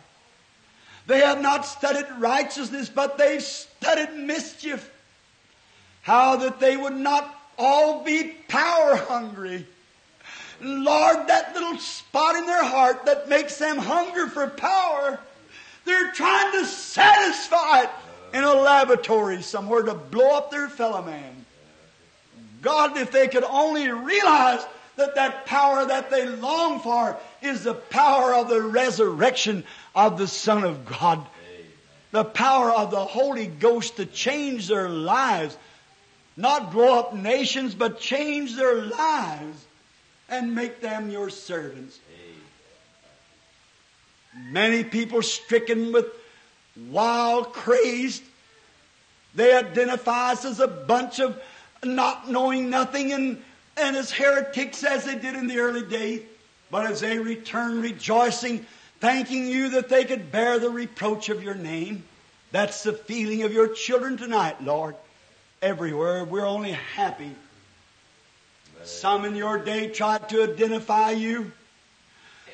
They 1.07 1.19
have 1.19 1.41
not 1.41 1.65
studied 1.65 2.05
righteousness, 2.19 2.89
but 2.89 3.17
they've 3.17 3.41
studied 3.41 4.13
mischief. 4.13 4.91
How 6.01 6.35
that 6.37 6.59
they 6.59 6.77
would 6.77 6.95
not 6.95 7.33
all 7.57 8.03
be 8.03 8.35
power 8.47 8.95
hungry. 8.95 9.65
Lord, 10.61 11.27
that 11.27 11.53
little 11.53 11.77
spot 11.77 12.35
in 12.35 12.45
their 12.45 12.63
heart 12.63 13.05
that 13.05 13.29
makes 13.29 13.57
them 13.57 13.77
hunger 13.77 14.27
for 14.27 14.47
power, 14.47 15.19
they're 15.85 16.11
trying 16.11 16.51
to 16.53 16.65
satisfy 16.65 17.83
it 17.83 17.89
in 18.33 18.43
a 18.43 18.53
laboratory 18.53 19.41
somewhere 19.41 19.83
to 19.83 19.93
blow 19.93 20.37
up 20.37 20.51
their 20.51 20.67
fellow 20.67 21.01
man. 21.01 21.45
God, 22.61 22.97
if 22.97 23.11
they 23.11 23.27
could 23.27 23.43
only 23.43 23.89
realize 23.89 24.65
that 24.97 25.15
that 25.15 25.45
power 25.45 25.85
that 25.85 26.09
they 26.09 26.25
long 26.25 26.79
for 26.79 27.17
is 27.41 27.63
the 27.63 27.75
power 27.75 28.33
of 28.33 28.49
the 28.49 28.61
resurrection 28.61 29.63
of 29.97 30.19
the 30.19 30.27
Son 30.27 30.63
of 30.63 30.85
God. 30.85 31.25
The 32.11 32.23
power 32.23 32.71
of 32.71 32.91
the 32.91 33.03
Holy 33.03 33.47
Ghost 33.47 33.97
to 33.97 34.05
change 34.05 34.67
their 34.67 34.87
lives. 34.87 35.57
Not 36.37 36.71
grow 36.71 36.99
up 36.99 37.15
nations, 37.15 37.73
but 37.73 37.99
change 37.99 38.55
their 38.55 38.75
lives 38.85 39.65
and 40.29 40.53
make 40.53 40.81
them 40.81 41.09
your 41.09 41.31
servants. 41.31 41.99
Many 44.51 44.83
people 44.83 45.23
stricken 45.23 45.91
with 45.91 46.05
wild 46.89 47.53
crazed. 47.53 48.21
They 49.33 49.55
identify 49.55 50.33
us 50.33 50.45
as 50.45 50.59
a 50.59 50.67
bunch 50.67 51.19
of 51.19 51.41
not 51.83 52.29
knowing 52.29 52.69
nothing 52.69 53.13
and, 53.13 53.41
and 53.75 53.95
as 53.95 54.11
heretics 54.11 54.83
as 54.83 55.05
they 55.05 55.15
did 55.15 55.35
in 55.35 55.47
the 55.47 55.57
early 55.57 55.83
days. 55.83 56.21
But 56.69 56.85
as 56.85 56.99
they 56.99 57.17
return 57.17 57.81
rejoicing, 57.81 58.65
thanking 58.99 59.47
you 59.47 59.69
that 59.69 59.89
they 59.89 60.05
could 60.05 60.31
bear 60.31 60.59
the 60.59 60.69
reproach 60.69 61.29
of 61.29 61.43
your 61.43 61.55
name. 61.55 62.03
That's 62.51 62.83
the 62.83 62.93
feeling 62.93 63.43
of 63.43 63.53
your 63.53 63.69
children 63.69 64.17
tonight, 64.17 64.63
Lord. 64.63 64.95
Everywhere 65.61 66.23
we're 66.23 66.45
only 66.45 66.71
happy. 66.71 67.31
Some 68.83 69.25
in 69.25 69.35
your 69.35 69.57
day 69.57 69.89
tried 69.89 70.29
to 70.29 70.43
identify 70.43 71.11
you. 71.11 71.51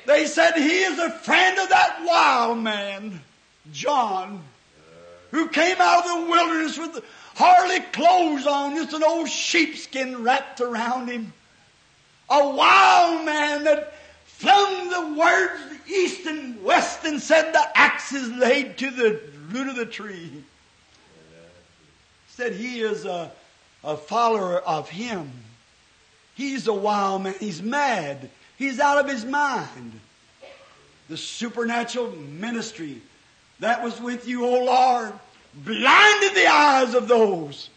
They 0.06 0.26
said 0.26 0.52
he 0.54 0.80
is 0.80 0.98
a 0.98 1.10
friend 1.10 1.58
of 1.58 1.68
that 1.68 2.02
wild 2.04 2.58
man, 2.58 3.20
John, 3.72 4.42
who 5.30 5.48
came 5.48 5.76
out 5.80 6.04
of 6.04 6.24
the 6.24 6.30
wilderness 6.30 6.78
with 6.78 7.04
hardly 7.34 7.80
clothes 7.92 8.46
on, 8.46 8.76
just 8.76 8.92
an 8.92 9.02
old 9.02 9.28
sheepskin 9.28 10.22
wrapped 10.22 10.60
around 10.60 11.08
him. 11.08 11.32
A 12.28 12.48
wild 12.48 13.24
man 13.24 13.64
that 13.64 13.94
flung 14.24 14.90
the 14.90 15.20
words 15.20 15.73
east 15.86 16.26
and 16.26 16.62
west 16.62 17.04
and 17.04 17.20
said 17.20 17.52
the 17.52 17.78
axe 17.78 18.12
is 18.12 18.28
laid 18.30 18.78
to 18.78 18.90
the 18.90 19.20
root 19.50 19.68
of 19.68 19.76
the 19.76 19.86
tree. 19.86 20.30
Said 22.28 22.52
he 22.52 22.80
is 22.80 23.04
a, 23.04 23.30
a 23.82 23.96
follower 23.96 24.58
of 24.58 24.88
him. 24.88 25.30
He's 26.34 26.66
a 26.66 26.74
wild 26.74 27.22
man. 27.22 27.34
He's 27.38 27.62
mad. 27.62 28.30
He's 28.56 28.80
out 28.80 28.98
of 28.98 29.08
his 29.08 29.24
mind. 29.24 30.00
The 31.08 31.16
supernatural 31.16 32.10
ministry 32.12 33.00
that 33.60 33.82
was 33.82 34.00
with 34.00 34.26
you, 34.26 34.44
O 34.44 34.64
Lord, 34.64 35.12
blinded 35.54 36.34
the 36.34 36.48
eyes 36.48 36.94
of 36.94 37.08
those. 37.08 37.70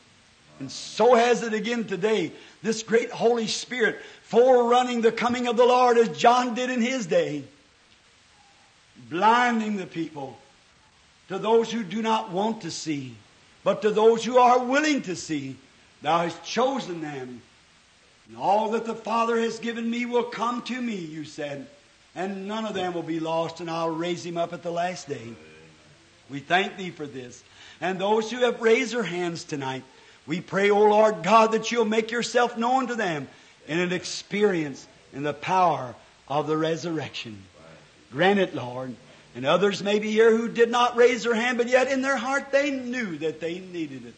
And 0.59 0.71
so 0.71 1.13
has 1.13 1.43
it 1.43 1.53
again 1.53 1.85
today. 1.85 2.31
This 2.63 2.81
great 2.81 3.11
Holy 3.11 3.47
Spirit 3.47 4.01
forerunning 4.23 5.01
the 5.01 5.11
coming 5.11 5.47
of 5.47 5.55
the 5.55 5.65
Lord 5.65 5.97
as 5.97 6.17
John 6.17 6.55
did 6.55 6.71
in 6.71 6.81
his 6.81 7.05
day. 7.05 7.43
Blinding 9.09 9.77
the 9.77 9.85
people 9.85 10.37
to 11.29 11.37
those 11.37 11.71
who 11.71 11.83
do 11.83 12.01
not 12.01 12.31
want 12.31 12.61
to 12.61 12.71
see, 12.71 13.15
but 13.63 13.81
to 13.81 13.91
those 13.91 14.23
who 14.23 14.37
are 14.37 14.63
willing 14.63 15.01
to 15.03 15.15
see. 15.15 15.55
Thou 16.01 16.19
hast 16.19 16.43
chosen 16.43 17.01
them. 17.01 17.41
And 18.27 18.37
all 18.37 18.71
that 18.71 18.85
the 18.85 18.95
Father 18.95 19.39
has 19.39 19.59
given 19.59 19.89
me 19.89 20.05
will 20.05 20.23
come 20.23 20.61
to 20.63 20.81
me, 20.81 20.95
you 20.95 21.23
said. 21.23 21.67
And 22.15 22.47
none 22.47 22.65
of 22.65 22.73
them 22.73 22.93
will 22.93 23.03
be 23.03 23.19
lost, 23.19 23.61
and 23.61 23.69
I'll 23.69 23.89
raise 23.89 24.25
him 24.25 24.37
up 24.37 24.53
at 24.53 24.63
the 24.63 24.71
last 24.71 25.07
day. 25.07 25.33
We 26.29 26.39
thank 26.39 26.77
thee 26.77 26.89
for 26.89 27.05
this. 27.05 27.43
And 27.79 27.99
those 27.99 28.31
who 28.31 28.37
have 28.37 28.61
raised 28.61 28.93
their 28.93 29.03
hands 29.03 29.43
tonight, 29.43 29.83
we 30.25 30.41
pray, 30.41 30.69
O 30.69 30.79
Lord 30.79 31.23
God, 31.23 31.53
that 31.53 31.71
you'll 31.71 31.85
make 31.85 32.11
yourself 32.11 32.57
known 32.57 32.87
to 32.87 32.95
them 32.95 33.27
in 33.67 33.79
an 33.79 33.93
experience 33.93 34.87
in 35.13 35.23
the 35.23 35.33
power 35.33 35.95
of 36.27 36.47
the 36.47 36.57
resurrection. 36.57 37.41
Grant 38.11 38.39
it, 38.39 38.55
Lord. 38.55 38.95
And 39.35 39.45
others 39.45 39.83
may 39.83 39.99
be 39.99 40.11
here 40.11 40.35
who 40.35 40.47
did 40.47 40.71
not 40.71 40.95
raise 40.95 41.23
their 41.23 41.35
hand, 41.35 41.57
but 41.57 41.67
yet 41.67 41.91
in 41.91 42.01
their 42.01 42.17
heart 42.17 42.51
they 42.51 42.71
knew 42.71 43.17
that 43.19 43.39
they 43.39 43.59
needed 43.59 44.05
it. 44.05 44.13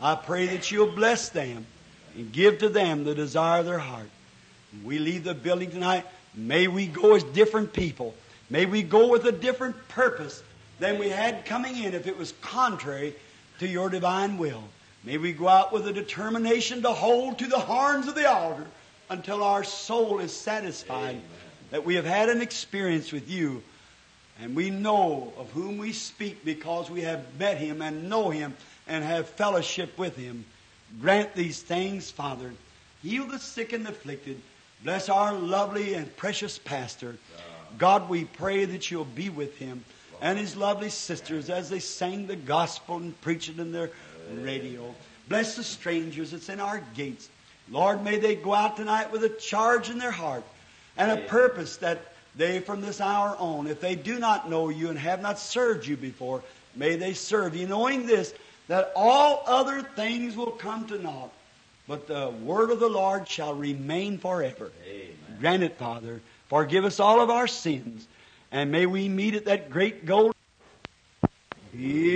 I 0.00 0.14
pray 0.14 0.46
that 0.48 0.70
you'll 0.70 0.92
bless 0.92 1.30
them 1.30 1.64
and 2.14 2.32
give 2.32 2.58
to 2.58 2.68
them 2.68 3.04
the 3.04 3.14
desire 3.14 3.60
of 3.60 3.66
their 3.66 3.78
heart. 3.78 4.10
When 4.72 4.84
we 4.84 4.98
leave 4.98 5.24
the 5.24 5.34
building 5.34 5.70
tonight, 5.70 6.04
may 6.34 6.68
we 6.68 6.86
go 6.86 7.14
as 7.14 7.22
different 7.22 7.72
people. 7.72 8.14
May 8.50 8.66
we 8.66 8.82
go 8.82 9.08
with 9.08 9.24
a 9.24 9.32
different 9.32 9.88
purpose 9.88 10.42
than 10.78 10.98
we 10.98 11.08
had 11.08 11.46
coming 11.46 11.82
in 11.82 11.94
if 11.94 12.06
it 12.06 12.18
was 12.18 12.32
contrary 12.42 13.14
to 13.60 13.66
your 13.66 13.88
divine 13.88 14.36
will. 14.36 14.64
May 15.02 15.16
we 15.18 15.32
go 15.32 15.48
out 15.48 15.72
with 15.72 15.86
a 15.86 15.92
determination 15.92 16.82
to 16.82 16.90
hold 16.90 17.38
to 17.38 17.46
the 17.46 17.58
horns 17.58 18.06
of 18.08 18.14
the 18.14 18.30
altar 18.30 18.66
until 19.08 19.42
our 19.42 19.64
soul 19.64 20.18
is 20.18 20.34
satisfied 20.34 21.10
Amen. 21.10 21.22
That 21.76 21.84
we 21.84 21.96
have 21.96 22.06
had 22.06 22.30
an 22.30 22.40
experience 22.40 23.12
with 23.12 23.28
you 23.28 23.62
and 24.40 24.56
we 24.56 24.70
know 24.70 25.30
of 25.36 25.50
whom 25.50 25.76
we 25.76 25.92
speak 25.92 26.42
because 26.42 26.90
we 26.90 27.02
have 27.02 27.22
met 27.38 27.58
him 27.58 27.82
and 27.82 28.08
know 28.08 28.30
him 28.30 28.56
and 28.88 29.04
have 29.04 29.28
fellowship 29.28 29.98
with 29.98 30.16
him. 30.16 30.46
Grant 31.02 31.34
these 31.34 31.60
things, 31.60 32.10
Father. 32.10 32.54
Heal 33.02 33.26
the 33.26 33.38
sick 33.38 33.74
and 33.74 33.86
afflicted. 33.86 34.40
Bless 34.84 35.10
our 35.10 35.34
lovely 35.34 35.92
and 35.92 36.16
precious 36.16 36.58
pastor. 36.58 37.18
God, 37.76 38.08
we 38.08 38.24
pray 38.24 38.64
that 38.64 38.90
you'll 38.90 39.04
be 39.04 39.28
with 39.28 39.58
him 39.58 39.84
and 40.22 40.38
his 40.38 40.56
lovely 40.56 40.88
sisters 40.88 41.50
as 41.50 41.68
they 41.68 41.80
sang 41.80 42.26
the 42.26 42.36
gospel 42.36 42.96
and 42.96 43.20
preach 43.20 43.50
it 43.50 43.58
in 43.58 43.70
their 43.70 43.90
radio. 44.32 44.94
Bless 45.28 45.56
the 45.56 45.62
strangers 45.62 46.30
that's 46.30 46.48
in 46.48 46.58
our 46.58 46.82
gates. 46.94 47.28
Lord, 47.70 48.02
may 48.02 48.16
they 48.16 48.34
go 48.34 48.54
out 48.54 48.78
tonight 48.78 49.12
with 49.12 49.24
a 49.24 49.28
charge 49.28 49.90
in 49.90 49.98
their 49.98 50.10
heart 50.10 50.42
and 50.96 51.10
a 51.10 51.22
purpose 51.24 51.76
that 51.78 52.12
they 52.36 52.60
from 52.60 52.80
this 52.80 53.00
hour 53.00 53.34
on, 53.38 53.66
if 53.66 53.80
they 53.80 53.94
do 53.94 54.18
not 54.18 54.50
know 54.50 54.68
you 54.68 54.90
and 54.90 54.98
have 54.98 55.22
not 55.22 55.38
served 55.38 55.86
you 55.86 55.96
before, 55.96 56.42
may 56.74 56.96
they 56.96 57.14
serve 57.14 57.56
you, 57.56 57.66
knowing 57.66 58.06
this, 58.06 58.34
that 58.68 58.92
all 58.94 59.42
other 59.46 59.82
things 59.82 60.36
will 60.36 60.50
come 60.50 60.86
to 60.88 60.98
naught, 60.98 61.32
but 61.88 62.06
the 62.06 62.30
word 62.42 62.70
of 62.70 62.80
the 62.80 62.88
Lord 62.88 63.28
shall 63.28 63.54
remain 63.54 64.18
forever. 64.18 64.70
Amen. 64.86 65.38
Grant 65.40 65.62
it, 65.62 65.78
Father. 65.78 66.20
Forgive 66.48 66.84
us 66.84 67.00
all 67.00 67.20
of 67.20 67.30
our 67.30 67.46
sins, 67.46 68.06
and 68.52 68.70
may 68.70 68.86
we 68.86 69.08
meet 69.08 69.34
at 69.34 69.46
that 69.46 69.70
great 69.70 70.04
goal. 70.04 70.32
Because 71.72 72.12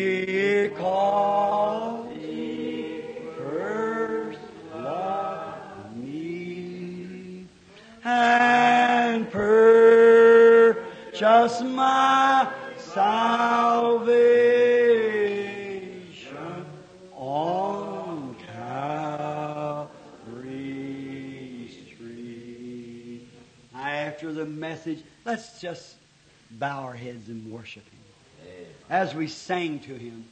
he 2.14 3.02
first 3.36 4.38
loved 4.74 5.96
me 5.96 7.46
and 8.04 8.49
purchased 11.20 11.64
my 11.64 12.50
salvation 12.78 14.16
on 17.14 18.34
Calvary's 18.46 19.90
tree. 21.98 23.28
After 23.74 24.32
the 24.32 24.46
message, 24.46 25.02
let's 25.26 25.60
just 25.60 25.96
bow 26.52 26.84
our 26.84 26.94
heads 26.94 27.28
and 27.28 27.52
worship 27.52 27.84
Him 27.84 28.00
as 28.88 29.14
we 29.14 29.28
sang 29.28 29.80
to 29.80 29.94
Him. 29.94 30.24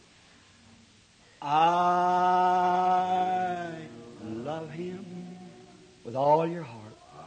I 1.42 3.74
love 4.24 4.70
Him 4.70 5.04
with 6.02 6.16
all 6.16 6.46
your 6.46 6.62
heart. 6.62 6.78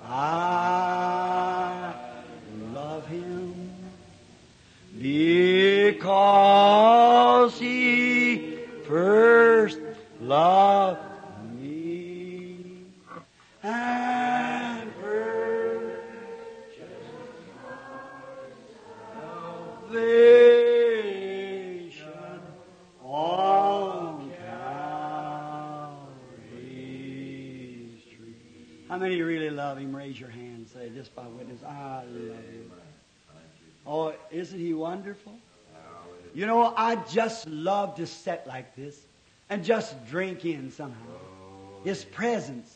I 0.03 2.11
love 2.74 3.07
Him 3.07 3.72
because 4.99 5.99
He 7.59 8.57
first 8.88 9.80
loved 10.19 10.99
me 11.59 12.86
and 13.63 14.91
tree. 28.17 28.36
How 28.88 28.97
many 28.97 29.22
really 29.22 29.49
love 29.49 29.78
Him? 29.78 29.95
Raise 29.95 30.19
your 30.19 30.30
hand. 30.30 30.67
Say 30.67 30.89
just 30.89 31.15
by 31.15 31.28
witness, 31.28 31.63
I 31.63 32.03
love 32.05 32.43
Him. 32.45 32.61
Oh, 33.86 34.13
isn't 34.32 34.59
He 34.59 34.73
wonderful? 34.73 35.38
You 36.34 36.45
know, 36.45 36.73
I 36.75 36.95
just 36.95 37.47
love 37.47 37.95
to 37.95 38.07
sit 38.07 38.43
like 38.47 38.75
this 38.75 38.97
and 39.49 39.65
just 39.65 40.07
drink 40.07 40.45
in 40.45 40.71
somehow. 40.71 40.97
His 41.84 42.05
presence, 42.05 42.73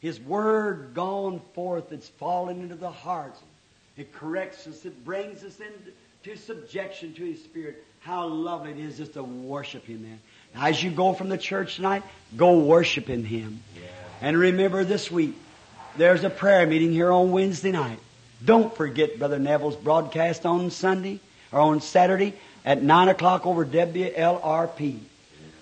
His 0.00 0.20
Word 0.20 0.92
gone 0.94 1.40
forth, 1.54 1.92
it's 1.92 2.08
fallen 2.08 2.62
into 2.62 2.74
the 2.74 2.90
hearts. 2.90 3.40
It 3.96 4.12
corrects 4.12 4.66
us, 4.66 4.84
it 4.84 5.04
brings 5.04 5.44
us 5.44 5.58
into 5.60 6.36
subjection 6.36 7.14
to 7.14 7.24
His 7.24 7.42
Spirit. 7.44 7.84
How 8.00 8.26
lovely 8.26 8.72
it 8.72 8.78
is 8.78 8.96
just 8.96 9.14
to 9.14 9.22
worship 9.22 9.84
Him 9.84 10.02
then. 10.02 10.20
As 10.54 10.82
you 10.82 10.90
go 10.90 11.12
from 11.12 11.28
the 11.28 11.38
church 11.38 11.76
tonight, 11.76 12.02
go 12.36 12.58
worshiping 12.58 13.24
Him. 13.24 13.62
And 14.20 14.36
remember 14.36 14.84
this 14.84 15.10
week, 15.10 15.34
there's 15.96 16.24
a 16.24 16.30
prayer 16.30 16.66
meeting 16.66 16.92
here 16.92 17.12
on 17.12 17.30
Wednesday 17.30 17.72
night. 17.72 17.98
Don't 18.44 18.74
forget 18.76 19.18
Brother 19.18 19.38
Neville's 19.38 19.76
broadcast 19.76 20.44
on 20.44 20.70
Sunday 20.70 21.20
or 21.52 21.60
on 21.60 21.80
Saturday 21.80 22.34
at 22.64 22.82
9 22.82 23.08
o'clock 23.08 23.46
over 23.46 23.64
WLRP. 23.64 24.98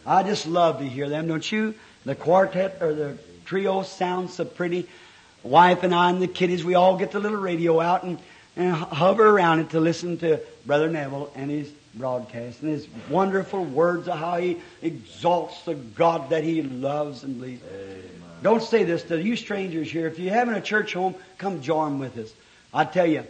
I 0.06 0.22
just 0.22 0.46
love 0.46 0.78
to 0.78 0.84
hear 0.84 1.08
them, 1.08 1.28
don't 1.28 1.52
you? 1.52 1.74
The 2.04 2.14
quartet 2.14 2.78
or 2.80 2.92
the 2.92 3.16
trio 3.44 3.82
sounds 3.82 4.34
so 4.34 4.44
pretty. 4.44 4.88
Wife 5.42 5.82
and 5.82 5.94
I 5.94 6.10
and 6.10 6.20
the 6.20 6.26
kiddies, 6.26 6.64
we 6.64 6.74
all 6.74 6.96
get 6.96 7.12
the 7.12 7.20
little 7.20 7.38
radio 7.38 7.80
out 7.80 8.02
and, 8.02 8.18
and 8.56 8.74
hover 8.74 9.28
around 9.28 9.60
it 9.60 9.70
to 9.70 9.80
listen 9.80 10.18
to 10.18 10.40
Brother 10.66 10.88
Neville 10.88 11.30
and 11.34 11.50
his 11.50 11.70
broadcast 11.94 12.60
and 12.62 12.70
his 12.70 12.88
wonderful 13.08 13.64
words 13.64 14.08
of 14.08 14.18
how 14.18 14.38
he 14.38 14.58
exalts 14.82 15.62
the 15.64 15.74
God 15.74 16.30
that 16.30 16.42
he 16.42 16.62
loves 16.62 17.22
and 17.22 17.38
believes. 17.38 17.62
Don't 18.42 18.62
say 18.62 18.84
this 18.84 19.04
to 19.04 19.20
you 19.20 19.36
strangers 19.36 19.90
here. 19.90 20.06
If 20.06 20.18
you're 20.18 20.34
having 20.34 20.54
a 20.54 20.60
church 20.60 20.94
home, 20.94 21.14
come 21.38 21.62
join 21.62 21.98
with 21.98 22.18
us. 22.18 22.32
I 22.74 22.84
tell 22.84 23.06
you, 23.06 23.24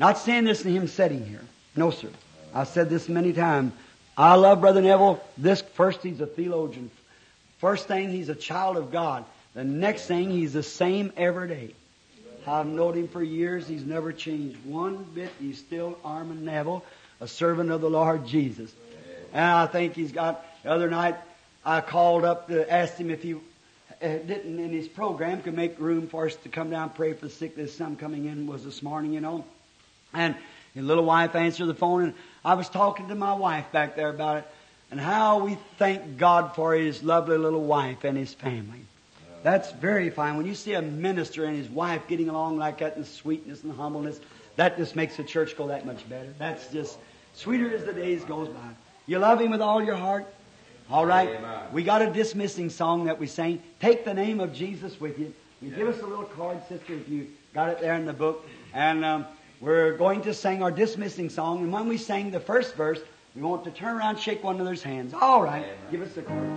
not 0.00 0.18
saying 0.18 0.44
this 0.44 0.64
in 0.64 0.72
him 0.72 0.88
sitting 0.88 1.24
here. 1.24 1.42
No, 1.76 1.90
sir. 1.90 2.08
I've 2.54 2.68
said 2.68 2.88
this 2.88 3.08
many 3.08 3.34
times. 3.34 3.72
I 4.16 4.34
love 4.34 4.62
Brother 4.62 4.80
Neville. 4.80 5.22
This 5.36 5.60
first, 5.60 6.02
he's 6.02 6.20
a 6.22 6.26
theologian. 6.26 6.90
First 7.58 7.86
thing, 7.86 8.10
he's 8.10 8.30
a 8.30 8.34
child 8.34 8.78
of 8.78 8.90
God. 8.90 9.26
The 9.52 9.64
next 9.64 10.06
thing, 10.06 10.30
he's 10.30 10.54
the 10.54 10.62
same 10.62 11.12
every 11.16 11.48
day. 11.48 11.74
I've 12.46 12.66
known 12.66 12.94
him 12.94 13.08
for 13.08 13.22
years. 13.22 13.68
He's 13.68 13.84
never 13.84 14.12
changed 14.12 14.56
one 14.64 15.04
bit. 15.14 15.30
He's 15.40 15.58
still 15.58 15.98
Orman 16.02 16.44
Neville, 16.44 16.82
a 17.20 17.28
servant 17.28 17.70
of 17.70 17.80
the 17.80 17.90
Lord 17.90 18.26
Jesus. 18.26 18.72
And 19.32 19.44
I 19.44 19.66
think 19.66 19.94
he's 19.94 20.12
got, 20.12 20.44
the 20.62 20.70
other 20.70 20.88
night, 20.88 21.16
I 21.64 21.80
called 21.80 22.24
up 22.24 22.48
to 22.48 22.70
ask 22.72 22.96
him 22.96 23.10
if 23.10 23.22
he 23.22 23.36
uh, 24.02 24.06
didn't 24.06 24.58
in 24.58 24.70
his 24.70 24.88
program 24.88 25.42
could 25.42 25.54
make 25.54 25.78
room 25.78 26.08
for 26.08 26.26
us 26.26 26.36
to 26.36 26.48
come 26.48 26.70
down 26.70 26.84
and 26.84 26.94
pray 26.94 27.12
for 27.12 27.26
the 27.26 27.30
sick. 27.30 27.56
There's 27.56 27.74
some 27.74 27.96
coming 27.96 28.26
in 28.26 28.46
was 28.46 28.64
this 28.64 28.82
morning, 28.82 29.12
you 29.12 29.20
know. 29.20 29.44
And 30.12 30.34
his 30.74 30.84
little 30.84 31.04
wife 31.04 31.34
answered 31.34 31.66
the 31.66 31.74
phone 31.74 32.02
and 32.02 32.14
I 32.44 32.54
was 32.54 32.68
talking 32.68 33.08
to 33.08 33.14
my 33.14 33.34
wife 33.34 33.72
back 33.72 33.96
there 33.96 34.10
about 34.10 34.38
it 34.38 34.48
and 34.90 35.00
how 35.00 35.44
we 35.44 35.56
thank 35.78 36.18
God 36.18 36.54
for 36.54 36.74
his 36.74 37.02
lovely 37.02 37.38
little 37.38 37.64
wife 37.64 38.04
and 38.04 38.16
his 38.16 38.34
family. 38.34 38.80
That's 39.42 39.70
very 39.72 40.10
fine. 40.10 40.36
When 40.36 40.46
you 40.46 40.54
see 40.54 40.74
a 40.74 40.82
minister 40.82 41.44
and 41.44 41.56
his 41.56 41.68
wife 41.68 42.06
getting 42.08 42.28
along 42.28 42.58
like 42.58 42.78
that 42.78 42.96
in 42.96 43.04
sweetness 43.04 43.62
and 43.64 43.72
humbleness, 43.72 44.20
that 44.56 44.76
just 44.76 44.96
makes 44.96 45.16
the 45.16 45.24
church 45.24 45.56
go 45.56 45.68
that 45.68 45.86
much 45.86 46.08
better. 46.08 46.34
That's 46.38 46.72
just 46.72 46.98
sweeter 47.34 47.74
as 47.74 47.84
the 47.84 47.92
days 47.92 48.24
goes 48.24 48.48
by. 48.48 48.68
You 49.06 49.18
love 49.18 49.40
him 49.40 49.52
with 49.52 49.60
all 49.60 49.82
your 49.82 49.96
heart? 49.96 50.26
All 50.90 51.04
right. 51.04 51.28
Amen. 51.28 51.64
We 51.72 51.82
got 51.82 52.00
a 52.02 52.12
dismissing 52.12 52.70
song 52.70 53.06
that 53.06 53.18
we 53.18 53.26
sing. 53.26 53.60
Take 53.80 54.04
the 54.04 54.14
name 54.14 54.38
of 54.40 54.52
Jesus 54.52 55.00
with 55.00 55.18
you. 55.18 55.34
You 55.60 55.70
give 55.70 55.88
us 55.88 56.00
a 56.00 56.06
little 56.06 56.24
card, 56.24 56.58
sister, 56.68 56.94
if 56.94 57.08
you 57.08 57.26
got 57.54 57.70
it 57.70 57.80
there 57.80 57.94
in 57.94 58.06
the 58.06 58.12
book. 58.12 58.46
And 58.72 59.04
um, 59.04 59.26
we're 59.60 59.96
going 59.96 60.22
to 60.22 60.32
sing 60.34 60.62
our 60.62 60.70
dismissing 60.70 61.28
song. 61.30 61.64
And 61.64 61.72
when 61.72 61.88
we 61.88 61.98
sing 61.98 62.30
the 62.30 62.38
first 62.38 62.76
verse, 62.76 63.00
we 63.34 63.42
want 63.42 63.64
to 63.64 63.70
turn 63.70 63.96
around, 63.96 64.18
shake 64.18 64.44
one 64.44 64.54
another's 64.56 64.82
hands. 64.82 65.12
All 65.12 65.42
right. 65.42 65.64
Amen. 65.64 65.76
Give 65.90 66.02
us 66.02 66.12
the 66.12 66.22
card. 66.22 66.48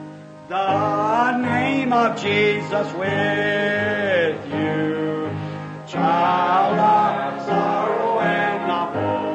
The 0.49 1.37
name 1.37 1.91
of 1.93 2.19
Jesus 2.19 2.91
with 2.93 4.45
you, 4.47 5.29
child 5.87 6.79
of 6.79 7.45
sorrow 7.45 8.19
and 8.19 8.71
of 8.71 8.95
woe. 8.95 9.29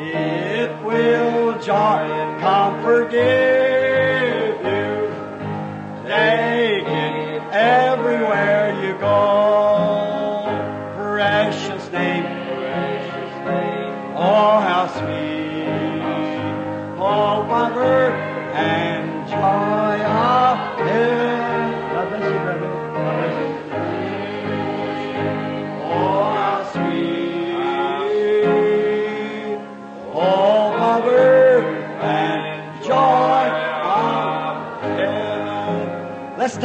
It 0.00 0.82
will 0.82 1.43
joy 1.64 1.74
and 1.74 2.40
comfort 2.40 3.10
give 3.10 4.60
you. 4.60 4.84
Take 6.06 6.86
it 6.86 7.42
everywhere 7.52 8.84
you 8.84 8.92
go. 8.98 10.44
Precious 10.96 11.90
name, 11.90 12.24
Precious 12.24 13.34
name. 13.46 14.14
oh 14.16 14.60
how 14.60 14.86
sweet. 14.92 15.24
Of 17.04 17.76
earth 17.76 18.14
and 18.54 19.28
joy 19.28 19.73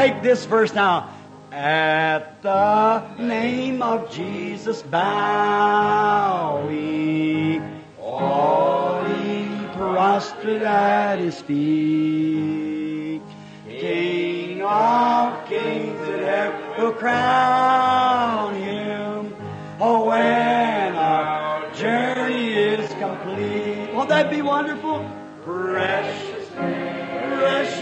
take 0.10 0.24
this 0.24 0.46
verse 0.46 0.74
now. 0.74 1.10
At 1.52 2.42
the 2.42 3.04
name 3.18 3.82
of 3.82 4.12
Jesus 4.12 4.82
bow 4.84 6.66
we, 6.68 7.62
all 8.00 9.08
ye 9.24 9.48
prostrate 9.74 10.62
at 10.62 11.20
his 11.20 11.42
feet. 11.42 13.22
King 13.68 14.62
of 14.62 15.48
kings 15.48 16.00
that 16.08 16.22
ever 16.22 16.84
will 16.84 16.94
crown 16.94 18.56
him. 18.56 19.36
Oh, 19.80 20.06
when 20.06 20.96
our 20.96 21.72
journey 21.74 22.54
is 22.54 22.90
complete. 22.96 23.94
Won't 23.94 24.10
that 24.10 24.30
be 24.30 24.42
wonderful? 24.42 25.10
Precious, 25.44 26.50
precious 26.50 27.79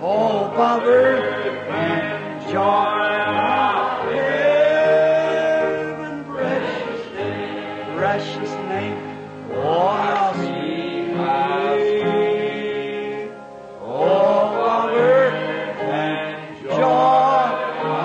hope 0.00 0.58
of 0.58 0.82
and 0.86 2.42
joy 2.50 2.60
of 2.60 4.12
heaven. 4.12 4.74
Precious 6.24 7.14
name, 7.14 7.96
precious 7.96 8.50
name. 8.68 8.96
Oh, 9.52 9.88
how 9.88 10.32
sweet. 10.34 11.14
Hope 13.80 14.54
of 14.54 14.90
earth 14.92 15.80
and 15.80 16.60
joy 16.66 17.46
of 17.86 18.04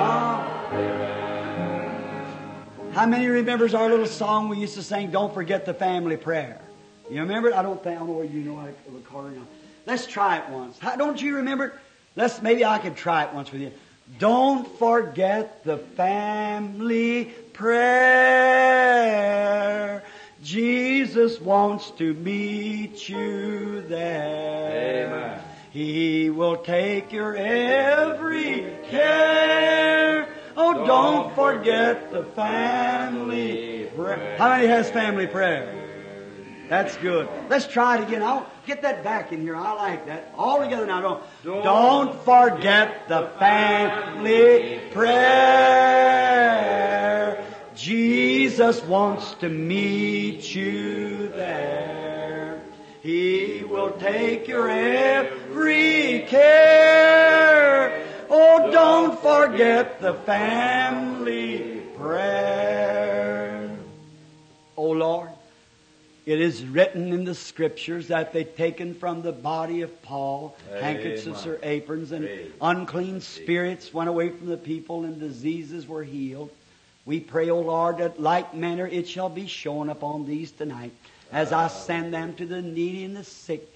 How 2.94 3.06
many 3.06 3.28
remembers 3.28 3.74
our 3.74 3.90
little 3.90 4.06
song 4.06 4.48
we 4.48 4.58
used 4.58 4.76
to 4.76 4.84
sing, 4.84 5.12
Don't 5.12 5.34
Forget 5.34 5.66
the 5.66 5.74
Family 5.74 6.16
Prayer? 6.18 6.62
You 7.10 7.20
remember 7.20 7.50
it? 7.50 7.56
I 7.56 7.62
don't 7.62 7.84
think, 7.84 7.98
I 7.98 8.00
don't 8.00 8.08
know 8.08 8.14
whether 8.14 8.32
you 8.32 8.44
know 8.44 8.62
it, 8.62 8.78
recording. 8.90 9.46
Let's 9.86 10.08
try 10.08 10.38
it 10.38 10.50
once. 10.50 10.80
How, 10.80 10.96
don't 10.96 11.22
you 11.22 11.36
remember 11.38 11.66
it? 11.66 11.74
Let's, 12.16 12.42
maybe 12.42 12.66
I 12.66 12.80
could 12.80 12.96
try 12.96 13.24
it 13.24 13.34
once 13.34 13.52
with 13.52 13.62
you. 13.62 13.72
Don't 14.20 14.68
forget 14.78 15.64
the 15.64 15.78
family 15.78 17.26
prayer. 17.54 18.82
Jesus 20.44 21.40
wants 21.40 21.92
to 21.92 22.14
meet 22.16 23.08
you 23.08 23.82
there. 23.82 25.08
Amen. 25.08 25.40
He 25.72 26.30
will 26.30 26.58
take 26.58 27.14
your 27.14 27.36
every 27.38 28.68
care. 28.90 30.28
Oh, 30.58 30.86
don't 30.86 31.34
forget 31.34 32.12
the 32.12 32.24
family 32.24 33.90
prayer. 33.96 34.36
How 34.38 34.50
many 34.50 34.68
has 34.68 34.92
family 34.92 35.28
prayer? 35.28 35.81
That's 36.72 36.96
good. 36.96 37.28
Let's 37.50 37.68
try 37.68 37.98
it 37.98 38.04
again. 38.08 38.24
I'll 38.24 38.48
get 38.66 38.84
that 38.84 39.04
back 39.04 39.34
in 39.34 39.42
here. 39.42 39.58
I 39.58 39.74
like 39.74 40.06
that. 40.06 40.34
All 40.38 40.62
together 40.62 40.86
now. 40.86 41.02
Don't, 41.02 41.22
don't 41.66 42.18
forget 42.24 43.10
the 43.10 43.30
family 43.38 44.80
prayer. 44.94 46.22
Jesus 47.76 48.82
wants 48.84 49.34
to 49.42 49.50
meet 49.50 50.56
you 50.56 51.28
there. 51.36 52.62
He 53.04 53.66
will 53.70 53.92
take 53.92 54.48
your 54.48 54.70
every 54.70 56.24
care. 56.30 58.08
Oh, 58.30 58.72
don't 58.72 59.20
forget 59.20 60.00
the 60.00 60.14
family 60.14 61.82
prayer. 61.98 63.78
Oh 64.78 64.92
Lord, 64.92 65.32
it 66.26 66.40
is 66.40 66.64
written 66.64 67.12
in 67.14 67.24
the 67.24 67.34
scriptures 67.34 68.08
that 68.10 68.32
they've 68.32 68.56
taken 68.56 68.94
from 68.94 69.22
the 69.22 69.32
body 69.32 69.82
of 69.82 70.02
Paul 70.04 70.56
handkerchiefs 70.80 71.46
or 71.48 71.60
aprons 71.64 72.12
and 72.12 72.26
Amen. 72.26 72.54
unclean 72.62 73.22
spirits 73.22 73.94
went 73.94 74.10
away 74.10 74.30
from 74.30 74.48
the 74.48 74.58
people 74.58 75.04
and 75.04 75.20
diseases 75.20 75.88
were 75.88 76.04
healed. 76.04 76.52
We 77.06 77.20
pray, 77.20 77.50
O 77.50 77.60
Lord, 77.60 77.98
that 77.98 78.22
like 78.22 78.54
manner 78.54 78.86
it 78.86 79.08
shall 79.08 79.30
be 79.30 79.48
shown 79.48 79.90
upon 79.90 80.26
these 80.26 80.52
tonight 80.52 80.92
as 81.32 81.52
I 81.52 81.66
ah. 81.66 81.68
send 81.68 82.14
them 82.14 82.36
to 82.36 82.46
the 82.46 82.62
needy 82.62 83.04
and 83.04 83.16
the 83.16 83.24
sick. 83.24 83.68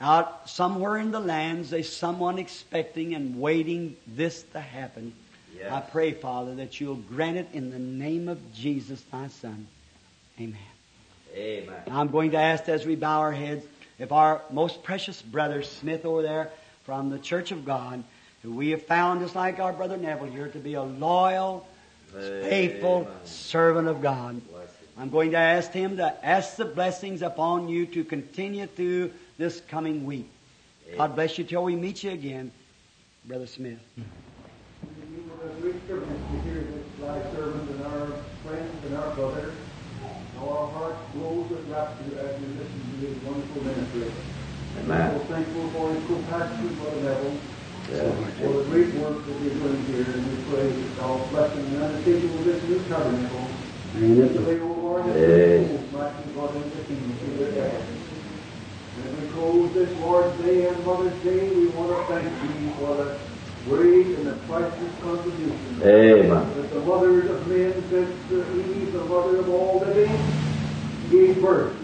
Out 0.00 0.48
somewhere 0.48 0.98
in 0.98 1.12
the 1.12 1.20
lands, 1.20 1.70
there's 1.70 1.94
someone 1.94 2.38
expecting 2.38 3.14
and 3.14 3.38
waiting 3.38 3.96
this 4.06 4.42
to 4.52 4.60
happen. 4.60 5.12
Yes. 5.56 5.70
I 5.70 5.80
pray, 5.80 6.12
Father, 6.12 6.56
that 6.56 6.80
you'll 6.80 6.96
grant 6.96 7.36
it 7.36 7.48
in 7.52 7.70
the 7.70 7.78
name 7.78 8.28
of 8.28 8.52
Jesus, 8.52 9.00
thy 9.12 9.28
Son. 9.28 9.66
Amen. 10.40 10.71
Amen. 11.34 11.74
I'm 11.90 12.08
going 12.08 12.32
to 12.32 12.38
ask 12.38 12.68
as 12.68 12.84
we 12.84 12.94
bow 12.94 13.20
our 13.20 13.32
heads 13.32 13.64
if 13.98 14.12
our 14.12 14.42
most 14.50 14.82
precious 14.82 15.20
brother 15.22 15.62
Smith 15.62 16.04
over 16.04 16.22
there 16.22 16.50
from 16.84 17.10
the 17.10 17.18
Church 17.18 17.52
of 17.52 17.64
God, 17.64 18.02
who 18.42 18.52
we 18.52 18.70
have 18.70 18.82
found 18.82 19.20
just 19.20 19.34
like 19.34 19.58
our 19.58 19.72
brother 19.72 19.96
Neville 19.96 20.26
here 20.26 20.48
to 20.48 20.58
be 20.58 20.74
a 20.74 20.82
loyal, 20.82 21.66
faithful 22.12 23.08
servant 23.24 23.88
of 23.88 24.02
God. 24.02 24.40
I'm 24.98 25.08
going 25.08 25.30
to 25.30 25.38
ask 25.38 25.72
him 25.72 25.96
to 25.96 26.26
ask 26.26 26.56
the 26.56 26.66
blessings 26.66 27.22
upon 27.22 27.68
you 27.68 27.86
to 27.86 28.04
continue 28.04 28.66
through 28.66 29.12
this 29.38 29.60
coming 29.68 30.04
week. 30.04 30.28
God 30.96 31.14
bless 31.14 31.38
you 31.38 31.44
till 31.44 31.64
we 31.64 31.76
meet 31.76 32.04
you 32.04 32.10
again, 32.10 32.52
Brother 33.24 33.46
Smith. 33.46 33.78
You 33.96 34.04
were 35.30 35.48
a 35.48 35.54
great 35.60 35.86
privilege 35.86 36.08
to 36.08 36.40
hear 36.42 36.60
this 36.60 37.00
thy 37.00 37.22
servant 37.32 37.70
and 37.70 37.82
our 37.84 38.06
friends 38.44 38.84
and 38.84 38.96
our 38.96 39.14
brothers. 39.14 39.54
Now 40.36 40.48
our 40.48 40.66
hearts 40.72 40.98
with 41.72 41.80
rapture 41.80 42.20
as 42.20 42.40
we 42.40 42.46
listen 42.60 42.80
to 42.84 43.06
his 43.06 43.16
wonderful 43.24 43.62
ministry. 43.64 44.12
Amen. 44.80 45.14
We're 45.14 45.24
thankful 45.24 45.68
for 45.70 45.92
his 45.94 46.04
compassion, 46.06 46.74
Brother 46.76 47.00
Neville, 47.00 47.36
Yes. 47.90 48.14
for 48.40 48.52
the 48.52 48.64
great 48.70 48.94
work 48.94 49.26
that 49.26 49.36
he's 49.40 49.52
doing 49.52 49.82
here, 49.90 50.06
and 50.06 50.22
we 50.28 50.36
pray 50.52 50.68
that 50.68 50.98
God's 51.00 51.30
blessing 51.30 51.64
and 51.66 51.82
undertaking 51.82 52.44
this 52.44 52.62
new 52.68 52.78
tabernacle. 52.88 53.48
Lord, 53.92 55.04
that 55.04 55.16
Yes. 55.16 55.68
the 55.68 55.76
souls 55.76 55.92
might 55.92 56.14
be 56.24 56.32
brought 56.32 56.54
into 56.56 56.76
the 56.76 56.84
kingdom 56.84 57.12
through 57.20 57.36
their 57.44 57.52
death. 57.52 57.82
And 58.96 59.08
as 59.08 59.20
we 59.20 59.28
close 59.28 59.72
this 59.74 59.90
Lord's 60.00 60.36
Day 60.42 60.68
and 60.68 60.86
Mother's 60.86 61.18
Day, 61.24 61.48
we 61.50 61.66
want 61.68 61.90
to 61.90 62.12
thank 62.12 62.24
you 62.24 62.70
for 62.80 62.96
the 62.96 63.16
great 63.68 64.06
and 64.18 64.26
the 64.26 64.36
priceless 64.48 64.92
contribution 65.02 65.80
Amen. 65.82 66.28
that 66.28 66.70
the 66.72 66.80
mothers 66.80 67.30
of 67.30 67.46
men 67.48 67.72
since 67.90 68.10
uh, 68.32 68.44
Eve, 68.56 68.92
the 68.92 69.04
mother 69.04 69.38
of 69.38 69.48
all 69.50 69.80
living, 69.80 70.10
gave 71.12 71.40
birth. 71.42 71.76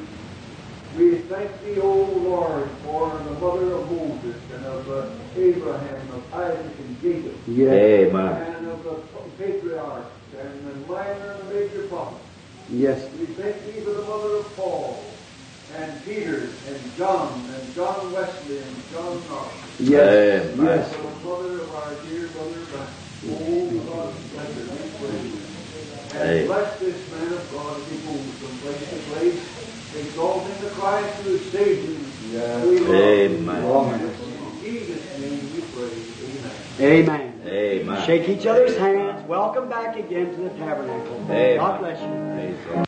We 0.97 1.19
thank 1.19 1.51
thee, 1.63 1.79
O 1.81 1.93
Lord, 1.93 2.69
for 2.83 3.11
the 3.11 3.33
mother 3.33 3.73
of 3.73 3.93
Moses 3.93 4.41
and 4.55 4.65
of 4.65 4.91
uh, 4.91 5.07
Abraham, 5.37 6.11
of 6.13 6.35
Isaac 6.35 6.79
and 6.79 7.03
Jacob, 7.03 7.37
Amen. 7.47 8.55
and 8.57 8.69
of 8.69 8.83
the 8.83 8.97
patriarchs 9.39 10.11
and 10.37 10.67
the 10.67 10.75
minor 10.93 11.33
and 11.33 11.41
the 11.49 11.55
major 11.55 11.83
prophets. 11.89 12.25
Yes. 12.71 13.09
We 13.15 13.27
thank 13.27 13.65
thee 13.67 13.81
for 13.83 13.91
the 13.91 14.03
mother 14.03 14.37
of 14.39 14.57
Paul 14.57 15.05
and 15.77 16.05
Peter 16.05 16.49
and 16.67 16.97
John 16.97 17.45
and 17.55 17.75
John 17.75 18.11
Wesley 18.13 18.59
and 18.59 18.77
John 18.91 19.23
Knox. 19.29 19.55
Yes. 19.79 20.47
Amen. 20.55 20.67
Yes. 20.67 20.95
For 20.95 21.03
the 21.03 21.29
mother 21.29 21.61
of 21.63 21.75
our 21.75 21.95
dear 22.09 22.27
mother, 22.29 22.89
oh 23.29 23.71
God, 23.87 24.15
bless 24.33 24.55
her, 24.55 24.63
we 24.63 25.31
pray. 25.39 25.48
And 26.13 26.23
Amen. 26.23 26.47
bless 26.47 26.81
this 26.81 27.11
man 27.11 27.33
of 27.35 27.51
God 27.51 27.83
as 27.83 27.89
he 27.91 27.99
moves 27.99 28.41
from 28.41 28.59
place 28.61 28.81
to 28.91 28.97
place, 29.11 29.41
exalting 29.95 30.61
the 30.63 30.71
Christ 30.71 31.15
who 31.23 31.37
is 31.37 31.53
Savior. 31.53 31.99
We 32.31 32.79
love. 32.81 32.91
Amen. 32.91 33.65
In 33.65 34.61
Jesus' 34.61 35.05
name 35.19 35.55
we 35.55 35.61
pray. 35.61 36.09
Amen. 36.81 37.09
Amen. 37.09 37.43
Amen. 37.47 38.07
Shake 38.07 38.29
each 38.29 38.47
other's 38.47 38.77
hands. 38.77 39.27
Welcome 39.29 39.69
back 39.69 39.97
again 39.97 40.35
to 40.35 40.43
the 40.43 40.51
tabernacle. 40.51 41.17
Amen. 41.17 41.57
God 41.59 41.81
bless 41.81 42.01
you. 42.01 42.07
Praise 42.35 42.75
God. 42.75 42.88